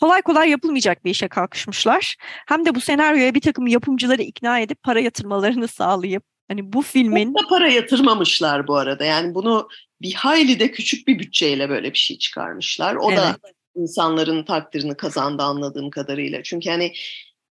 kolay 0.00 0.22
kolay 0.22 0.50
yapılmayacak 0.50 1.04
bir 1.04 1.10
işe 1.10 1.28
kalkışmışlar. 1.28 2.16
Hem 2.46 2.66
de 2.66 2.74
bu 2.74 2.80
senaryoya 2.80 3.34
bir 3.34 3.40
takım 3.40 3.66
yapımcıları 3.66 4.22
ikna 4.22 4.58
edip 4.58 4.82
para 4.82 5.00
yatırmalarını 5.00 5.68
sağlayıp 5.68 6.22
hani 6.48 6.72
bu 6.72 6.82
filmin... 6.82 7.34
Çok 7.34 7.44
da 7.44 7.48
para 7.48 7.68
yatırmamışlar 7.68 8.66
bu 8.68 8.76
arada. 8.76 9.04
Yani 9.04 9.34
bunu 9.34 9.68
bir 10.04 10.14
hayli 10.14 10.60
de 10.60 10.70
küçük 10.70 11.08
bir 11.08 11.18
bütçeyle 11.18 11.68
böyle 11.68 11.92
bir 11.92 11.98
şey 11.98 12.18
çıkarmışlar. 12.18 12.94
O 12.94 13.10
evet. 13.10 13.18
da 13.18 13.36
insanların 13.74 14.44
takdirini 14.44 14.96
kazandı 14.96 15.42
anladığım 15.42 15.90
kadarıyla. 15.90 16.42
Çünkü 16.42 16.70
hani 16.70 16.92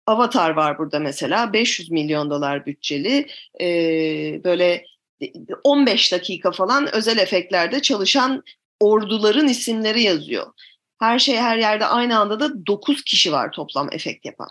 Avatar 0.05 0.49
var 0.49 0.77
burada 0.77 0.99
mesela 0.99 1.53
500 1.53 1.91
milyon 1.91 2.29
dolar 2.29 2.65
bütçeli 2.65 3.27
e, 3.61 3.67
böyle 4.43 4.85
15 5.63 6.11
dakika 6.11 6.51
falan 6.51 6.95
özel 6.95 7.17
efektlerde 7.17 7.81
çalışan 7.81 8.43
orduların 8.79 9.47
isimleri 9.47 10.01
yazıyor. 10.01 10.47
Her 10.99 11.19
şey 11.19 11.37
her 11.37 11.57
yerde 11.57 11.85
aynı 11.85 12.19
anda 12.19 12.39
da 12.39 12.65
9 12.67 13.03
kişi 13.03 13.31
var 13.31 13.51
toplam 13.51 13.89
efekt 13.91 14.25
yapan. 14.25 14.49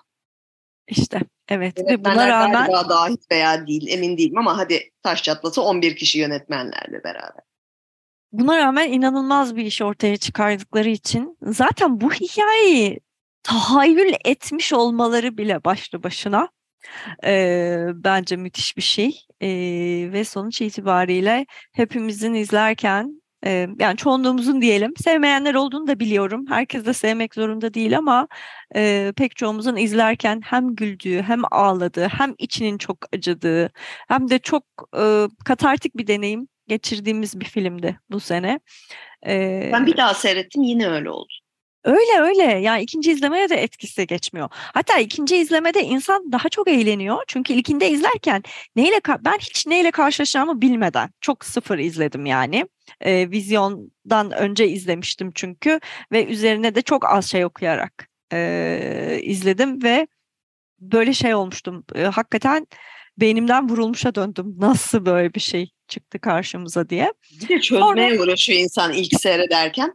İşte 0.88 1.20
evet 1.48 1.78
ve 1.78 2.04
buna 2.04 2.28
rağmen 2.28 2.72
daha 2.72 2.88
dahil 2.88 3.16
veya 3.32 3.66
değil 3.66 3.86
emin 3.88 4.18
değilim 4.18 4.38
ama 4.38 4.58
hadi 4.58 4.90
taş 5.02 5.22
çatlası 5.22 5.62
11 5.62 5.96
kişi 5.96 6.18
yönetmenlerle 6.18 7.04
beraber. 7.04 7.51
Buna 8.32 8.58
rağmen 8.58 8.92
inanılmaz 8.92 9.56
bir 9.56 9.64
iş 9.64 9.82
ortaya 9.82 10.16
çıkardıkları 10.16 10.88
için 10.88 11.38
zaten 11.42 12.00
bu 12.00 12.12
hikayeyi 12.12 13.00
tahayyül 13.42 14.12
etmiş 14.24 14.72
olmaları 14.72 15.38
bile 15.38 15.64
başlı 15.64 16.02
başına 16.02 16.48
e, 17.24 17.86
bence 17.94 18.36
müthiş 18.36 18.76
bir 18.76 18.82
şey 18.82 19.26
e, 19.40 19.48
ve 20.12 20.24
sonuç 20.24 20.60
itibariyle 20.60 21.46
hepimizin 21.72 22.34
izlerken 22.34 23.22
yani 23.78 23.96
çoğunluğumuzun 23.96 24.62
diyelim 24.62 24.94
sevmeyenler 24.96 25.54
olduğunu 25.54 25.86
da 25.86 26.00
biliyorum. 26.00 26.44
Herkes 26.48 26.86
de 26.86 26.92
sevmek 26.92 27.34
zorunda 27.34 27.74
değil 27.74 27.98
ama 27.98 28.28
e, 28.76 29.12
pek 29.16 29.36
çoğumuzun 29.36 29.76
izlerken 29.76 30.40
hem 30.44 30.74
güldüğü 30.74 31.22
hem 31.22 31.42
ağladığı 31.50 32.08
hem 32.08 32.34
içinin 32.38 32.78
çok 32.78 32.98
acıdığı 33.14 33.70
hem 34.08 34.30
de 34.30 34.38
çok 34.38 34.64
e, 34.98 35.26
katartik 35.44 35.96
bir 35.96 36.06
deneyim 36.06 36.48
geçirdiğimiz 36.68 37.40
bir 37.40 37.44
filmdi 37.44 38.00
bu 38.10 38.20
sene. 38.20 38.60
E, 39.26 39.70
ben 39.72 39.86
bir 39.86 39.96
daha 39.96 40.14
seyrettim 40.14 40.62
yine 40.62 40.88
öyle 40.88 41.10
oldu. 41.10 41.32
Öyle 41.84 42.20
öyle. 42.20 42.42
Yani 42.42 42.82
ikinci 42.82 43.12
izlemeye 43.12 43.48
de 43.48 43.54
etkisi 43.54 44.06
geçmiyor. 44.06 44.48
Hatta 44.52 44.98
ikinci 44.98 45.36
izlemede 45.36 45.82
insan 45.82 46.32
daha 46.32 46.48
çok 46.48 46.68
eğleniyor. 46.68 47.24
Çünkü 47.26 47.52
ilkinde 47.52 47.90
izlerken 47.90 48.42
neyle 48.76 49.00
ben 49.20 49.38
hiç 49.38 49.66
neyle 49.66 49.90
karşılaşacağımı 49.90 50.60
bilmeden 50.60 51.10
çok 51.20 51.44
sıfır 51.44 51.78
izledim 51.78 52.26
yani. 52.26 52.66
E, 53.00 53.30
vizyondan 53.30 54.30
önce 54.30 54.68
izlemiştim 54.68 55.32
çünkü 55.34 55.80
ve 56.12 56.26
üzerine 56.26 56.74
de 56.74 56.82
çok 56.82 57.04
az 57.06 57.30
şey 57.30 57.44
okuyarak 57.44 58.08
e, 58.32 59.20
izledim 59.22 59.82
ve 59.82 60.06
böyle 60.80 61.12
şey 61.12 61.34
olmuştum. 61.34 61.84
E, 61.94 62.02
hakikaten 62.02 62.66
beynimden 63.18 63.68
vurulmuşa 63.68 64.14
döndüm. 64.14 64.56
Nasıl 64.58 65.06
böyle 65.06 65.34
bir 65.34 65.40
şey 65.40 65.70
çıktı 65.88 66.18
karşımıza 66.18 66.88
diye. 66.88 67.12
Bir 67.42 67.48
de 67.48 67.60
çözmeye 67.60 68.10
Sonra, 68.10 68.22
uğraşıyor 68.22 68.58
insan 68.58 68.92
ilk 68.92 69.20
seyrederken. 69.20 69.94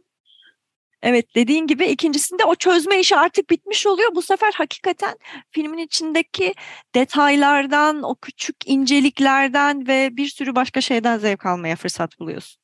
Evet 1.02 1.34
dediğin 1.34 1.66
gibi 1.66 1.86
ikincisinde 1.86 2.44
o 2.44 2.54
çözme 2.54 3.00
işi 3.00 3.16
artık 3.16 3.50
bitmiş 3.50 3.86
oluyor. 3.86 4.14
Bu 4.14 4.22
sefer 4.22 4.52
hakikaten 4.52 5.18
filmin 5.50 5.78
içindeki 5.78 6.54
detaylardan, 6.94 8.02
o 8.02 8.14
küçük 8.14 8.56
inceliklerden 8.66 9.86
ve 9.88 10.16
bir 10.16 10.28
sürü 10.28 10.54
başka 10.54 10.80
şeyden 10.80 11.18
zevk 11.18 11.46
almaya 11.46 11.76
fırsat 11.76 12.20
buluyorsun. 12.20 12.62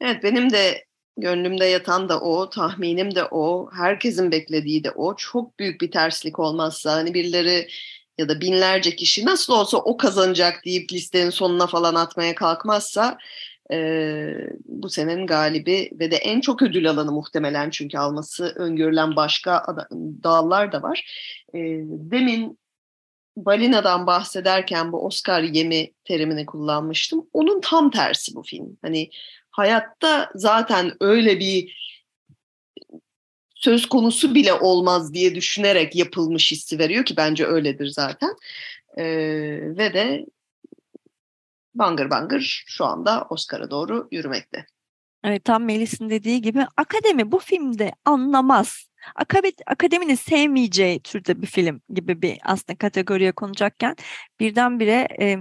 Evet 0.00 0.22
benim 0.22 0.50
de 0.50 0.84
gönlümde 1.16 1.64
yatan 1.64 2.08
da 2.08 2.20
o, 2.20 2.50
tahminim 2.50 3.14
de 3.14 3.24
o, 3.24 3.70
herkesin 3.76 4.30
beklediği 4.30 4.84
de 4.84 4.90
o. 4.90 5.16
Çok 5.16 5.58
büyük 5.58 5.80
bir 5.80 5.90
terslik 5.90 6.38
olmazsa 6.38 6.92
hani 6.92 7.14
birileri 7.14 7.68
ya 8.18 8.28
da 8.28 8.40
binlerce 8.40 8.96
kişi 8.96 9.24
nasıl 9.24 9.52
olsa 9.52 9.78
o 9.78 9.96
kazanacak 9.96 10.64
deyip 10.64 10.92
listenin 10.92 11.30
sonuna 11.30 11.66
falan 11.66 11.94
atmaya 11.94 12.34
kalkmazsa 12.34 13.18
e, 13.72 13.78
bu 14.64 14.88
senenin 14.88 15.26
galibi 15.26 15.90
ve 15.92 16.10
de 16.10 16.16
en 16.16 16.40
çok 16.40 16.62
ödül 16.62 16.90
alanı 16.90 17.12
muhtemelen 17.12 17.70
çünkü 17.70 17.98
alması 17.98 18.54
öngörülen 18.56 19.16
başka 19.16 19.66
dağlar 20.22 20.72
da 20.72 20.82
var. 20.82 21.04
E, 21.54 21.58
demin 21.88 22.58
Balina'dan 23.36 24.06
bahsederken 24.06 24.92
bu 24.92 25.06
Oscar 25.06 25.42
yemi 25.42 25.92
terimini 26.04 26.46
kullanmıştım. 26.46 27.26
Onun 27.32 27.60
tam 27.60 27.90
tersi 27.90 28.34
bu 28.34 28.42
film. 28.42 28.78
Hani 28.82 29.10
hayatta 29.50 30.30
zaten 30.34 30.92
öyle 31.00 31.40
bir 31.40 31.78
söz 33.58 33.86
konusu 33.86 34.34
bile 34.34 34.52
olmaz 34.52 35.14
diye 35.14 35.34
düşünerek 35.34 35.96
yapılmış 35.96 36.52
hissi 36.52 36.78
veriyor 36.78 37.04
ki 37.04 37.16
bence 37.16 37.46
öyledir 37.46 37.86
zaten. 37.86 38.30
Ee, 38.96 39.04
ve 39.76 39.94
de 39.94 40.26
bangır 41.74 42.10
bangır 42.10 42.64
şu 42.66 42.84
anda 42.84 43.26
Oscar'a 43.30 43.70
doğru 43.70 44.08
yürümekte. 44.12 44.66
Evet 45.24 45.44
tam 45.44 45.64
Melis'in 45.64 46.10
dediği 46.10 46.42
gibi 46.42 46.66
akademi 46.76 47.32
bu 47.32 47.38
filmde 47.38 47.92
anlamaz. 48.04 48.88
Akademi, 49.14 49.52
akademinin 49.66 50.14
sevmeyeceği 50.14 51.00
türde 51.00 51.42
bir 51.42 51.46
film 51.46 51.80
gibi 51.90 52.22
bir 52.22 52.38
aslında 52.42 52.78
kategoriye 52.78 53.32
konacakken 53.32 53.96
birdenbire 54.40 55.08
e, 55.20 55.38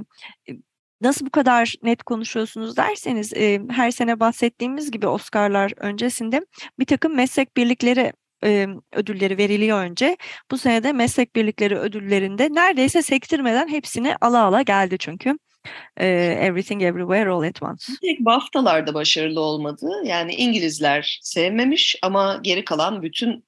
nasıl 1.02 1.26
bu 1.26 1.30
kadar 1.30 1.74
net 1.84 2.04
konuşuyorsunuz 2.04 2.78
derseniz 2.78 3.34
e, 3.34 3.62
her 3.70 3.92
sene 3.92 4.20
bahsettiğimiz 4.20 4.92
gibi 4.92 5.08
Oscar'lar 5.08 5.74
öncesinde 5.78 6.46
bir 6.80 6.86
takım 6.86 7.16
meslek 7.16 7.58
birlikleri 7.58 8.14
e, 8.44 8.68
ödülleri 8.94 9.38
veriliyor 9.38 9.80
önce. 9.80 10.18
Bu 10.52 10.58
sene 10.58 10.84
de 10.84 10.94
meslek 10.94 11.36
birlikleri 11.36 11.78
ödüllerinde 11.78 12.50
neredeyse 12.52 13.02
sektirmeden 13.02 13.68
hepsini 13.68 14.16
ala 14.22 14.44
ala 14.44 14.62
geldi 14.62 14.98
çünkü. 15.00 15.38
Everything 15.98 16.84
Everywhere 16.84 17.30
All 17.30 17.42
at 17.42 17.64
Once. 17.64 17.86
Tek 18.02 18.20
BAFTA'larda 18.20 18.94
başarılı 18.94 19.40
olmadı. 19.40 19.90
Yani 20.06 20.34
İngilizler 20.34 21.20
sevmemiş 21.22 21.96
ama 22.02 22.40
geri 22.42 22.66
kalan 22.66 23.02
bütün 23.02 23.46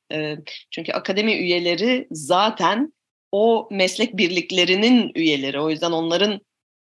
çünkü 0.72 0.92
akademi 0.92 1.34
üyeleri 1.34 2.08
zaten 2.12 2.94
o 3.32 3.68
meslek 3.72 4.18
birliklerinin 4.18 5.12
üyeleri. 5.16 5.60
O 5.60 5.70
yüzden 5.70 5.92
onların 5.92 6.42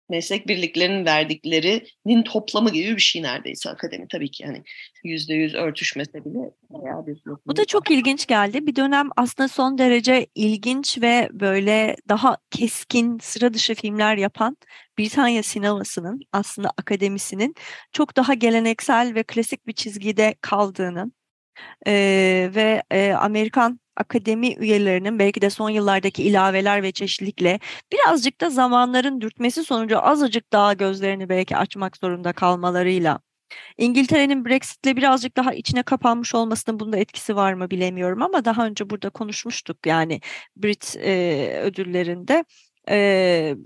meslek 0.09 0.49
birliklerinin 0.49 1.05
verdiklerinin 1.05 2.23
toplamı 2.23 2.71
gibi 2.71 2.97
bir 2.97 3.03
şey 3.03 3.23
neredeyse 3.23 3.71
akademi. 3.71 4.09
Tabii 4.09 4.31
ki 4.31 4.43
yani 4.43 4.63
yüzde 5.05 5.35
yüz 5.35 5.55
örtüşmese 5.55 6.25
bile 6.25 6.51
bayağı 6.71 7.07
bir... 7.07 7.23
Bu 7.47 7.57
da 7.57 7.65
çok 7.65 7.91
ilginç 7.91 8.27
geldi. 8.27 8.67
Bir 8.67 8.77
dönem 8.77 9.09
aslında 9.17 9.49
son 9.49 9.79
derece 9.79 10.27
ilginç 10.35 11.03
ve 11.03 11.29
böyle 11.33 11.97
daha 12.09 12.37
keskin, 12.51 13.19
sıra 13.19 13.55
dışı 13.55 13.75
filmler 13.75 14.17
yapan 14.17 14.57
Britanya 14.99 15.43
sinemasının 15.43 16.21
aslında 16.33 16.73
akademisinin 16.79 17.55
çok 17.93 18.17
daha 18.17 18.35
geleneksel 18.35 19.15
ve 19.15 19.23
klasik 19.23 19.67
bir 19.67 19.73
çizgide 19.73 20.35
kaldığını 20.41 21.13
e, 21.87 21.93
ve 22.55 22.83
e, 22.91 23.13
Amerikan 23.13 23.81
akademi 23.97 24.55
üyelerinin 24.55 25.19
belki 25.19 25.43
de 25.43 25.51
son 25.51 25.71
yıllardaki 25.71 26.23
ilaveler 26.23 26.83
ve 26.83 26.93
çeşitlilikle 26.93 27.61
birazcık 27.93 28.41
da 28.41 28.51
zamanların 28.51 29.21
dürtmesi 29.21 29.65
sonucu 29.65 30.07
azıcık 30.07 30.53
daha 30.53 30.73
gözlerini 30.73 31.29
belki 31.29 31.57
açmak 31.57 31.97
zorunda 31.97 32.33
kalmalarıyla. 32.33 33.21
İngiltere'nin 33.79 34.45
Brexit'le 34.45 34.97
birazcık 34.97 35.37
daha 35.37 35.55
içine 35.55 35.83
kapanmış 35.83 36.35
olmasının 36.35 36.81
bunda 36.81 36.97
etkisi 36.97 37.37
var 37.37 37.53
mı 37.55 37.71
bilemiyorum 37.71 38.23
ama 38.23 38.45
daha 38.45 38.67
önce 38.67 38.91
burada 38.91 39.11
konuşmuştuk 39.11 39.87
yani 39.87 40.21
Brit 40.57 40.97
e, 40.97 41.61
ödüllerinde 41.65 42.45
e, 42.91 43.57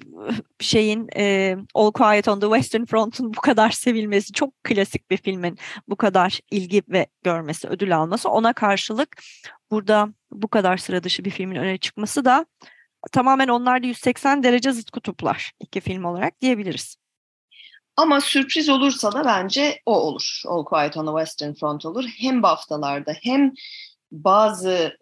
şeyin 0.60 1.08
e, 1.16 1.56
All 1.74 1.92
Quiet 1.92 2.28
on 2.28 2.40
the 2.40 2.46
Western 2.46 2.84
Front'un 2.84 3.34
bu 3.34 3.40
kadar 3.40 3.70
sevilmesi 3.70 4.32
çok 4.32 4.64
klasik 4.64 5.10
bir 5.10 5.16
filmin 5.16 5.58
bu 5.88 5.96
kadar 5.96 6.40
ilgi 6.50 6.82
ve 6.88 7.06
görmesi 7.22 7.68
ödül 7.68 7.96
alması 7.96 8.28
ona 8.28 8.52
karşılık 8.52 9.22
burada 9.70 10.08
bu 10.30 10.48
kadar 10.48 10.76
sıra 10.76 11.04
dışı 11.04 11.24
bir 11.24 11.30
filmin 11.30 11.56
öne 11.56 11.78
çıkması 11.78 12.24
da 12.24 12.46
tamamen 13.12 13.48
onlarda 13.48 13.86
180 13.86 14.42
derece 14.42 14.72
zıt 14.72 14.90
kutuplar 14.90 15.52
iki 15.60 15.80
film 15.80 16.04
olarak 16.04 16.40
diyebiliriz. 16.40 16.96
Ama 17.96 18.20
sürpriz 18.20 18.68
olursa 18.68 19.12
da 19.12 19.24
bence 19.24 19.80
o 19.86 20.00
olur. 20.00 20.42
All 20.46 20.64
Quiet 20.64 20.96
on 20.96 21.06
the 21.06 21.24
Western 21.24 21.52
Front 21.52 21.86
olur. 21.86 22.04
Hem 22.18 22.42
BAFTA'larda 22.42 23.14
hem 23.22 23.52
bazı 24.12 24.98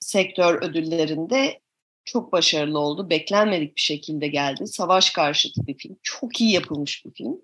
sektör 0.00 0.62
ödüllerinde 0.62 1.60
çok 2.04 2.32
başarılı 2.32 2.78
oldu. 2.78 3.10
Beklenmedik 3.10 3.76
bir 3.76 3.80
şekilde 3.80 4.28
geldi. 4.28 4.66
Savaş 4.66 5.10
karşıtı 5.10 5.66
bir 5.66 5.78
film. 5.78 5.96
Çok 6.02 6.40
iyi 6.40 6.52
yapılmış 6.52 7.04
bir 7.04 7.14
film. 7.14 7.40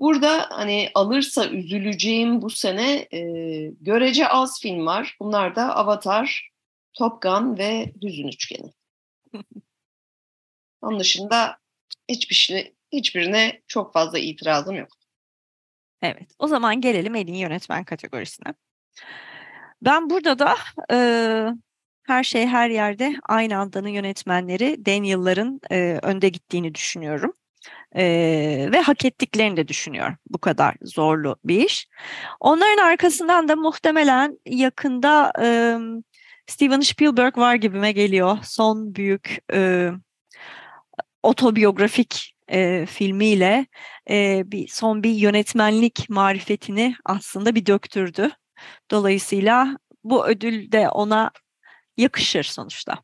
Burada 0.00 0.46
hani 0.50 0.90
alırsa 0.94 1.48
üzüleceğim 1.48 2.42
bu 2.42 2.50
sene 2.50 3.08
e, 3.12 3.20
görece 3.80 4.28
az 4.28 4.60
film 4.60 4.86
var. 4.86 5.16
Bunlar 5.20 5.56
da 5.56 5.76
Avatar, 5.76 6.50
Top 6.92 7.22
Gun 7.22 7.58
ve 7.58 7.92
Düzün 8.00 8.28
Üçgeni. 8.28 8.72
Onun 10.82 11.00
dışında 11.00 11.58
hiçbir 12.08 12.34
şey, 12.34 12.74
hiçbirine 12.92 13.62
çok 13.66 13.92
fazla 13.92 14.18
itirazım 14.18 14.76
yok. 14.76 14.88
Evet, 16.02 16.30
o 16.38 16.46
zaman 16.46 16.80
gelelim 16.80 17.14
en 17.14 17.26
iyi 17.26 17.38
yönetmen 17.38 17.84
kategorisine. 17.84 18.54
Ben 19.82 20.10
burada 20.10 20.38
da 20.38 20.56
e, 20.90 20.98
her 22.06 22.24
şey 22.24 22.46
her 22.46 22.70
yerde 22.70 23.14
aynı 23.28 23.58
andanın 23.58 23.88
yönetmenleri 23.88 24.86
Daniel'ların 24.86 25.60
e, 25.70 25.98
önde 26.02 26.28
gittiğini 26.28 26.74
düşünüyorum. 26.74 27.32
E, 27.96 28.04
ve 28.72 28.80
hak 28.80 29.04
ettiklerini 29.04 29.56
de 29.56 29.68
düşünüyorum. 29.68 30.16
Bu 30.28 30.38
kadar 30.38 30.76
zorlu 30.82 31.36
bir 31.44 31.64
iş. 31.64 31.88
Onların 32.40 32.84
arkasından 32.84 33.48
da 33.48 33.56
muhtemelen 33.56 34.38
yakında 34.46 35.32
e, 35.42 35.78
Steven 36.46 36.80
Spielberg 36.80 37.38
var 37.38 37.54
gibime 37.54 37.92
geliyor. 37.92 38.38
Son 38.42 38.94
büyük 38.94 39.38
e, 39.52 39.90
otobiyografik 41.22 42.34
e, 42.48 42.86
filmiyle 42.86 43.66
e, 44.10 44.42
bir 44.46 44.68
son 44.68 45.02
bir 45.02 45.10
yönetmenlik 45.10 46.10
marifetini 46.10 46.94
aslında 47.04 47.54
bir 47.54 47.66
döktürdü. 47.66 48.30
Dolayısıyla 48.90 49.78
bu 50.04 50.26
ödül 50.26 50.72
de 50.72 50.88
ona 50.88 51.30
yakışır 51.96 52.42
sonuçta. 52.42 52.94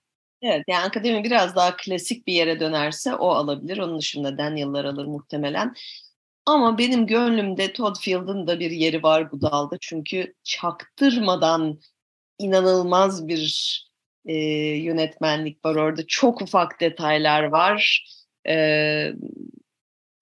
Evet 0.42 0.64
yani 0.68 0.84
akademi 0.84 1.24
biraz 1.24 1.56
daha 1.56 1.76
klasik 1.76 2.26
bir 2.26 2.32
yere 2.32 2.60
dönerse 2.60 3.14
o 3.14 3.28
alabilir. 3.28 3.78
Onun 3.78 3.98
dışında 3.98 4.38
Daniel'lar 4.38 4.84
alır 4.84 5.06
muhtemelen. 5.06 5.74
Ama 6.46 6.78
benim 6.78 7.06
gönlümde 7.06 7.72
Todd 7.72 7.96
Field'ın 8.00 8.46
da 8.46 8.60
bir 8.60 8.70
yeri 8.70 9.02
var 9.02 9.32
bu 9.32 9.40
dalda. 9.40 9.76
Çünkü 9.80 10.34
çaktırmadan 10.44 11.80
inanılmaz 12.38 13.28
bir 13.28 13.84
e, 14.26 14.34
yönetmenlik 14.76 15.64
var 15.64 15.74
orada. 15.74 16.06
Çok 16.06 16.42
ufak 16.42 16.80
detaylar 16.80 17.42
var. 17.42 18.04
E, 18.48 18.54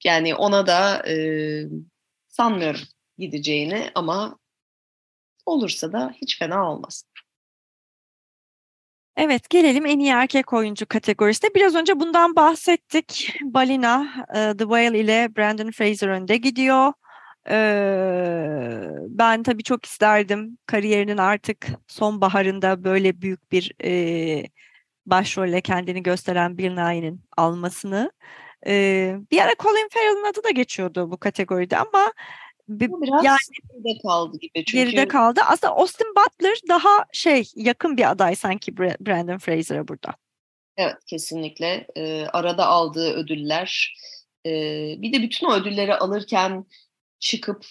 yani 0.05 0.35
ona 0.35 0.67
da 0.67 1.09
e, 1.09 1.15
sanmıyorum 2.29 2.81
gideceğini 3.19 3.91
ama 3.95 4.39
olursa 5.47 5.93
da 5.93 6.15
hiç 6.23 6.39
fena 6.39 6.73
olmaz. 6.73 7.05
Evet, 9.21 9.51
gelelim 9.51 9.87
en 9.87 9.99
iyi 9.99 10.11
erkek 10.11 10.53
oyuncu 10.53 10.87
kategorisine. 10.87 11.51
Biraz 11.55 11.75
önce 11.75 12.01
bundan 12.01 12.37
bahsettik. 12.37 13.37
Balina, 13.43 14.09
The 14.35 14.59
Whale 14.59 14.99
ile 14.99 15.29
Brandon 15.37 15.71
Fraser 15.71 16.09
önde 16.09 16.37
gidiyor. 16.37 16.93
Ben 19.09 19.43
tabii 19.43 19.63
çok 19.63 19.87
isterdim 19.87 20.59
kariyerinin 20.67 21.17
artık 21.17 21.67
son 21.89 22.21
baharında 22.21 22.85
böyle 22.85 23.21
büyük 23.23 23.53
bir 23.53 23.73
başrolle 25.07 25.61
kendini 25.61 26.03
gösteren 26.03 26.59
bir 26.59 26.71
Nye'nin 26.77 27.21
almasını. 27.37 28.13
Bir 29.31 29.41
ara 29.41 29.53
Colin 29.59 29.89
Farrell'ın 29.93 30.31
adı 30.31 30.45
da 30.45 30.51
geçiyordu 30.51 31.11
bu 31.11 31.17
kategoride 31.17 31.77
ama 31.77 32.13
Biraz 32.69 33.25
yani, 33.25 33.39
geride 33.73 34.03
kaldı 34.03 34.39
gibi. 34.39 34.65
Çünkü... 34.65 34.73
Geride 34.73 35.09
kaldı. 35.09 35.41
Aslında 35.47 35.75
Austin 35.75 36.15
Butler 36.17 36.59
daha 36.69 37.05
şey 37.13 37.51
yakın 37.57 37.97
bir 37.97 38.11
aday 38.11 38.35
sanki 38.35 38.77
Brandon 38.77 39.39
Fraser'a 39.39 39.89
burada. 39.89 40.15
Evet 40.77 40.97
kesinlikle. 41.07 41.87
Ee, 41.97 42.27
arada 42.33 42.67
aldığı 42.67 43.13
ödüller. 43.13 43.97
Ee, 44.47 44.95
bir 44.99 45.13
de 45.13 45.23
bütün 45.23 45.47
o 45.47 45.55
ödülleri 45.55 45.95
alırken 45.95 46.67
çıkıp 47.21 47.67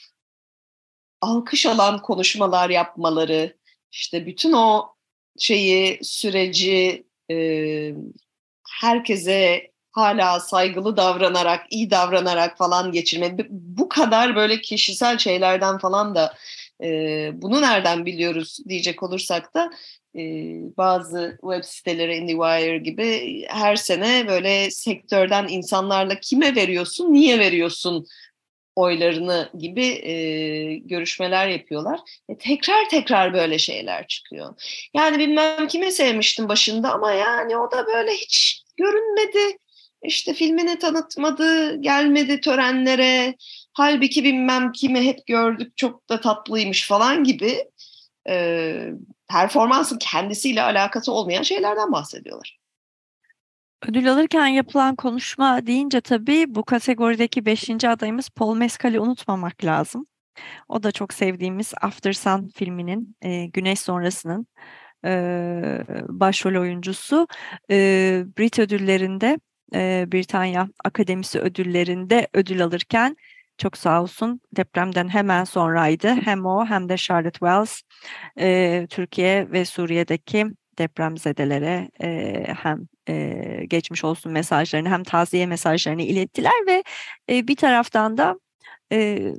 alkış 1.21 1.65
alan 1.65 2.01
konuşmalar 2.01 2.69
yapmaları, 2.69 3.57
işte 3.91 4.25
bütün 4.25 4.53
o 4.53 4.95
şeyi, 5.39 5.99
süreci 6.03 7.07
e, 7.31 7.35
herkese 8.81 9.71
hala 9.97 10.39
saygılı 10.39 10.97
davranarak, 10.97 11.65
iyi 11.69 11.91
davranarak 11.91 12.57
falan 12.57 12.91
geçirmek. 12.91 13.49
Bu 13.49 13.89
kadar 13.89 14.35
böyle 14.35 14.61
kişisel 14.61 15.17
şeylerden 15.17 15.77
falan 15.77 16.15
da 16.15 16.33
e, 16.83 17.31
bunu 17.33 17.61
nereden 17.61 18.05
biliyoruz 18.05 18.57
diyecek 18.69 19.03
olursak 19.03 19.53
da 19.53 19.71
e, 20.15 20.21
bazı 20.77 21.37
web 21.41 21.63
siteleri 21.63 22.15
IndieWire 22.15 22.77
gibi 22.77 23.41
her 23.47 23.75
sene 23.75 24.27
böyle 24.27 24.71
sektörden 24.71 25.47
insanlarla 25.47 26.19
kime 26.19 26.55
veriyorsun, 26.55 27.13
niye 27.13 27.39
veriyorsun 27.39 28.05
oylarını 28.75 29.49
gibi 29.57 29.85
e, 29.85 30.13
görüşmeler 30.75 31.47
yapıyorlar. 31.47 31.99
E, 32.29 32.37
tekrar 32.37 32.89
tekrar 32.89 33.33
böyle 33.33 33.59
şeyler 33.59 34.07
çıkıyor. 34.07 34.55
Yani 34.93 35.19
bilmem 35.19 35.67
kime 35.67 35.91
sevmiştim 35.91 36.49
başında 36.49 36.93
ama 36.93 37.11
yani 37.11 37.57
o 37.57 37.71
da 37.71 37.85
böyle 37.87 38.11
hiç 38.11 38.63
görünmedi 38.77 39.57
işte 40.03 40.33
filmini 40.33 40.79
tanıtmadı, 40.79 41.75
gelmedi 41.81 42.41
törenlere. 42.41 43.35
Halbuki 43.73 44.23
bilmem 44.23 44.71
kimi 44.71 45.01
hep 45.01 45.27
gördük 45.27 45.77
çok 45.77 46.09
da 46.09 46.21
tatlıymış 46.21 46.87
falan 46.87 47.23
gibi 47.23 47.65
e, 48.29 48.89
performansın 49.29 49.97
kendisiyle 49.97 50.61
alakası 50.61 51.11
olmayan 51.11 51.43
şeylerden 51.43 51.91
bahsediyorlar. 51.91 52.57
Ödül 53.87 54.11
alırken 54.11 54.47
yapılan 54.47 54.95
konuşma 54.95 55.67
deyince 55.67 56.01
tabii 56.01 56.55
bu 56.55 56.63
kategorideki 56.63 57.45
beşinci 57.45 57.89
adayımız 57.89 58.29
Paul 58.29 58.55
Mescal'i 58.55 58.99
unutmamak 58.99 59.65
lazım. 59.65 60.07
O 60.69 60.83
da 60.83 60.91
çok 60.91 61.13
sevdiğimiz 61.13 61.73
After 61.81 62.13
Sun 62.13 62.47
filminin 62.55 63.15
e, 63.21 63.45
Güneş 63.45 63.79
Sonrası'nın 63.79 64.47
e, 65.05 65.11
başrol 66.07 66.61
oyuncusu. 66.61 67.27
E, 67.71 67.75
Brit 68.37 68.59
ödüllerinde 68.59 69.39
e, 69.75 70.05
Britanya 70.11 70.67
Akademisi 70.85 71.39
ödüllerinde 71.39 72.27
ödül 72.33 72.63
alırken 72.63 73.17
çok 73.57 73.77
sağ 73.77 74.01
olsun 74.01 74.41
depremden 74.55 75.09
hemen 75.09 75.43
sonraydı. 75.43 76.07
Hem 76.07 76.45
o 76.45 76.65
hem 76.65 76.89
de 76.89 76.97
Charlotte 76.97 77.39
Wells 77.39 77.81
e, 78.39 78.87
Türkiye 78.89 79.51
ve 79.51 79.65
Suriye'deki 79.65 80.45
depremzedelere 80.77 81.89
e, 82.01 82.43
hem 82.63 82.87
e, 83.09 83.65
geçmiş 83.67 84.03
olsun 84.03 84.31
mesajlarını 84.31 84.89
hem 84.89 85.03
taziye 85.03 85.45
mesajlarını 85.45 86.01
ilettiler 86.01 86.67
ve 86.67 86.83
e, 87.29 87.47
bir 87.47 87.55
taraftan 87.55 88.17
da 88.17 88.39
e, 88.91 89.33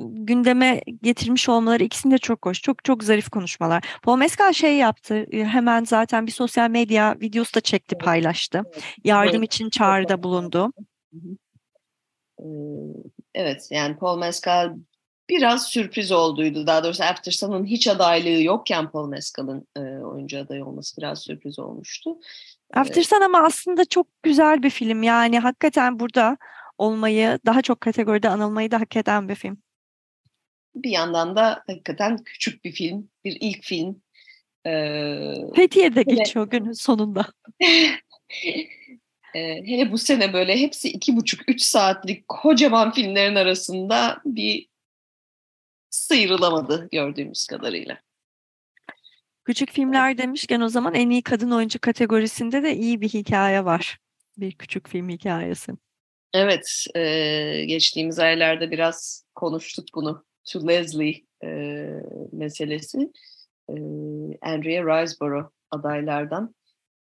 gündeme 0.00 0.80
getirmiş 1.02 1.48
olmaları 1.48 1.84
ikisinde 1.84 2.18
çok 2.18 2.46
hoş. 2.46 2.62
Çok 2.62 2.84
çok 2.84 3.04
zarif 3.04 3.28
konuşmalar. 3.28 3.84
Paul 4.02 4.16
Mescal 4.16 4.52
şey 4.52 4.76
yaptı. 4.76 5.26
Hemen 5.32 5.84
zaten 5.84 6.26
bir 6.26 6.32
sosyal 6.32 6.70
medya 6.70 7.16
videosu 7.20 7.54
da 7.54 7.60
çekti, 7.60 7.98
paylaştı. 7.98 8.62
Yardım 9.04 9.36
evet. 9.36 9.54
için 9.54 9.70
çağrıda 9.70 10.22
bulundu. 10.22 10.72
Evet 13.34 13.68
yani 13.70 13.96
Paul 13.96 14.18
Mescal 14.18 14.74
biraz 15.28 15.66
sürpriz 15.66 16.12
olduydu. 16.12 16.66
Daha 16.66 16.84
doğrusu 16.84 17.04
After 17.04 17.32
Sun'ın 17.32 17.64
hiç 17.64 17.88
adaylığı 17.88 18.42
yokken 18.42 18.90
Paul 18.90 19.08
Mescal'ın 19.08 19.66
e, 19.76 19.80
oyuncu 19.80 20.38
adayı 20.38 20.64
olması 20.64 20.96
biraz 20.96 21.22
sürpriz 21.22 21.58
olmuştu. 21.58 22.18
After 22.74 23.02
Sun 23.02 23.20
ama 23.20 23.38
aslında 23.38 23.84
çok 23.84 24.06
güzel 24.22 24.62
bir 24.62 24.70
film. 24.70 25.02
Yani 25.02 25.38
hakikaten 25.38 25.98
burada 25.98 26.36
olmayı, 26.78 27.38
daha 27.46 27.62
çok 27.62 27.80
kategoride 27.80 28.28
anılmayı 28.28 28.70
da 28.70 28.80
hak 28.80 28.96
eden 28.96 29.28
bir 29.28 29.34
film. 29.34 29.58
Bir 30.74 30.90
yandan 30.90 31.36
da 31.36 31.62
hakikaten 31.66 32.16
küçük 32.24 32.64
bir 32.64 32.72
film, 32.72 33.10
bir 33.24 33.38
ilk 33.40 33.64
film. 33.64 34.02
Ee, 34.66 35.34
Fethiye'de 35.56 36.00
hele, 36.00 36.14
geçiyor 36.14 36.50
günün 36.50 36.72
sonunda. 36.72 37.26
hele 39.34 39.92
bu 39.92 39.98
sene 39.98 40.32
böyle 40.32 40.60
hepsi 40.60 40.88
iki 40.88 41.16
buçuk, 41.16 41.48
üç 41.48 41.62
saatlik 41.62 42.28
kocaman 42.28 42.92
filmlerin 42.92 43.34
arasında 43.34 44.20
bir 44.24 44.68
sıyrılamadı 45.90 46.88
gördüğümüz 46.92 47.46
kadarıyla. 47.46 47.98
Küçük 49.44 49.70
filmler 49.70 50.18
demişken 50.18 50.60
o 50.60 50.68
zaman 50.68 50.94
en 50.94 51.10
iyi 51.10 51.22
kadın 51.22 51.50
oyuncu 51.50 51.78
kategorisinde 51.80 52.62
de 52.62 52.76
iyi 52.76 53.00
bir 53.00 53.08
hikaye 53.08 53.64
var. 53.64 53.98
Bir 54.36 54.52
küçük 54.52 54.88
film 54.88 55.08
hikayesi. 55.08 55.72
Evet, 56.34 56.86
e, 56.96 57.64
geçtiğimiz 57.64 58.18
aylarda 58.18 58.70
biraz 58.70 59.24
konuştuk 59.34 59.86
bunu. 59.94 60.24
To 60.52 60.68
Leslie 60.68 61.24
e, 61.44 61.48
meselesi. 62.32 63.12
E, 63.68 63.74
Andrea 64.42 65.02
Riseborough 65.02 65.50
adaylardan 65.70 66.54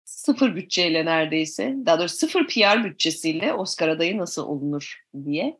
sıfır 0.04 0.56
bütçeyle 0.56 1.04
neredeyse, 1.04 1.76
daha 1.86 1.98
doğrusu 1.98 2.16
sıfır 2.16 2.46
PR 2.46 2.84
bütçesiyle 2.84 3.54
Oscar 3.54 3.88
adayı 3.88 4.18
nasıl 4.18 4.46
olunur 4.46 5.04
diye 5.24 5.58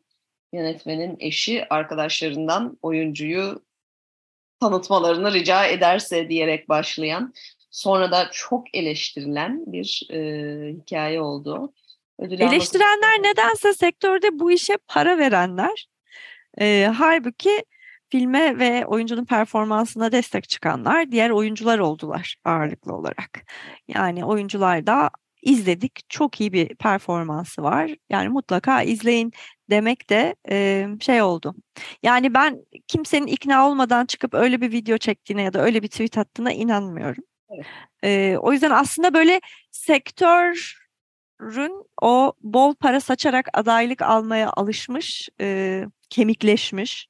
yönetmenin 0.53 1.17
eşi 1.19 1.65
arkadaşlarından 1.69 2.77
oyuncuyu 2.81 3.65
tanıtmalarını 4.59 5.33
rica 5.33 5.65
ederse 5.65 6.29
diyerek 6.29 6.69
başlayan 6.69 7.33
sonra 7.71 8.11
da 8.11 8.29
çok 8.31 8.75
eleştirilen 8.75 9.63
bir 9.67 10.07
e, 10.11 10.19
hikaye 10.73 11.21
oldu. 11.21 11.73
Ödül 12.21 12.39
Eleştirenler 12.39 13.19
alması... 13.19 13.23
nedense 13.23 13.73
sektörde 13.73 14.39
bu 14.39 14.51
işe 14.51 14.77
para 14.87 15.17
verenler. 15.17 15.87
E, 16.59 16.91
halbuki 16.97 17.65
filme 18.09 18.59
ve 18.59 18.85
oyuncunun 18.85 19.25
performansına 19.25 20.11
destek 20.11 20.49
çıkanlar 20.49 21.11
diğer 21.11 21.29
oyuncular 21.29 21.79
oldular 21.79 22.35
ağırlıklı 22.45 22.93
olarak. 22.93 23.43
Yani 23.87 24.25
oyuncular 24.25 24.87
da 24.87 25.09
izledik. 25.41 25.99
Çok 26.09 26.41
iyi 26.41 26.53
bir 26.53 26.75
performansı 26.75 27.63
var. 27.63 27.91
Yani 28.09 28.29
mutlaka 28.29 28.81
izleyin 28.81 29.31
demek 29.69 30.09
de 30.09 30.35
e, 30.49 30.87
şey 30.99 31.21
oldu. 31.21 31.55
Yani 32.03 32.33
ben 32.33 32.57
kimsenin 32.87 33.27
ikna 33.27 33.69
olmadan 33.69 34.05
çıkıp 34.05 34.33
öyle 34.33 34.61
bir 34.61 34.71
video 34.71 34.97
çektiğine 34.97 35.41
ya 35.41 35.53
da 35.53 35.61
öyle 35.61 35.83
bir 35.83 35.87
tweet 35.87 36.17
attığına 36.17 36.51
inanmıyorum. 36.51 37.23
Evet. 37.49 37.65
E, 38.03 38.37
o 38.37 38.53
yüzden 38.53 38.71
aslında 38.71 39.13
böyle 39.13 39.41
sektör 39.71 40.80
Rün 41.41 41.85
o 42.01 42.33
bol 42.41 42.75
para 42.75 42.99
saçarak 42.99 43.47
adaylık 43.53 44.01
almaya 44.01 44.51
alışmış, 44.55 45.29
e, 45.41 45.85
kemikleşmiş 46.09 47.07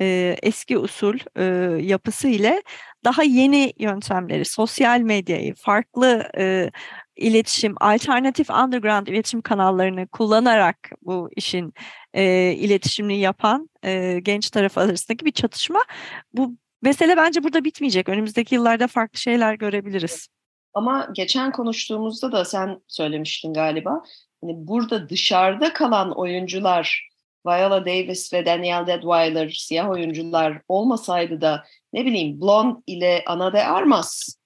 e, 0.00 0.36
eski 0.42 0.78
usul 0.78 1.18
e, 1.36 1.44
yapısı 1.82 2.28
ile 2.28 2.62
daha 3.04 3.22
yeni 3.22 3.72
yöntemleri, 3.78 4.44
sosyal 4.44 5.00
medyayı, 5.00 5.54
farklı 5.54 6.30
e, 6.38 6.70
iletişim, 7.16 7.74
alternatif 7.80 8.50
underground 8.50 9.06
iletişim 9.06 9.42
kanallarını 9.42 10.08
kullanarak 10.08 10.90
bu 11.02 11.30
işin 11.36 11.74
e, 12.14 12.52
iletişimini 12.52 13.18
yapan 13.18 13.70
e, 13.84 14.18
genç 14.22 14.50
taraf 14.50 14.78
arasındaki 14.78 15.24
bir 15.24 15.32
çatışma. 15.32 15.84
Bu 16.32 16.56
mesele 16.82 17.16
bence 17.16 17.42
burada 17.42 17.64
bitmeyecek. 17.64 18.08
Önümüzdeki 18.08 18.54
yıllarda 18.54 18.86
farklı 18.86 19.18
şeyler 19.18 19.54
görebiliriz. 19.54 20.28
Ama 20.74 21.08
geçen 21.12 21.52
konuştuğumuzda 21.52 22.32
da 22.32 22.44
sen 22.44 22.80
söylemiştin 22.88 23.54
galiba. 23.54 24.02
Hani 24.40 24.66
burada 24.66 25.08
dışarıda 25.08 25.72
kalan 25.72 26.18
oyuncular 26.18 27.10
Viola 27.46 27.86
Davis 27.86 28.32
ve 28.32 28.46
Danielle 28.46 28.86
Deadwyler 28.86 29.50
siyah 29.50 29.90
oyuncular 29.90 30.62
olmasaydı 30.68 31.40
da 31.40 31.64
ne 31.92 32.06
bileyim 32.06 32.40
Blonde 32.40 32.80
ile 32.86 33.22
Ana 33.26 33.52
de 33.52 33.64
Armas 33.64 34.36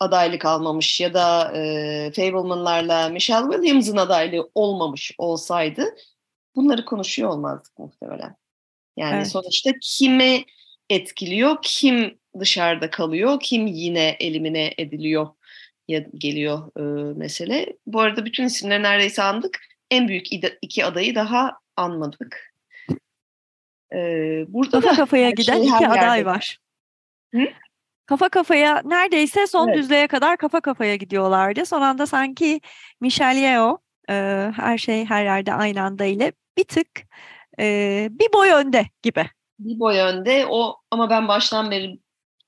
adaylık 0.00 0.44
almamış 0.44 1.00
ya 1.00 1.14
da 1.14 1.52
e, 1.56 2.12
Fableman'larla 2.16 3.08
Michelle 3.08 3.52
Williams'ın 3.52 3.96
adaylığı 3.96 4.50
olmamış 4.54 5.12
olsaydı 5.18 5.84
bunları 6.56 6.84
konuşuyor 6.84 7.30
olmazdık 7.30 7.78
muhtemelen. 7.78 8.36
Yani 8.96 9.16
Evet. 9.16 9.28
sonuçta 9.28 9.70
kimi 9.82 10.44
etkiliyor, 10.90 11.56
kim 11.62 12.18
dışarıda 12.40 12.90
kalıyor, 12.90 13.40
kim 13.40 13.66
yine 13.66 14.16
elimine 14.20 14.74
ediliyor 14.78 15.28
geliyor 15.98 16.70
e, 16.76 16.82
mesele. 17.18 17.66
Bu 17.86 18.00
arada 18.00 18.24
bütün 18.24 18.44
isimleri 18.44 18.82
neredeyse 18.82 19.22
andık. 19.22 19.58
En 19.90 20.08
büyük 20.08 20.26
iki 20.62 20.84
adayı 20.84 21.14
daha 21.14 21.58
anmadık. 21.76 22.52
E, 23.94 23.98
burada 24.48 24.80
Kafa 24.80 24.90
da 24.92 24.96
kafaya 24.96 25.30
giden 25.30 25.56
şey 25.58 25.64
iki 25.68 25.88
aday 25.88 26.18
yerde. 26.18 26.24
var. 26.24 26.58
Hı? 27.34 27.40
Kafa 28.06 28.28
kafaya 28.28 28.82
neredeyse 28.84 29.46
son 29.46 29.68
Evet. 29.68 29.78
düzlüğe 29.78 30.06
kadar 30.06 30.36
kafa 30.36 30.60
kafaya 30.60 30.96
gidiyorlardı. 30.96 31.66
Son 31.66 31.82
anda 31.82 32.06
sanki 32.06 32.60
Michelle 33.00 33.40
Yeoh 33.40 33.76
e, 34.10 34.14
her 34.56 34.78
şey 34.78 35.04
her 35.04 35.24
yerde 35.24 35.52
aynı 35.54 35.82
anda 35.82 36.04
ile 36.04 36.32
bir 36.56 36.64
tık 36.64 36.88
e, 37.60 38.08
bir 38.10 38.32
boy 38.32 38.48
önde 38.50 38.86
gibi. 39.02 39.26
bir 39.58 39.78
boy 39.80 39.98
önde 39.98 40.46
o 40.48 40.76
ama 40.90 41.10
ben 41.10 41.28
baştan 41.28 41.70
beri 41.70 41.98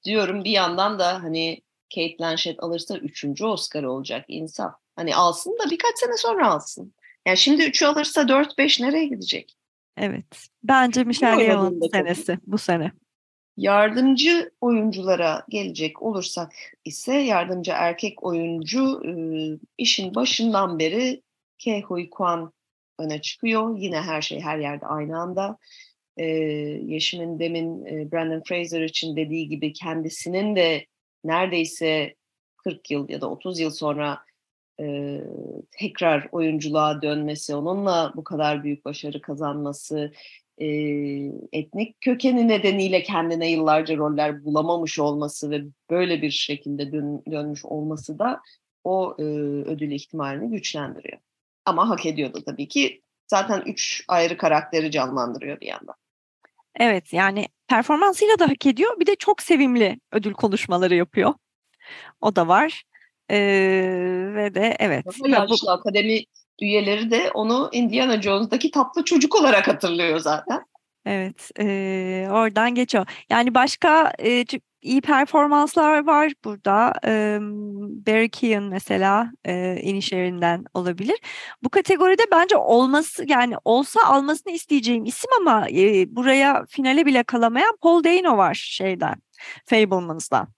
diyorum 0.05 0.45
bir 0.45 0.51
yandan 0.51 0.99
da 0.99 1.23
hani 1.23 1.62
Kate 1.95 2.19
Blanchett 2.19 2.63
alırsa 2.63 2.97
üçüncü 2.97 3.45
Oscar 3.45 3.83
olacak 3.83 4.25
insaf. 4.29 4.75
Hani 4.97 5.17
alsın 5.17 5.59
da 5.65 5.71
birkaç 5.71 5.99
sene 5.99 6.17
sonra 6.17 6.51
alsın. 6.53 6.95
Yani 7.27 7.37
şimdi 7.37 7.63
üçü 7.63 7.87
alırsa 7.87 8.29
dört 8.29 8.59
beş 8.59 8.81
nereye 8.81 9.07
gidecek? 9.07 9.57
Evet. 9.97 10.49
Bence 10.63 11.05
Michelle 11.05 11.43
Yeoh'un 11.43 11.81
senesi 11.93 12.39
bu 12.47 12.59
sene. 12.59 12.93
Yardımcı 13.57 14.51
oyunculara 14.61 15.45
gelecek 15.49 16.03
olursak 16.03 16.53
ise 16.85 17.15
yardımcı 17.15 17.73
erkek 17.75 18.23
oyuncu 18.23 19.03
e, 19.07 19.13
işin 19.79 20.15
başından 20.15 20.79
beri 20.79 21.23
Ke 21.59 21.81
Huy 21.81 22.11
Kwan 22.11 22.53
öne 22.99 23.21
çıkıyor. 23.21 23.79
Yine 23.79 24.01
her 24.01 24.23
şey 24.23 24.41
her 24.41 24.59
yerde 24.59 24.87
aynı 24.87 25.19
anda. 25.21 25.59
E, 26.17 26.25
Yeşim'in 26.85 27.39
demin 27.39 27.85
Brandon 28.13 28.43
Fraser 28.47 28.81
için 28.81 29.17
dediği 29.17 29.49
gibi 29.49 29.73
kendisinin 29.73 30.57
de 30.57 30.87
neredeyse 31.25 32.15
40 32.57 32.91
yıl 32.91 33.09
ya 33.09 33.21
da 33.21 33.31
30 33.31 33.61
yıl 33.61 33.71
sonra 33.71 34.19
e, 34.81 35.19
tekrar 35.71 36.29
oyunculuğa 36.33 37.03
dönmesi, 37.03 37.55
onunla 37.55 38.13
bu 38.17 38.25
kadar 38.25 38.65
büyük 38.65 38.85
başarı 38.85 39.21
kazanması, 39.21 40.13
e, 40.59 40.67
etnik 41.53 42.01
kökeni 42.01 42.49
nedeniyle 42.49 43.03
kendine 43.03 43.51
yıllarca 43.51 43.97
roller 43.97 44.45
bulamamış 44.45 44.99
olması 44.99 45.51
ve 45.51 45.63
böyle 45.91 46.23
bir 46.23 46.31
şekilde 46.31 46.93
dön, 46.93 47.23
dönmüş 47.31 47.65
olması 47.65 48.19
da 48.19 48.41
o 48.85 49.17
e, 49.19 49.23
ödül 49.23 49.91
ihtimalini 49.91 50.51
güçlendiriyor. 50.51 51.19
Ama 51.65 51.89
hak 51.89 52.07
ediyordu 52.07 52.43
tabii 52.47 52.69
ki. 52.69 53.03
Zaten 53.27 53.63
üç 53.67 54.05
ayrı 54.09 54.37
karakteri 54.37 54.91
canlandırıyor 54.91 55.61
bir 55.61 55.67
yandan. 55.67 55.95
Evet 56.77 57.13
yani 57.13 57.49
performansıyla 57.69 58.39
da 58.39 58.49
hak 58.49 58.67
ediyor. 58.67 59.01
Bir 59.01 59.07
de 59.07 59.17
çok 59.17 59.43
sevimli 59.43 60.01
ödül 60.13 60.33
konuşmaları 60.33 60.95
yapıyor. 60.95 61.35
O 62.21 62.37
da 62.37 62.49
var. 62.49 62.83
Ee, 63.31 63.37
ve 64.35 64.55
de 64.55 64.77
evet. 64.79 65.07
Ve 65.07 65.37
bu- 65.49 65.71
akademi 65.71 66.21
üyeleri 66.63 67.11
de 67.11 67.31
onu 67.35 67.69
Indiana 67.73 68.23
Jones'daki 68.23 68.71
tatlı 68.71 69.05
çocuk 69.05 69.35
olarak 69.35 69.69
hatırlıyor 69.69 70.19
zaten. 70.19 70.65
Evet, 71.07 71.51
eee, 71.59 72.29
oradan 72.31 72.75
geçiyor. 72.75 73.07
Yani 73.31 73.55
başka 73.55 74.13
ç- 74.19 74.61
iyi 74.83 75.01
performanslar 75.01 76.07
var 76.07 76.33
burada. 76.45 76.93
Eee 77.07 77.39
Barry 78.07 78.29
Keoghan 78.31 78.63
mesela 78.65 79.33
eee 79.47 79.81
iniş 79.83 80.13
yerinden 80.13 80.65
olabilir. 80.75 81.19
Bu 81.65 81.69
kategoride 81.71 82.23
bence 82.33 82.57
olması 82.57 83.25
yani 83.29 83.55
olsa 83.65 84.01
almasını 84.07 84.53
isteyeceğim 84.53 85.05
isim 85.05 85.31
ama 85.41 85.69
eee, 85.69 86.07
buraya 86.09 86.65
finale 86.69 87.07
bile 87.07 87.23
kalamayan 87.23 87.77
Paul 87.83 88.05
Dano 88.05 88.37
var 88.37 88.55
şeyden, 88.55 89.15
Fabelmans'dan. 89.67 90.49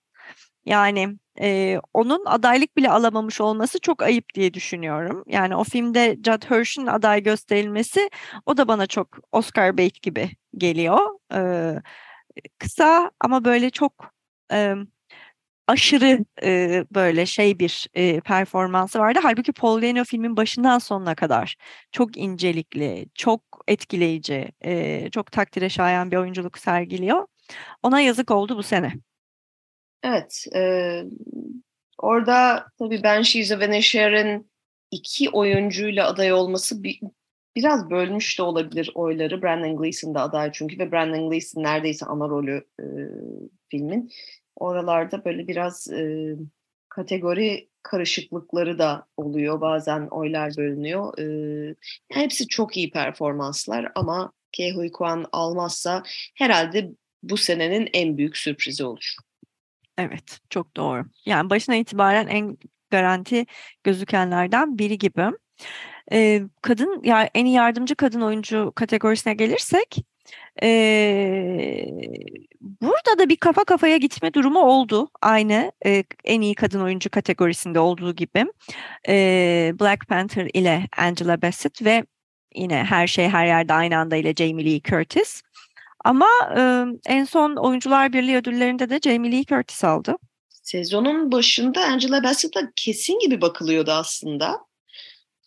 Yani 0.65 1.09
eee, 1.41 1.81
onun 1.93 2.25
adaylık 2.25 2.77
bile 2.77 2.89
alamamış 2.91 3.41
olması 3.41 3.79
çok 3.79 4.03
ayıp 4.03 4.25
diye 4.35 4.53
düşünüyorum. 4.53 5.23
Yani 5.27 5.55
o 5.55 5.63
filmde 5.63 6.17
Judd 6.25 6.51
Hirsch'in 6.51 6.87
aday 6.87 7.23
gösterilmesi 7.23 8.09
o 8.45 8.57
da 8.57 8.67
bana 8.67 8.87
çok 8.87 9.07
Oscar 9.31 9.77
bait 9.77 10.01
gibi 10.03 10.29
geliyor. 10.57 10.99
Ee, 11.33 11.75
kısa 12.59 13.11
ama 13.21 13.45
böyle 13.45 13.69
çok 13.69 13.93
e, 14.51 14.75
aşırı 15.67 16.25
e, 16.43 16.83
böyle 16.91 17.25
şey 17.25 17.59
bir 17.59 17.87
e, 17.93 18.19
performansı 18.19 18.99
vardı. 18.99 19.19
Halbuki 19.23 19.53
Paul 19.53 19.81
Dano 19.81 20.03
filmin 20.03 20.37
başından 20.37 20.79
sonuna 20.79 21.15
kadar 21.15 21.55
çok 21.91 22.17
incelikli, 22.17 23.05
çok 23.15 23.41
etkileyici, 23.67 24.51
e, 24.65 25.09
çok 25.11 25.31
takdire 25.31 25.69
şayan 25.69 26.11
bir 26.11 26.17
oyunculuk 26.17 26.57
sergiliyor. 26.57 27.27
Ona 27.83 28.01
yazık 28.01 28.31
oldu 28.31 28.57
bu 28.57 28.63
sene. 28.63 28.93
Evet. 30.03 30.45
E, 30.55 31.03
orada 31.97 32.67
tabii 32.79 33.03
Banshees 33.03 33.51
of 33.51 33.61
Inisherin 33.63 34.51
iki 34.91 35.29
oyuncuyla 35.29 36.07
aday 36.07 36.33
olması 36.33 36.83
bir, 36.83 36.99
biraz 37.55 37.89
bölmüş 37.89 38.39
de 38.39 38.43
olabilir 38.43 38.91
oyları. 38.95 39.41
Brandon 39.41 39.77
Gleeson 39.77 40.15
da 40.15 40.21
aday 40.21 40.51
çünkü 40.53 40.79
ve 40.79 40.91
Brandon 40.91 41.29
Gleeson 41.29 41.63
neredeyse 41.63 42.05
ana 42.05 42.29
rolü 42.29 42.65
e, 42.79 42.85
filmin. 43.75 44.11
Oralarda 44.55 45.25
böyle 45.25 45.47
biraz 45.47 45.91
e, 45.91 46.35
kategori 46.89 47.69
karışıklıkları 47.83 48.79
da 48.79 49.05
oluyor. 49.17 49.61
Bazen 49.61 50.07
oylar 50.07 50.53
bölünüyor. 50.57 51.17
E, 51.17 51.23
yani 52.11 52.23
hepsi 52.23 52.47
çok 52.47 52.77
iyi 52.77 52.91
performanslar 52.91 53.91
ama 53.95 54.31
Ke 54.51 54.71
Huy 54.71 54.91
Kwan 54.91 55.25
almazsa 55.31 56.03
herhalde 56.35 56.91
bu 57.23 57.37
senenin 57.37 57.89
en 57.93 58.17
büyük 58.17 58.37
sürprizi 58.37 58.85
olur. 58.85 59.15
Evet, 59.97 60.39
çok 60.49 60.77
doğru. 60.77 61.05
Yani 61.25 61.49
başına 61.49 61.75
itibaren 61.75 62.27
en 62.27 62.57
garanti 62.89 63.45
gözükenlerden 63.83 64.77
biri 64.77 64.97
gibi. 64.97 65.25
Ee, 66.11 66.41
kadın 66.61 67.01
ya 67.03 67.29
en 67.33 67.45
iyi 67.45 67.55
yardımcı 67.55 67.95
kadın 67.95 68.21
oyuncu 68.21 68.71
kategorisine 68.75 69.33
gelirsek 69.33 70.05
burada 72.81 73.19
da 73.19 73.29
bir 73.29 73.35
kafa 73.35 73.63
kafaya 73.63 73.97
gitme 73.97 74.33
durumu 74.33 74.59
oldu. 74.59 75.09
Aynı 75.21 75.71
e, 75.85 76.03
en 76.23 76.41
iyi 76.41 76.55
kadın 76.55 76.81
oyuncu 76.81 77.09
kategorisinde 77.09 77.79
olduğu 77.79 78.15
gibi. 78.15 78.45
Ee, 79.07 79.73
Black 79.79 80.07
Panther 80.07 80.49
ile 80.53 80.87
Angela 80.97 81.41
Bassett 81.41 81.85
ve 81.85 82.05
yine 82.55 82.83
her 82.83 83.07
şey 83.07 83.27
her 83.29 83.45
yerde 83.47 83.73
aynı 83.73 83.97
anda 83.97 84.15
ile 84.15 84.33
Jamie 84.33 84.65
Lee 84.65 84.81
Curtis. 84.81 85.41
Ama 86.03 86.27
e, 86.57 86.85
en 87.05 87.23
son 87.25 87.55
Oyuncular 87.55 88.13
Birliği 88.13 88.37
ödüllerinde 88.37 88.89
de 88.89 88.99
Jamie 89.03 89.31
Lee 89.31 89.43
Curtis 89.43 89.83
aldı. 89.83 90.15
Sezonun 90.49 91.31
başında 91.31 91.85
Angela 91.85 92.23
Bassett'a 92.23 92.71
kesin 92.75 93.19
gibi 93.19 93.41
bakılıyordu 93.41 93.91
aslında. 93.91 94.65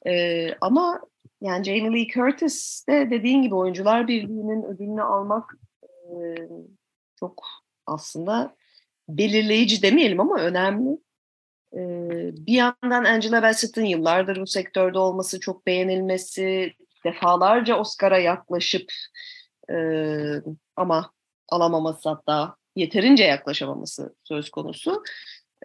Ee, 0.07 0.55
ama 0.61 1.01
yani 1.40 1.64
Jamie 1.64 1.92
Lee 1.92 2.09
Curtis 2.14 2.86
de 2.88 3.11
dediğin 3.11 3.42
gibi 3.42 3.55
Oyuncular 3.55 4.09
Birliği'nin 4.09 4.62
ödülünü 4.62 5.03
almak 5.03 5.55
e, 5.82 6.14
çok 7.20 7.42
aslında 7.86 8.57
belirleyici 9.09 9.82
demeyelim 9.82 10.20
ama 10.20 10.40
önemli. 10.40 10.99
Ee, 11.74 12.30
bir 12.46 12.55
yandan 12.55 13.05
Angela 13.05 13.42
Bassett'ın 13.42 13.84
yıllardır 13.84 14.40
bu 14.40 14.46
sektörde 14.46 14.99
olması, 14.99 15.40
çok 15.40 15.66
beğenilmesi, 15.66 16.72
defalarca 17.05 17.78
Oscar'a 17.78 18.18
yaklaşıp 18.18 18.92
e, 19.70 19.76
ama 20.76 21.12
alamaması 21.49 22.09
hatta 22.09 22.57
yeterince 22.76 23.24
yaklaşamaması 23.24 24.14
söz 24.24 24.51
konusu. 24.51 25.03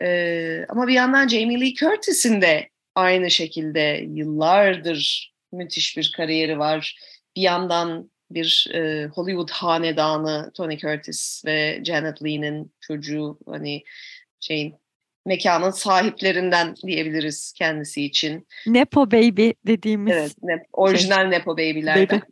Ee, 0.02 0.66
ama 0.70 0.88
bir 0.88 0.94
yandan 0.94 1.28
Jamie 1.28 1.62
Lee 1.62 1.74
Curtis'in 1.74 2.42
de 2.42 2.70
aynı 2.96 3.32
şekilde 3.32 4.08
yıllardır 4.10 5.34
müthiş 5.52 5.98
bir 5.98 6.14
kariyeri 6.18 6.60
var. 6.60 6.98
Bir 7.36 7.42
yandan 7.42 8.12
bir 8.32 8.68
e, 8.74 9.06
Hollywood 9.06 9.50
hanedanı 9.50 10.52
Tony 10.54 10.78
Curtis 10.78 11.46
ve 11.46 11.82
Janet 11.86 12.24
Leigh'nin 12.24 12.74
çocuğu 12.82 13.40
hani 13.46 13.84
şeyin 14.40 14.76
mekanın 15.26 15.72
sahiplerinden 15.72 16.76
diyebiliriz 16.76 17.54
kendisi 17.58 18.06
için. 18.06 18.48
Nepo 18.68 19.12
Baby 19.12 19.50
dediğimiz. 19.68 20.14
Evet, 20.14 20.36
ne, 20.42 20.66
orijinal 20.74 21.24
Nepo 21.24 21.52
Baby'lerden. 21.52 22.22
Baby. 22.22 22.26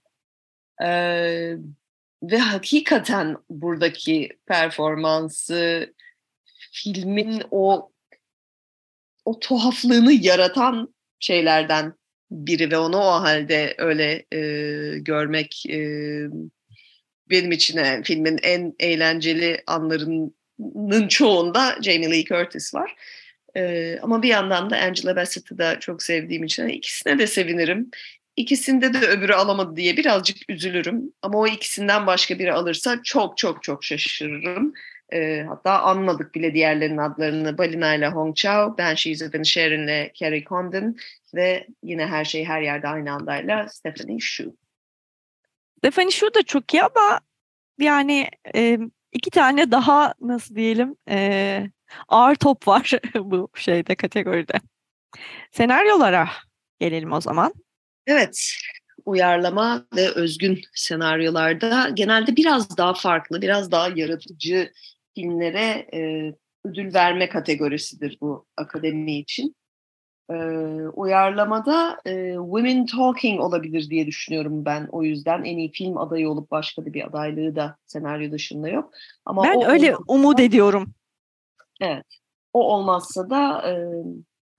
Ee, 0.84 1.56
ve 2.24 2.38
hakikaten 2.38 3.38
buradaki 3.50 4.30
performansı 4.48 5.94
filmin 6.72 7.44
o 7.52 7.91
o 9.26 9.40
tuhaflığını 9.40 10.14
yaratan 10.14 10.94
şeylerden 11.20 11.94
biri 12.32 12.72
ve 12.72 12.78
onu 12.78 12.98
o 12.98 13.12
halde 13.12 13.76
öyle 13.78 14.26
e, 14.34 14.40
görmek 15.00 15.66
e, 15.70 15.80
benim 17.30 17.52
için 17.52 17.78
e, 17.78 18.02
filmin 18.04 18.40
en 18.44 18.74
eğlenceli 18.80 19.64
anlarının 19.68 21.08
çoğunda 21.08 21.76
Jamie 21.82 22.12
Lee 22.12 22.24
Curtis 22.24 22.74
var. 22.74 22.96
E, 23.58 23.98
ama 24.02 24.24
bir 24.24 24.28
yandan 24.28 24.70
da 24.70 24.78
Angela 24.78 25.16
Bassett'ı 25.16 25.58
da 25.58 25.80
çok 25.80 26.04
sevdiğim 26.04 26.44
için 26.44 26.68
ikisine 26.68 27.20
de 27.20 27.28
sevinirim. 27.28 27.92
İkisinde 28.36 28.94
de 28.94 28.98
öbürü 28.98 29.34
alamadı 29.34 29.76
diye 29.76 29.98
birazcık 29.98 30.38
üzülürüm. 30.50 31.14
Ama 31.22 31.40
o 31.40 31.48
ikisinden 31.48 32.08
başka 32.08 32.40
biri 32.40 32.54
alırsa 32.54 33.00
çok 33.04 33.38
çok 33.38 33.64
çok 33.64 33.84
şaşırırım. 33.84 34.74
E, 35.14 35.44
hatta 35.48 35.82
anladık 35.82 36.36
bile 36.36 36.54
diğerlerinin 36.54 36.98
adlarını. 36.98 37.58
Balina 37.58 37.96
ile 37.96 38.08
Hong 38.08 38.36
Chao, 38.36 38.78
Banshees 38.78 39.22
of 39.22 39.36
Inisherin 39.36 39.84
ile 39.84 40.12
Carrie 40.16 40.44
Condon 40.44 40.96
ve 41.34 41.68
yine 41.84 42.06
her 42.08 42.26
şey 42.26 42.46
her 42.46 42.62
yerde 42.62 42.88
aynı 42.88 43.12
andayla 43.12 43.70
Stephanie 43.70 44.20
Shu. 44.20 44.56
Stephanie 45.78 46.12
Shu 46.12 46.34
da 46.34 46.44
çok 46.44 46.74
iyi 46.74 46.84
ama 46.84 47.22
yani 47.80 48.30
e, 48.56 48.80
iki 49.12 49.30
tane 49.30 49.72
daha 49.72 50.14
nasıl 50.22 50.56
diyelim 50.56 50.96
e, 51.10 51.70
ağır 52.08 52.36
top 52.36 52.68
var 52.68 52.92
bu 53.16 53.50
şeyde 53.56 53.96
kategoride. 53.96 54.54
Senaryolara 55.52 56.30
gelelim 56.80 57.12
o 57.12 57.22
zaman. 57.22 57.54
Evet, 58.08 58.54
uyarlama 59.06 59.88
ve 59.96 60.10
özgün 60.10 60.62
senaryolarda 60.74 61.90
genelde 61.94 62.36
biraz 62.36 62.78
daha 62.78 62.94
farklı, 62.94 63.42
biraz 63.42 63.72
daha 63.72 63.90
yaratıcı 63.96 64.72
filmlere 65.16 65.88
e, 65.94 66.34
ödül 66.66 66.94
verme 66.94 67.30
kategorisidir 67.30 68.18
bu 68.22 68.46
akademi 68.58 69.18
için. 69.18 69.56
E, 70.30 70.36
uyarlamada 70.94 71.98
e, 72.06 72.34
Women 72.36 72.86
Talking 72.86 73.40
olabilir 73.40 73.90
diye 73.90 74.08
düşünüyorum 74.08 74.66
ben 74.66 74.88
o 74.92 75.04
yüzden. 75.04 75.44
En 75.44 75.58
iyi 75.58 75.72
film 75.72 75.98
adayı 75.98 76.30
olup 76.30 76.52
başka 76.52 76.86
bir 76.86 77.08
adaylığı 77.08 77.56
da 77.56 77.78
senaryo 77.86 78.32
dışında 78.32 78.70
yok. 78.70 78.94
Ama 79.26 79.44
ben 79.44 79.62
öyle 79.62 79.96
olmazsa, 79.96 80.04
umut 80.08 80.40
ediyorum. 80.40 80.94
Evet. 81.82 82.06
O 82.54 82.74
olmazsa 82.74 83.30
da 83.30 83.72
e, 83.72 83.74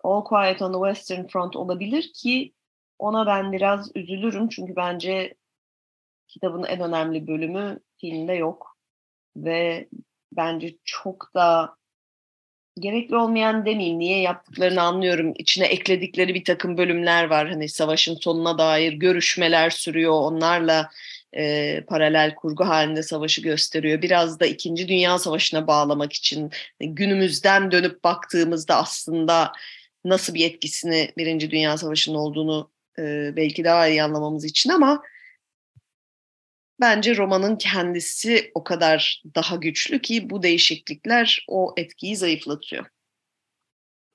All 0.04 0.24
Quiet 0.24 0.62
on 0.62 0.72
the 0.72 0.94
Western 0.94 1.26
Front 1.26 1.56
olabilir 1.56 2.10
ki 2.14 2.52
ona 2.98 3.26
ben 3.26 3.52
biraz 3.52 3.90
üzülürüm 3.94 4.48
çünkü 4.48 4.76
bence 4.76 5.34
kitabın 6.28 6.62
en 6.62 6.80
önemli 6.80 7.26
bölümü 7.26 7.80
filmde 8.00 8.32
yok 8.32 8.76
ve 9.36 9.88
bence 10.36 10.76
çok 10.84 11.34
da 11.34 11.76
gerekli 12.80 13.16
olmayan 13.16 13.66
demeyeyim 13.66 13.98
niye 13.98 14.20
yaptıklarını 14.20 14.82
anlıyorum. 14.82 15.34
İçine 15.38 15.66
ekledikleri 15.66 16.34
bir 16.34 16.44
takım 16.44 16.78
bölümler 16.78 17.24
var. 17.24 17.48
Hani 17.48 17.68
savaşın 17.68 18.14
sonuna 18.14 18.58
dair 18.58 18.92
görüşmeler 18.92 19.70
sürüyor. 19.70 20.12
Onlarla 20.12 20.90
e, 21.36 21.80
paralel 21.88 22.34
kurgu 22.34 22.64
halinde 22.64 23.02
savaşı 23.02 23.42
gösteriyor. 23.42 24.02
Biraz 24.02 24.40
da 24.40 24.46
İkinci 24.46 24.88
Dünya 24.88 25.18
Savaşı'na 25.18 25.66
bağlamak 25.66 26.12
için 26.12 26.50
günümüzden 26.80 27.70
dönüp 27.70 28.04
baktığımızda 28.04 28.76
aslında 28.76 29.52
nasıl 30.04 30.34
bir 30.34 30.46
etkisini 30.46 31.12
Birinci 31.18 31.50
Dünya 31.50 31.78
Savaşı'nın 31.78 32.16
olduğunu 32.16 32.70
e, 32.98 33.32
belki 33.36 33.64
daha 33.64 33.88
iyi 33.88 34.02
anlamamız 34.02 34.44
için 34.44 34.70
ama 34.70 35.02
bence 36.80 37.16
romanın 37.16 37.56
kendisi 37.56 38.50
o 38.54 38.64
kadar 38.64 39.22
daha 39.34 39.56
güçlü 39.56 40.02
ki 40.02 40.30
bu 40.30 40.42
değişiklikler 40.42 41.44
o 41.48 41.74
etkiyi 41.76 42.16
zayıflatıyor. 42.16 42.86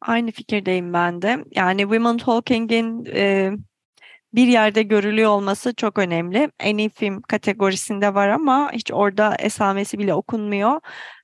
Aynı 0.01 0.31
fikirdeyim 0.31 0.93
ben 0.93 1.21
de. 1.21 1.45
Yani 1.51 1.81
Women 1.81 2.17
Talking'in 2.17 3.05
e, 3.05 3.51
bir 4.37 4.47
yerde 4.47 4.83
görülüyor 4.83 5.29
olması 5.29 5.73
çok 5.75 5.99
önemli. 5.99 6.49
En 6.59 6.77
iyi 6.77 6.89
film 6.89 7.21
kategorisinde 7.21 8.13
var 8.13 8.29
ama 8.29 8.71
hiç 8.73 8.91
orada 8.91 9.35
esamesi 9.39 9.99
bile 9.99 10.13
okunmuyor. 10.13 10.79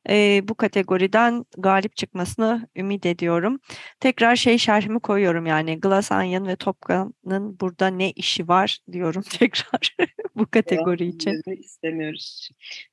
E, 0.10 0.42
bu 0.48 0.56
kategoriden 0.56 1.46
galip 1.58 1.96
çıkmasını 1.96 2.68
ümit 2.76 3.06
ediyorum. 3.06 3.60
Tekrar 4.00 4.36
şey 4.36 4.58
şerhimi 4.58 5.00
koyuyorum 5.00 5.46
yani 5.46 5.80
Glass 5.80 6.12
Onion 6.12 6.48
ve 6.48 6.56
Top 6.56 6.82
Gun'ın 6.82 7.60
burada 7.60 7.88
ne 7.88 8.12
işi 8.12 8.48
var 8.48 8.80
diyorum 8.92 9.24
tekrar 9.40 9.96
bu 10.36 10.46
kategori 10.46 11.06
için. 11.06 11.42
istemiyoruz. 11.60 12.50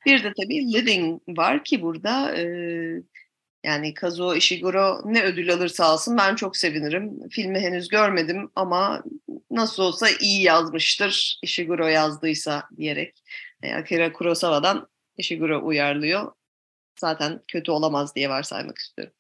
Bir 0.06 0.24
de 0.24 0.32
tabii 0.42 0.72
Living 0.72 1.20
var 1.28 1.64
ki 1.64 1.82
burada 1.82 2.36
e, 2.36 2.44
yani 3.64 3.94
Kazuo 3.94 4.34
Ishiguro 4.34 5.00
ne 5.04 5.22
ödül 5.22 5.52
alırsa 5.52 5.84
alsın 5.84 6.16
ben 6.18 6.34
çok 6.34 6.56
sevinirim. 6.56 7.28
Filmi 7.28 7.61
henüz 7.61 7.88
görmedim 7.88 8.50
ama 8.56 9.02
nasıl 9.50 9.82
olsa 9.82 10.08
iyi 10.20 10.42
yazmıştır 10.42 11.38
Ishiguro 11.42 11.86
yazdıysa 11.86 12.68
diyerek. 12.76 13.22
E, 13.62 13.74
Akira 13.74 14.12
Kurosawa'dan 14.12 14.88
Ishiguro 15.16 15.66
uyarlıyor. 15.66 16.32
Zaten 17.00 17.42
kötü 17.48 17.70
olamaz 17.70 18.14
diye 18.14 18.28
varsaymak 18.28 18.78
istiyorum. 18.78 19.14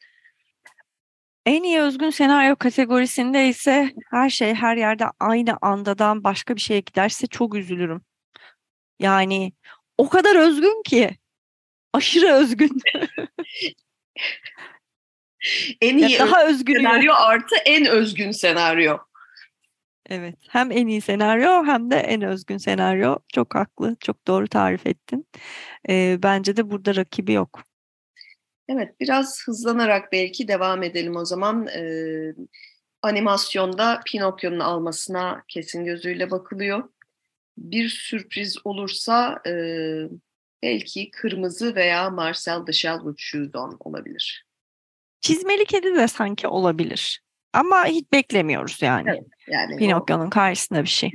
En 1.46 1.62
iyi 1.62 1.80
özgün 1.80 2.10
senaryo 2.10 2.56
kategorisinde 2.56 3.48
ise 3.48 3.94
her 4.10 4.30
şey 4.30 4.54
her 4.54 4.76
yerde 4.76 5.04
aynı 5.20 5.56
andadan 5.60 6.24
başka 6.24 6.56
bir 6.56 6.60
şeye 6.60 6.80
giderse 6.80 7.26
çok 7.26 7.54
üzülürüm. 7.54 8.02
Yani 8.98 9.52
o 9.98 10.08
kadar 10.08 10.36
özgün 10.36 10.82
ki 10.82 11.16
aşırı 11.92 12.32
özgün. 12.32 12.80
en 15.80 15.98
iyi 15.98 16.12
ya 16.12 16.18
daha 16.18 16.46
özgün 16.46 16.76
senaryo 16.76 17.12
artı 17.14 17.54
en 17.66 17.86
özgün 17.86 18.30
senaryo. 18.30 18.98
Evet. 20.10 20.36
Hem 20.48 20.72
en 20.72 20.86
iyi 20.86 21.00
senaryo 21.00 21.64
hem 21.66 21.90
de 21.90 21.96
en 21.96 22.22
özgün 22.22 22.58
senaryo. 22.58 23.16
Çok 23.28 23.54
haklı. 23.54 23.96
Çok 24.00 24.26
doğru 24.26 24.48
tarif 24.48 24.86
ettin. 24.86 25.26
Ee, 25.88 26.18
bence 26.22 26.56
de 26.56 26.70
burada 26.70 26.96
rakibi 26.96 27.32
yok. 27.32 27.62
Evet. 28.68 29.00
Biraz 29.00 29.42
hızlanarak 29.46 30.12
belki 30.12 30.48
devam 30.48 30.82
edelim 30.82 31.16
o 31.16 31.24
zaman. 31.24 31.66
Ee, 31.66 32.34
animasyonda 33.02 34.00
Pinokyo'nun 34.06 34.60
almasına 34.60 35.44
kesin 35.48 35.84
gözüyle 35.84 36.30
bakılıyor. 36.30 36.88
Bir 37.58 37.88
sürpriz 37.88 38.56
olursa 38.64 39.42
e, 39.46 39.52
belki 40.62 41.10
Kırmızı 41.10 41.74
veya 41.74 42.10
Marcel 42.10 42.72
Shell 42.72 43.00
Shoes 43.16 43.50
olabilir. 43.80 44.46
Çizmeli 45.20 45.64
kedi 45.64 45.94
de 45.94 46.08
sanki 46.08 46.48
olabilir. 46.48 47.22
Ama 47.52 47.86
hiç 47.86 48.12
beklemiyoruz 48.12 48.82
yani. 48.82 49.10
Evet, 49.10 49.26
yani 49.48 49.76
Pinokyo'nun 49.76 50.26
o... 50.26 50.30
karşısında 50.30 50.82
bir 50.82 50.88
şey. 50.88 51.10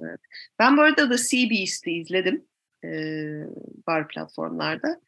Evet. 0.00 0.20
Ben 0.58 0.76
bu 0.76 0.82
arada 0.82 1.10
da 1.10 1.18
Sea 1.18 1.50
Beast'i 1.50 1.92
izledim. 1.92 2.44
E, 2.84 2.90
bar 3.86 4.08
platformlarda. 4.08 5.00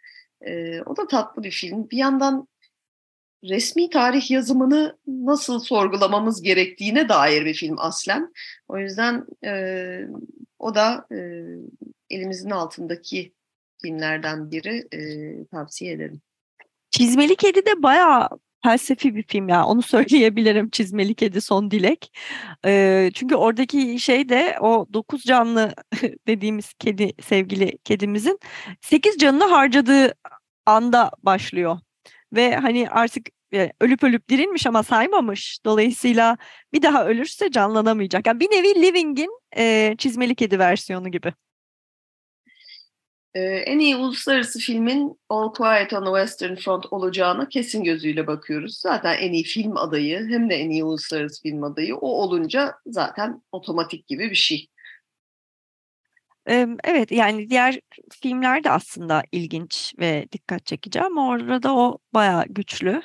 E, 0.47 0.83
o 0.83 0.97
da 0.97 1.07
tatlı 1.07 1.43
bir 1.43 1.51
film. 1.51 1.91
Bir 1.91 1.97
yandan 1.97 2.49
resmi 3.45 3.91
tarih 3.91 4.31
yazımını 4.31 4.99
nasıl 5.07 5.61
sorgulamamız 5.61 6.43
gerektiğine 6.43 7.09
dair 7.09 7.45
bir 7.45 7.55
film 7.55 7.79
aslen. 7.79 8.33
O 8.69 8.79
yüzden 8.79 9.27
e, 9.45 10.07
o 10.59 10.75
da 10.75 11.07
e, 11.13 11.19
elimizin 12.11 12.51
altındaki 12.51 13.33
filmlerden 13.83 14.51
biri 14.51 14.89
e, 14.93 15.01
tavsiye 15.45 15.93
ederim. 15.93 16.21
Çizmeli 16.91 17.37
Kedi 17.37 17.67
de 17.67 17.83
bayağı 17.83 18.29
felsefi 18.65 19.17
bir 19.17 19.23
film 19.23 19.49
ya 19.49 19.65
onu 19.65 19.83
söyleyebilirim 19.93 20.71
Çizmeli 20.71 21.15
Kedi 21.15 21.41
Son 21.41 21.71
Dilek. 21.71 22.13
E, 22.67 23.11
çünkü 23.15 23.35
oradaki 23.35 24.01
şey 24.01 24.29
de 24.29 24.57
o 24.61 24.87
dokuz 24.93 25.23
canlı 25.23 25.75
dediğimiz 26.27 26.75
kedi 26.75 27.13
sevgili 27.23 27.79
kedimizin 27.79 28.39
sekiz 28.81 29.19
canını 29.19 29.45
harcadığı 29.45 30.15
anda 30.67 31.11
başlıyor. 31.23 31.79
Ve 32.33 32.57
hani 32.57 32.91
artık 32.91 33.29
ölüp 33.81 34.05
ölüp 34.05 34.29
dirilmiş 34.29 34.67
ama 34.67 34.83
saymamış. 34.83 35.59
Dolayısıyla 35.65 36.37
bir 36.73 36.83
daha 36.83 37.07
ölürse 37.07 37.51
canlanamayacak. 37.51 38.27
Yani 38.27 38.41
bir 38.41 38.51
nevi 38.51 38.83
Living'in 38.83 39.31
e, 39.57 39.95
çizmeli 39.99 40.35
kedi 40.35 40.59
versiyonu 40.59 41.09
gibi. 41.11 41.33
Ee, 43.35 43.41
en 43.41 43.79
iyi 43.79 43.97
uluslararası 43.97 44.59
filmin 44.59 45.21
All 45.29 45.53
Quiet 45.53 45.93
on 45.93 46.05
the 46.05 46.21
Western 46.21 46.55
Front 46.55 46.87
olacağına 46.91 47.49
kesin 47.49 47.85
gözüyle 47.85 48.27
bakıyoruz. 48.27 48.79
Zaten 48.79 49.17
en 49.19 49.33
iyi 49.33 49.45
film 49.45 49.77
adayı 49.77 50.29
hem 50.29 50.51
de 50.51 50.55
en 50.55 50.71
iyi 50.71 50.85
uluslararası 50.85 51.43
film 51.43 51.63
adayı 51.63 51.97
o 51.97 52.09
olunca 52.09 52.75
zaten 52.87 53.43
otomatik 53.53 54.07
gibi 54.07 54.31
bir 54.31 54.35
şey. 54.35 54.69
Evet 56.85 57.13
yani 57.13 57.51
diğer 57.51 57.81
filmler 58.23 58.65
de 58.65 58.71
aslında 58.71 59.23
ilginç 59.33 59.95
ve 59.99 60.27
dikkat 60.33 60.67
çekici 60.67 61.01
ama 61.01 61.29
orada 61.29 61.77
o 61.77 61.99
bayağı 62.15 62.45
güçlü 62.49 63.03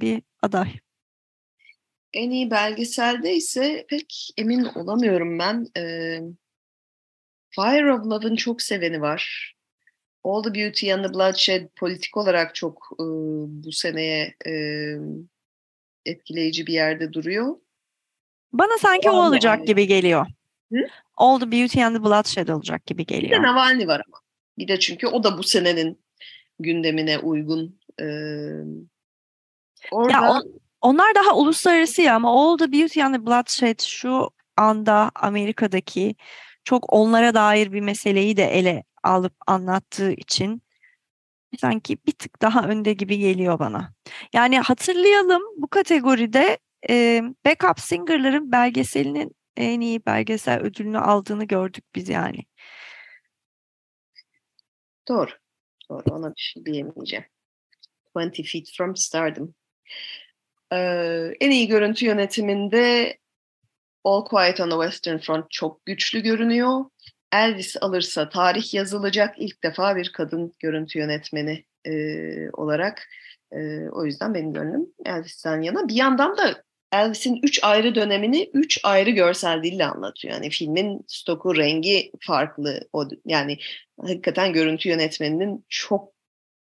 bir 0.00 0.22
aday. 0.42 0.68
En 2.12 2.30
iyi 2.30 2.50
belgeselde 2.50 3.34
ise 3.34 3.86
pek 3.88 4.30
emin 4.36 4.64
olamıyorum 4.64 5.38
ben. 5.38 5.66
Fire 7.58 7.92
of 7.92 8.06
Love'ın 8.06 8.36
çok 8.36 8.62
seveni 8.62 9.00
var. 9.00 9.54
All 10.24 10.42
the 10.42 10.54
Beauty 10.54 10.94
and 10.94 11.04
the 11.04 11.14
Bloodshed 11.14 11.68
politik 11.76 12.16
olarak 12.16 12.54
çok 12.54 12.88
e, 12.94 13.04
bu 13.64 13.72
seneye 13.72 14.34
e, 14.46 14.52
etkileyici 16.06 16.66
bir 16.66 16.72
yerde 16.72 17.12
duruyor. 17.12 17.56
Bana 18.52 18.78
sanki 18.78 19.10
o, 19.10 19.12
o 19.12 19.26
olacak 19.26 19.66
gibi 19.66 19.86
geliyor. 19.86 20.26
Hı? 20.72 20.78
All 21.16 21.40
the 21.40 21.52
Beauty 21.52 21.84
and 21.84 21.96
the 21.96 22.04
Bloodshed 22.04 22.48
olacak 22.48 22.86
gibi 22.86 23.06
geliyor. 23.06 23.32
Bir 23.32 23.36
de 23.36 23.42
Navalny 23.42 23.86
var 23.86 24.02
ama. 24.06 24.18
Bir 24.58 24.68
de 24.68 24.78
çünkü 24.78 25.06
o 25.06 25.24
da 25.24 25.38
bu 25.38 25.42
senenin 25.42 26.00
gündemine 26.58 27.18
uygun. 27.18 27.80
E, 28.00 28.04
orada... 29.90 30.12
Ya 30.12 30.30
on, 30.30 30.60
onlar 30.80 31.14
daha 31.14 31.36
uluslararası 31.36 32.02
ya 32.02 32.14
ama 32.14 32.30
All 32.30 32.58
the 32.58 32.72
Beauty 32.72 33.02
and 33.02 33.14
the 33.14 33.26
Bloodshed 33.26 33.80
şu 33.80 34.30
anda 34.56 35.10
Amerika'daki 35.14 36.14
çok 36.64 36.92
onlara 36.92 37.34
dair 37.34 37.72
bir 37.72 37.80
meseleyi 37.80 38.36
de 38.36 38.44
ele 38.44 38.84
alıp 39.02 39.34
anlattığı 39.46 40.12
için 40.12 40.62
sanki 41.58 41.98
bir 42.06 42.12
tık 42.12 42.42
daha 42.42 42.68
önde 42.68 42.92
gibi 42.92 43.18
geliyor 43.18 43.58
bana. 43.58 43.94
Yani 44.32 44.60
hatırlayalım 44.60 45.42
bu 45.56 45.68
kategoride 45.68 46.58
e, 46.90 47.22
Backup 47.46 47.80
Singer'ların 47.80 48.52
belgeselinin 48.52 49.36
en 49.56 49.80
iyi 49.80 50.06
belgesel 50.06 50.60
ödülünü 50.60 50.98
aldığını 50.98 51.44
gördük 51.44 51.84
biz 51.94 52.08
yani. 52.08 52.44
Doğru. 55.08 55.30
Doğru. 55.90 56.02
Ona 56.10 56.28
bir 56.28 56.40
şey 56.40 56.66
diyemeyeceğim. 56.66 57.24
20 58.16 58.42
Feet 58.44 58.70
from 58.76 58.96
Stardom. 58.96 59.54
Ee, 60.72 61.32
en 61.40 61.50
iyi 61.50 61.68
görüntü 61.68 62.06
yönetiminde 62.06 63.18
All 64.04 64.24
Quiet 64.24 64.60
on 64.60 64.70
the 64.70 64.76
Western 64.76 65.18
Front 65.18 65.50
çok 65.50 65.86
güçlü 65.86 66.20
görünüyor. 66.20 66.84
Elvis 67.32 67.76
alırsa 67.80 68.28
tarih 68.28 68.74
yazılacak 68.74 69.34
ilk 69.38 69.62
defa 69.62 69.96
bir 69.96 70.12
kadın 70.12 70.52
görüntü 70.58 70.98
yönetmeni 70.98 71.64
e, 71.86 71.92
olarak. 72.50 73.08
E, 73.52 73.88
o 73.88 74.04
yüzden 74.04 74.34
benim 74.34 74.52
gönlüm 74.52 74.86
Elvis'ten 75.06 75.60
yana. 75.60 75.88
Bir 75.88 75.94
yandan 75.94 76.36
da 76.36 76.62
Elvis'in 76.92 77.40
üç 77.42 77.64
ayrı 77.64 77.94
dönemini 77.94 78.50
üç 78.54 78.80
ayrı 78.84 79.10
görsel 79.10 79.62
dille 79.62 79.86
anlatıyor. 79.86 80.34
Yani 80.34 80.50
filmin 80.50 81.04
stoku, 81.06 81.56
rengi 81.56 82.12
farklı. 82.20 82.80
O, 82.92 83.04
yani 83.24 83.58
hakikaten 84.00 84.52
görüntü 84.52 84.88
yönetmeninin 84.88 85.64
çok 85.68 86.12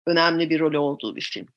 önemli 0.08 0.50
bir 0.50 0.60
rolü 0.60 0.78
olduğu 0.78 1.16
bir 1.16 1.30
film. 1.34 1.48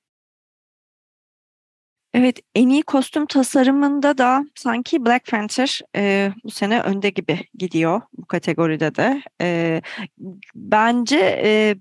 Evet, 2.14 2.38
en 2.54 2.68
iyi 2.68 2.82
kostüm 2.82 3.26
tasarımında 3.26 4.18
da 4.18 4.44
sanki 4.54 5.06
Black 5.06 5.30
Panther 5.30 5.80
e, 5.96 6.32
bu 6.44 6.50
sene 6.50 6.82
önde 6.82 7.10
gibi 7.10 7.38
gidiyor 7.54 8.00
bu 8.12 8.26
kategoride 8.26 8.94
de. 8.94 9.22
E, 9.40 9.80
bence 10.54 11.40
e, 11.44 11.76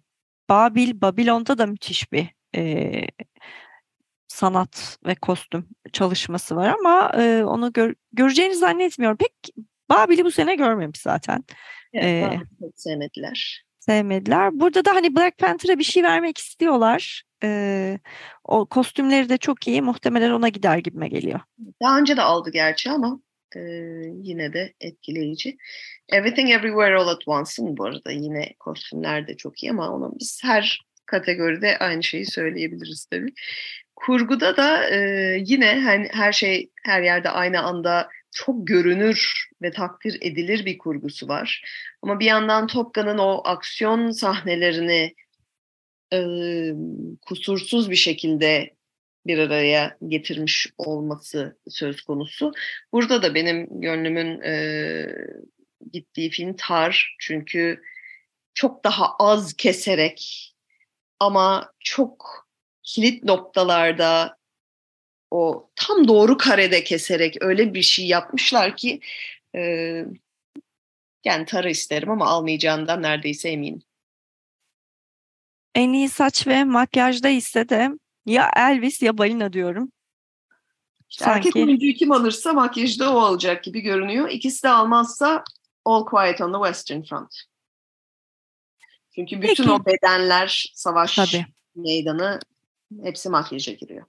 Babil, 0.50 1.02
Babilon'da 1.02 1.58
da 1.58 1.66
müthiş 1.66 2.12
bir 2.12 2.28
e, 2.56 2.92
sanat 4.28 4.98
ve 5.06 5.16
kostüm 5.16 5.68
çalışması 5.94 6.56
var 6.56 6.76
ama 6.80 7.12
e, 7.18 7.44
onu 7.44 7.74
gör, 7.74 7.94
göreceğini 8.14 8.56
zannetmiyorum. 8.56 9.18
Pek 9.18 9.34
Babil'i 9.90 10.26
bu 10.26 10.32
sene 10.32 10.56
görmemiş 10.56 11.02
zaten. 11.02 11.44
Evet, 11.94 12.34
ee, 12.34 12.66
sevmediler. 12.76 13.64
Sevmediler. 13.80 14.60
Burada 14.60 14.86
da 14.86 14.96
hani 14.96 15.16
Black 15.16 15.38
Panther'a 15.38 15.80
bir 15.80 15.84
şey 15.84 16.04
vermek 16.04 16.38
istiyorlar. 16.38 17.24
Ee, 17.44 18.00
o 18.44 18.66
kostümleri 18.66 19.30
de 19.30 19.38
çok 19.38 19.68
iyi. 19.68 19.82
Muhtemelen 19.82 20.32
ona 20.32 20.50
gider 20.50 20.78
gibime 20.78 21.08
geliyor. 21.08 21.40
Daha 21.82 22.00
önce 22.00 22.18
de 22.18 22.22
aldı 22.22 22.50
gerçi 22.52 22.92
ama 22.92 23.20
e, 23.56 23.60
yine 24.22 24.54
de 24.54 24.74
etkileyici. 24.82 25.58
Everything 26.10 26.52
Everywhere 26.52 26.96
All 26.96 27.08
at 27.08 27.28
Once'ın 27.28 27.78
bu 27.78 27.86
arada 27.86 28.12
yine 28.12 28.54
kostümler 28.60 29.28
de 29.28 29.38
çok 29.38 29.64
iyi 29.64 29.72
ama 29.72 29.90
ona 29.96 30.12
biz 30.20 30.40
her 30.44 30.80
kategoride 31.06 31.78
aynı 31.78 32.04
şeyi 32.04 32.26
söyleyebiliriz 32.26 33.06
tabii. 33.06 33.34
Kurguda 33.96 34.58
da 34.58 34.90
e, 34.90 34.98
yine 35.46 35.82
hani 35.82 36.08
her 36.12 36.32
şey 36.32 36.72
her 36.84 37.02
yerde 37.02 37.30
aynı 37.30 37.62
anda 37.62 38.10
çok 38.32 38.68
görünür 38.68 39.50
ve 39.62 39.72
takdir 39.72 40.18
edilir 40.22 40.66
bir 40.66 40.78
kurgusu 40.78 41.28
var. 41.28 41.64
Ama 42.02 42.20
bir 42.20 42.26
yandan 42.26 42.68
Top 42.68 42.98
o 42.98 43.42
aksiyon 43.46 44.12
sahnelerini 44.12 45.16
e, 46.14 46.20
kusursuz 47.22 47.90
bir 47.90 47.96
şekilde 47.96 48.74
bir 49.28 49.38
araya 49.38 49.98
getirmiş 50.08 50.68
olması 50.78 51.58
söz 51.70 52.02
konusu. 52.02 52.52
Burada 52.94 53.24
da 53.24 53.36
benim 53.36 53.82
gönlümün 53.82 54.42
e, 54.42 55.06
gittiği 55.92 56.30
film 56.30 56.56
Tar. 56.56 57.16
Çünkü 57.20 57.82
çok 58.54 58.84
daha 58.84 59.16
az 59.20 59.54
keserek 59.54 60.54
ama 61.20 61.74
çok 61.80 62.48
kilit 62.84 63.24
noktalarda 63.24 64.38
o 65.32 65.70
tam 65.76 66.08
doğru 66.08 66.38
karede 66.38 66.84
keserek 66.84 67.38
öyle 67.42 67.74
bir 67.74 67.82
şey 67.82 68.08
yapmışlar 68.08 68.78
ki 68.78 69.00
e, 69.56 69.62
yani 71.26 71.46
Tar'ı 71.46 71.70
isterim 71.70 72.10
ama 72.10 72.28
almayacağından 72.28 73.02
neredeyse 73.02 73.50
eminim. 73.50 73.82
En 75.80 75.94
iyi 75.94 76.10
saç 76.10 76.48
ve 76.48 76.64
makyajda 76.64 77.30
ise 77.30 77.70
de 77.70 77.90
ya 78.26 78.52
Elvis 78.56 79.02
ya 79.02 79.18
Balina 79.18 79.54
diyorum. 79.54 79.92
Sanki. 81.10 81.48
Erkek 81.48 81.56
oyuncuyu 81.56 81.94
kim 81.94 82.12
alırsa 82.12 82.54
makyajı 82.54 83.00
da 83.00 83.16
o 83.16 83.20
alacak 83.20 83.64
gibi 83.64 83.82
görünüyor. 83.82 84.30
İkisi 84.30 84.64
de 84.64 84.70
almazsa 84.70 85.44
All 85.86 86.06
Quiet 86.06 86.42
on 86.42 86.54
the 86.54 86.68
Western 86.68 87.02
Front. 87.02 87.36
Çünkü 89.16 89.42
bütün 89.42 89.64
Peki. 89.64 89.72
o 89.72 89.86
bedenler, 89.86 90.72
savaş 90.76 91.16
Tabii. 91.16 91.46
meydanı 91.76 92.40
hepsi 93.04 93.30
makyaja 93.30 93.72
giriyor. 93.72 94.06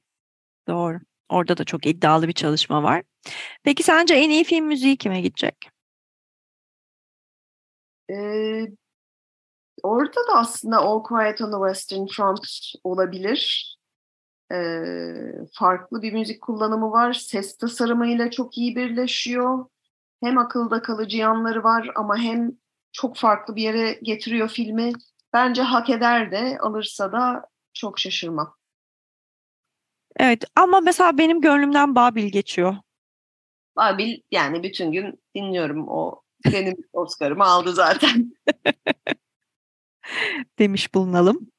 Doğru. 0.69 1.01
Orada 1.29 1.57
da 1.57 1.65
çok 1.65 1.87
iddialı 1.87 2.29
bir 2.29 2.33
çalışma 2.33 2.83
var. 2.83 3.03
Peki 3.63 3.83
sence 3.83 4.15
en 4.15 4.31
iyi 4.31 4.45
film 4.45 4.67
müziği 4.67 4.97
kime 4.97 5.21
gidecek? 5.21 5.57
Ee, 8.11 8.67
orada 9.83 10.21
da 10.29 10.35
aslında 10.35 10.79
All 10.79 11.03
Quiet 11.03 11.41
on 11.41 11.51
the 11.51 11.73
Western 11.73 12.07
Front 12.07 12.47
olabilir. 12.85 13.67
Ee, 14.53 15.13
farklı 15.53 16.03
bir 16.03 16.13
müzik 16.13 16.43
kullanımı 16.43 16.91
var. 16.91 17.13
Ses 17.13 17.57
tasarımıyla 17.57 18.31
çok 18.31 18.59
iyi 18.59 18.77
birleşiyor. 18.77 19.67
Hem 20.23 20.39
akılda 20.39 20.83
kalıcı 20.83 21.17
yanları 21.17 21.65
var 21.65 21.91
ama 21.95 22.17
hem 22.19 22.53
çok 22.93 23.17
farklı 23.17 23.57
bir 23.57 23.63
yere 23.63 23.93
getiriyor 24.03 24.49
filmi. 24.49 24.93
Bence 25.33 25.63
hak 25.63 25.91
eder 25.91 26.31
de 26.31 26.59
alırsa 26.61 27.13
da 27.13 27.47
çok 27.73 27.99
şaşırmam. 27.99 28.55
Evet 30.17 30.45
ama 30.57 30.81
mesela 30.81 31.19
benim 31.19 31.41
gönlümden 31.41 31.95
Babil 31.95 32.25
geçiyor. 32.25 32.77
Babil 33.77 34.21
yani 34.31 34.63
bütün 34.63 34.93
gün 34.93 35.23
dinliyorum 35.35 35.89
o 35.89 36.23
benim 36.53 36.77
Oscar'ımı 36.93 37.45
aldı 37.45 37.73
zaten. 37.73 38.33
Demiş 40.59 40.95
bulunalım. 40.95 41.51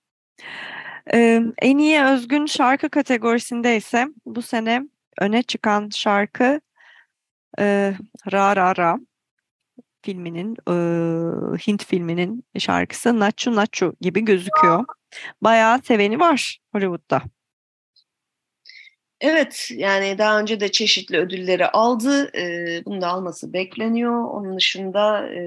Ee, 1.13 1.41
en 1.61 1.77
iyi 1.77 2.03
özgün 2.03 2.45
şarkı 2.45 2.89
kategorisinde 2.89 3.77
ise 3.77 4.07
bu 4.25 4.41
sene 4.41 4.81
öne 5.19 5.43
çıkan 5.43 5.89
şarkı 5.89 6.61
e, 7.59 7.93
Ra 8.31 8.55
Ra 8.55 8.75
Ra 8.75 8.99
filminin, 10.01 10.57
e, 10.69 10.73
Hint 11.67 11.85
filminin 11.85 12.43
şarkısı 12.59 13.19
Nachu 13.19 13.55
Nachu 13.55 13.93
gibi 14.01 14.25
gözüküyor. 14.25 14.85
Bayağı 15.41 15.81
seveni 15.83 16.19
var 16.19 16.59
Hollywood'da. 16.71 17.21
Evet 19.21 19.71
yani 19.75 20.17
daha 20.17 20.39
önce 20.39 20.59
de 20.59 20.71
çeşitli 20.71 21.17
ödülleri 21.17 21.67
aldı. 21.67 22.37
E, 22.37 22.85
bunu 22.85 23.01
da 23.01 23.07
alması 23.07 23.53
bekleniyor. 23.53 24.23
Onun 24.23 24.57
dışında 24.57 25.27
e, 25.33 25.41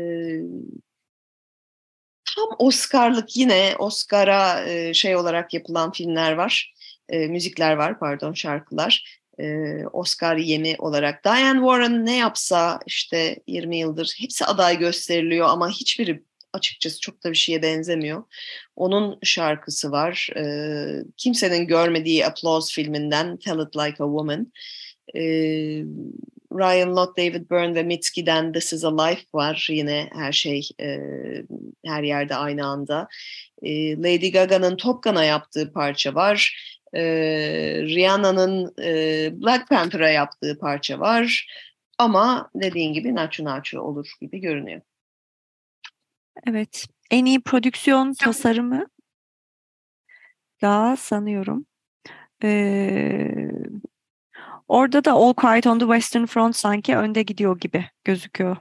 tam 2.36 2.48
Oscar'lık 2.58 3.36
yine 3.36 3.74
Oscar'a 3.78 4.64
şey 4.94 5.16
olarak 5.16 5.54
yapılan 5.54 5.92
filmler 5.92 6.32
var. 6.32 6.74
E, 7.08 7.26
müzikler 7.26 7.72
var 7.72 7.98
pardon 7.98 8.32
şarkılar. 8.32 9.22
E, 9.38 9.76
Oscar 9.92 10.36
yemi 10.36 10.76
olarak. 10.78 11.24
Diane 11.24 11.58
Warren 11.58 12.06
ne 12.06 12.16
yapsa 12.16 12.80
işte 12.86 13.36
20 13.46 13.78
yıldır 13.78 14.16
hepsi 14.18 14.44
aday 14.44 14.78
gösteriliyor 14.78 15.48
ama 15.48 15.70
hiçbiri 15.70 16.22
açıkçası 16.52 17.00
çok 17.00 17.24
da 17.24 17.30
bir 17.30 17.36
şeye 17.36 17.62
benzemiyor. 17.62 18.24
Onun 18.76 19.18
şarkısı 19.22 19.92
var. 19.92 20.28
E, 20.36 20.44
kimsenin 21.16 21.66
görmediği 21.66 22.26
Applause 22.26 22.74
filminden 22.74 23.36
Tell 23.36 23.66
It 23.66 23.76
Like 23.76 24.04
a 24.04 24.06
Woman. 24.06 24.52
E, 25.16 25.22
Ryan 26.54 26.96
Lott, 26.96 27.18
David 27.18 27.50
Byrne 27.50 27.74
ve 27.74 27.82
Mitski'den 27.82 28.52
This 28.52 28.72
Is 28.72 28.84
a 28.84 29.02
Life 29.02 29.22
var. 29.34 29.66
Yine 29.70 30.10
her 30.12 30.32
şey 30.32 30.68
e, 30.80 30.98
her 31.86 32.02
yerde 32.02 32.36
aynı 32.36 32.66
anda. 32.66 33.08
E, 33.62 33.96
Lady 33.96 34.30
Gaga'nın 34.30 34.76
Top 34.76 35.02
Gun'a 35.02 35.24
yaptığı 35.24 35.72
parça 35.72 36.14
var. 36.14 36.56
E, 36.94 37.02
Rihanna'nın 37.82 38.74
e, 38.82 39.30
Black 39.40 39.68
Panther'a 39.68 40.10
yaptığı 40.10 40.58
parça 40.58 41.00
var. 41.00 41.48
Ama 41.98 42.50
dediğin 42.54 42.92
gibi 42.92 43.14
naço 43.14 43.44
naço 43.44 43.80
olur 43.80 44.12
gibi 44.20 44.38
görünüyor. 44.38 44.80
Evet. 46.46 46.86
En 47.10 47.24
iyi 47.24 47.40
prodüksiyon 47.40 48.12
tasarımı 48.12 48.86
daha 50.62 50.96
sanıyorum. 50.96 51.66
Ee, 52.42 53.48
orada 54.68 55.04
da 55.04 55.12
All 55.12 55.32
Quiet 55.34 55.66
on 55.66 55.78
the 55.78 55.84
Western 55.84 56.26
Front 56.26 56.56
sanki 56.56 56.96
önde 56.96 57.22
gidiyor 57.22 57.60
gibi 57.60 57.84
gözüküyor. 58.04 58.56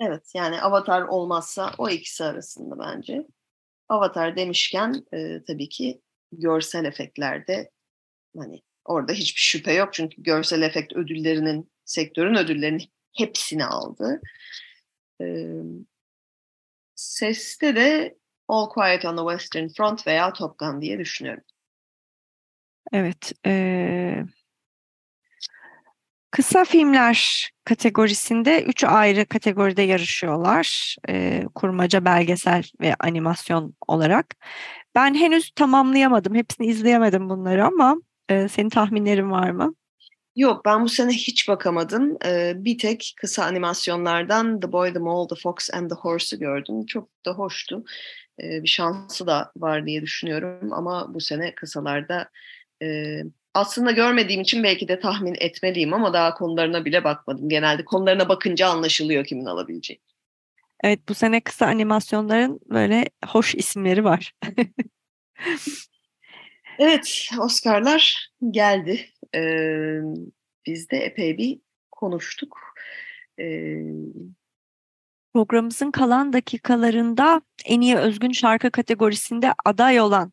Evet 0.00 0.32
yani 0.34 0.62
Avatar 0.62 1.02
olmazsa 1.02 1.72
o 1.78 1.88
ikisi 1.88 2.24
arasında 2.24 2.78
bence. 2.78 3.26
Avatar 3.88 4.36
demişken 4.36 5.04
e, 5.14 5.44
tabii 5.46 5.68
ki 5.68 6.00
görsel 6.32 6.84
efektlerde 6.84 7.70
hani 8.36 8.62
orada 8.84 9.12
hiçbir 9.12 9.40
şüphe 9.40 9.72
yok 9.72 9.94
çünkü 9.94 10.22
görsel 10.22 10.62
efekt 10.62 10.92
ödüllerinin 10.92 11.70
sektörün 11.84 12.34
ödüllerinin 12.34 12.82
hepsini 13.16 13.64
aldı. 13.64 14.20
E, 15.20 15.26
seste 16.94 17.76
de 17.76 18.18
All 18.48 18.68
Quiet 18.68 19.04
on 19.04 19.16
the 19.16 19.38
Western 19.38 19.68
Front 19.68 20.06
veya 20.06 20.32
Top 20.32 20.58
Gun 20.58 20.82
diye 20.82 20.98
düşünüyorum. 20.98 21.44
Evet. 22.92 23.32
E, 23.46 24.24
kısa 26.36 26.64
filmler 26.64 27.50
kategorisinde 27.64 28.62
üç 28.62 28.84
ayrı 28.84 29.26
kategoride 29.26 29.82
yarışıyorlar. 29.82 30.96
E, 31.08 31.44
kurmaca, 31.54 32.04
belgesel 32.04 32.62
ve 32.80 32.94
animasyon 33.00 33.74
olarak. 33.88 34.26
Ben 34.94 35.14
henüz 35.14 35.50
tamamlayamadım. 35.50 36.34
Hepsini 36.34 36.66
izleyemedim 36.66 37.28
bunları 37.28 37.64
ama 37.64 37.96
e, 38.28 38.48
senin 38.48 38.68
tahminlerin 38.68 39.30
var 39.30 39.50
mı? 39.50 39.74
Yok 40.36 40.64
ben 40.64 40.84
bu 40.84 40.88
sene 40.88 41.12
hiç 41.12 41.48
bakamadım. 41.48 42.16
Ee, 42.24 42.52
bir 42.56 42.78
tek 42.78 43.14
kısa 43.20 43.44
animasyonlardan 43.44 44.60
The 44.60 44.72
Boy, 44.72 44.92
The 44.92 44.98
Mole, 44.98 45.28
The 45.28 45.40
Fox 45.42 45.70
and 45.72 45.90
The 45.90 45.96
Horse'u 45.96 46.38
gördüm. 46.38 46.86
Çok 46.86 47.08
da 47.26 47.32
hoştu. 47.32 47.84
Ee, 48.42 48.62
bir 48.62 48.68
şansı 48.68 49.26
da 49.26 49.52
var 49.56 49.86
diye 49.86 50.02
düşünüyorum 50.02 50.72
ama 50.72 51.14
bu 51.14 51.20
sene 51.20 51.54
kısalarda 51.54 52.30
e, 52.82 53.18
aslında 53.56 53.90
görmediğim 53.90 54.40
için 54.40 54.62
belki 54.62 54.88
de 54.88 55.00
tahmin 55.00 55.36
etmeliyim 55.38 55.94
ama 55.94 56.12
daha 56.12 56.34
konularına 56.34 56.84
bile 56.84 57.04
bakmadım. 57.04 57.48
Genelde 57.48 57.84
konularına 57.84 58.28
bakınca 58.28 58.68
anlaşılıyor 58.68 59.24
kimin 59.24 59.46
alabileceği. 59.46 60.00
Evet 60.84 61.00
bu 61.08 61.14
sene 61.14 61.40
kısa 61.40 61.66
animasyonların 61.66 62.60
böyle 62.70 63.04
hoş 63.26 63.54
isimleri 63.54 64.04
var. 64.04 64.34
evet 66.78 67.28
Oscar'lar 67.38 68.30
geldi. 68.50 69.06
Ee, 69.34 70.00
biz 70.66 70.90
de 70.90 70.96
epey 70.96 71.38
bir 71.38 71.58
konuştuk. 71.92 72.58
Ee, 73.40 73.76
Programımızın 75.34 75.90
kalan 75.90 76.32
dakikalarında 76.32 77.42
en 77.64 77.80
iyi 77.80 77.96
özgün 77.96 78.32
şarkı 78.32 78.70
kategorisinde 78.70 79.54
aday 79.64 80.00
olan 80.00 80.32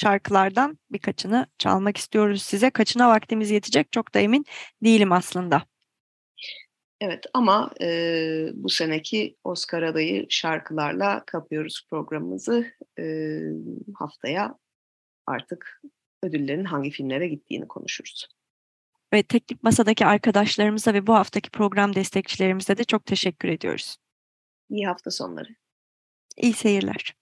şarkılardan 0.00 0.78
birkaçını 0.90 1.46
çalmak 1.58 1.96
istiyoruz 1.96 2.42
size. 2.42 2.70
Kaçına 2.70 3.08
vaktimiz 3.08 3.50
yetecek 3.50 3.92
çok 3.92 4.14
da 4.14 4.18
emin 4.18 4.44
değilim 4.84 5.12
aslında. 5.12 5.62
Evet 7.00 7.24
ama 7.34 7.70
e, 7.80 7.86
bu 8.54 8.68
seneki 8.68 9.36
Oscar 9.44 9.82
adayı 9.82 10.26
şarkılarla 10.28 11.24
kapıyoruz 11.26 11.86
programımızı. 11.90 12.66
E, 12.98 13.04
haftaya 13.94 14.58
artık 15.26 15.82
ödüllerin 16.22 16.64
hangi 16.64 16.90
filmlere 16.90 17.28
gittiğini 17.28 17.68
konuşuruz. 17.68 18.28
Ve 19.12 19.22
teknik 19.22 19.62
masadaki 19.62 20.06
arkadaşlarımıza 20.06 20.94
ve 20.94 21.06
bu 21.06 21.14
haftaki 21.14 21.50
program 21.50 21.94
destekçilerimize 21.94 22.78
de 22.78 22.84
çok 22.84 23.06
teşekkür 23.06 23.48
ediyoruz. 23.48 23.96
İyi 24.70 24.86
hafta 24.86 25.10
sonları. 25.10 25.48
İyi 26.36 26.52
seyirler. 26.52 27.19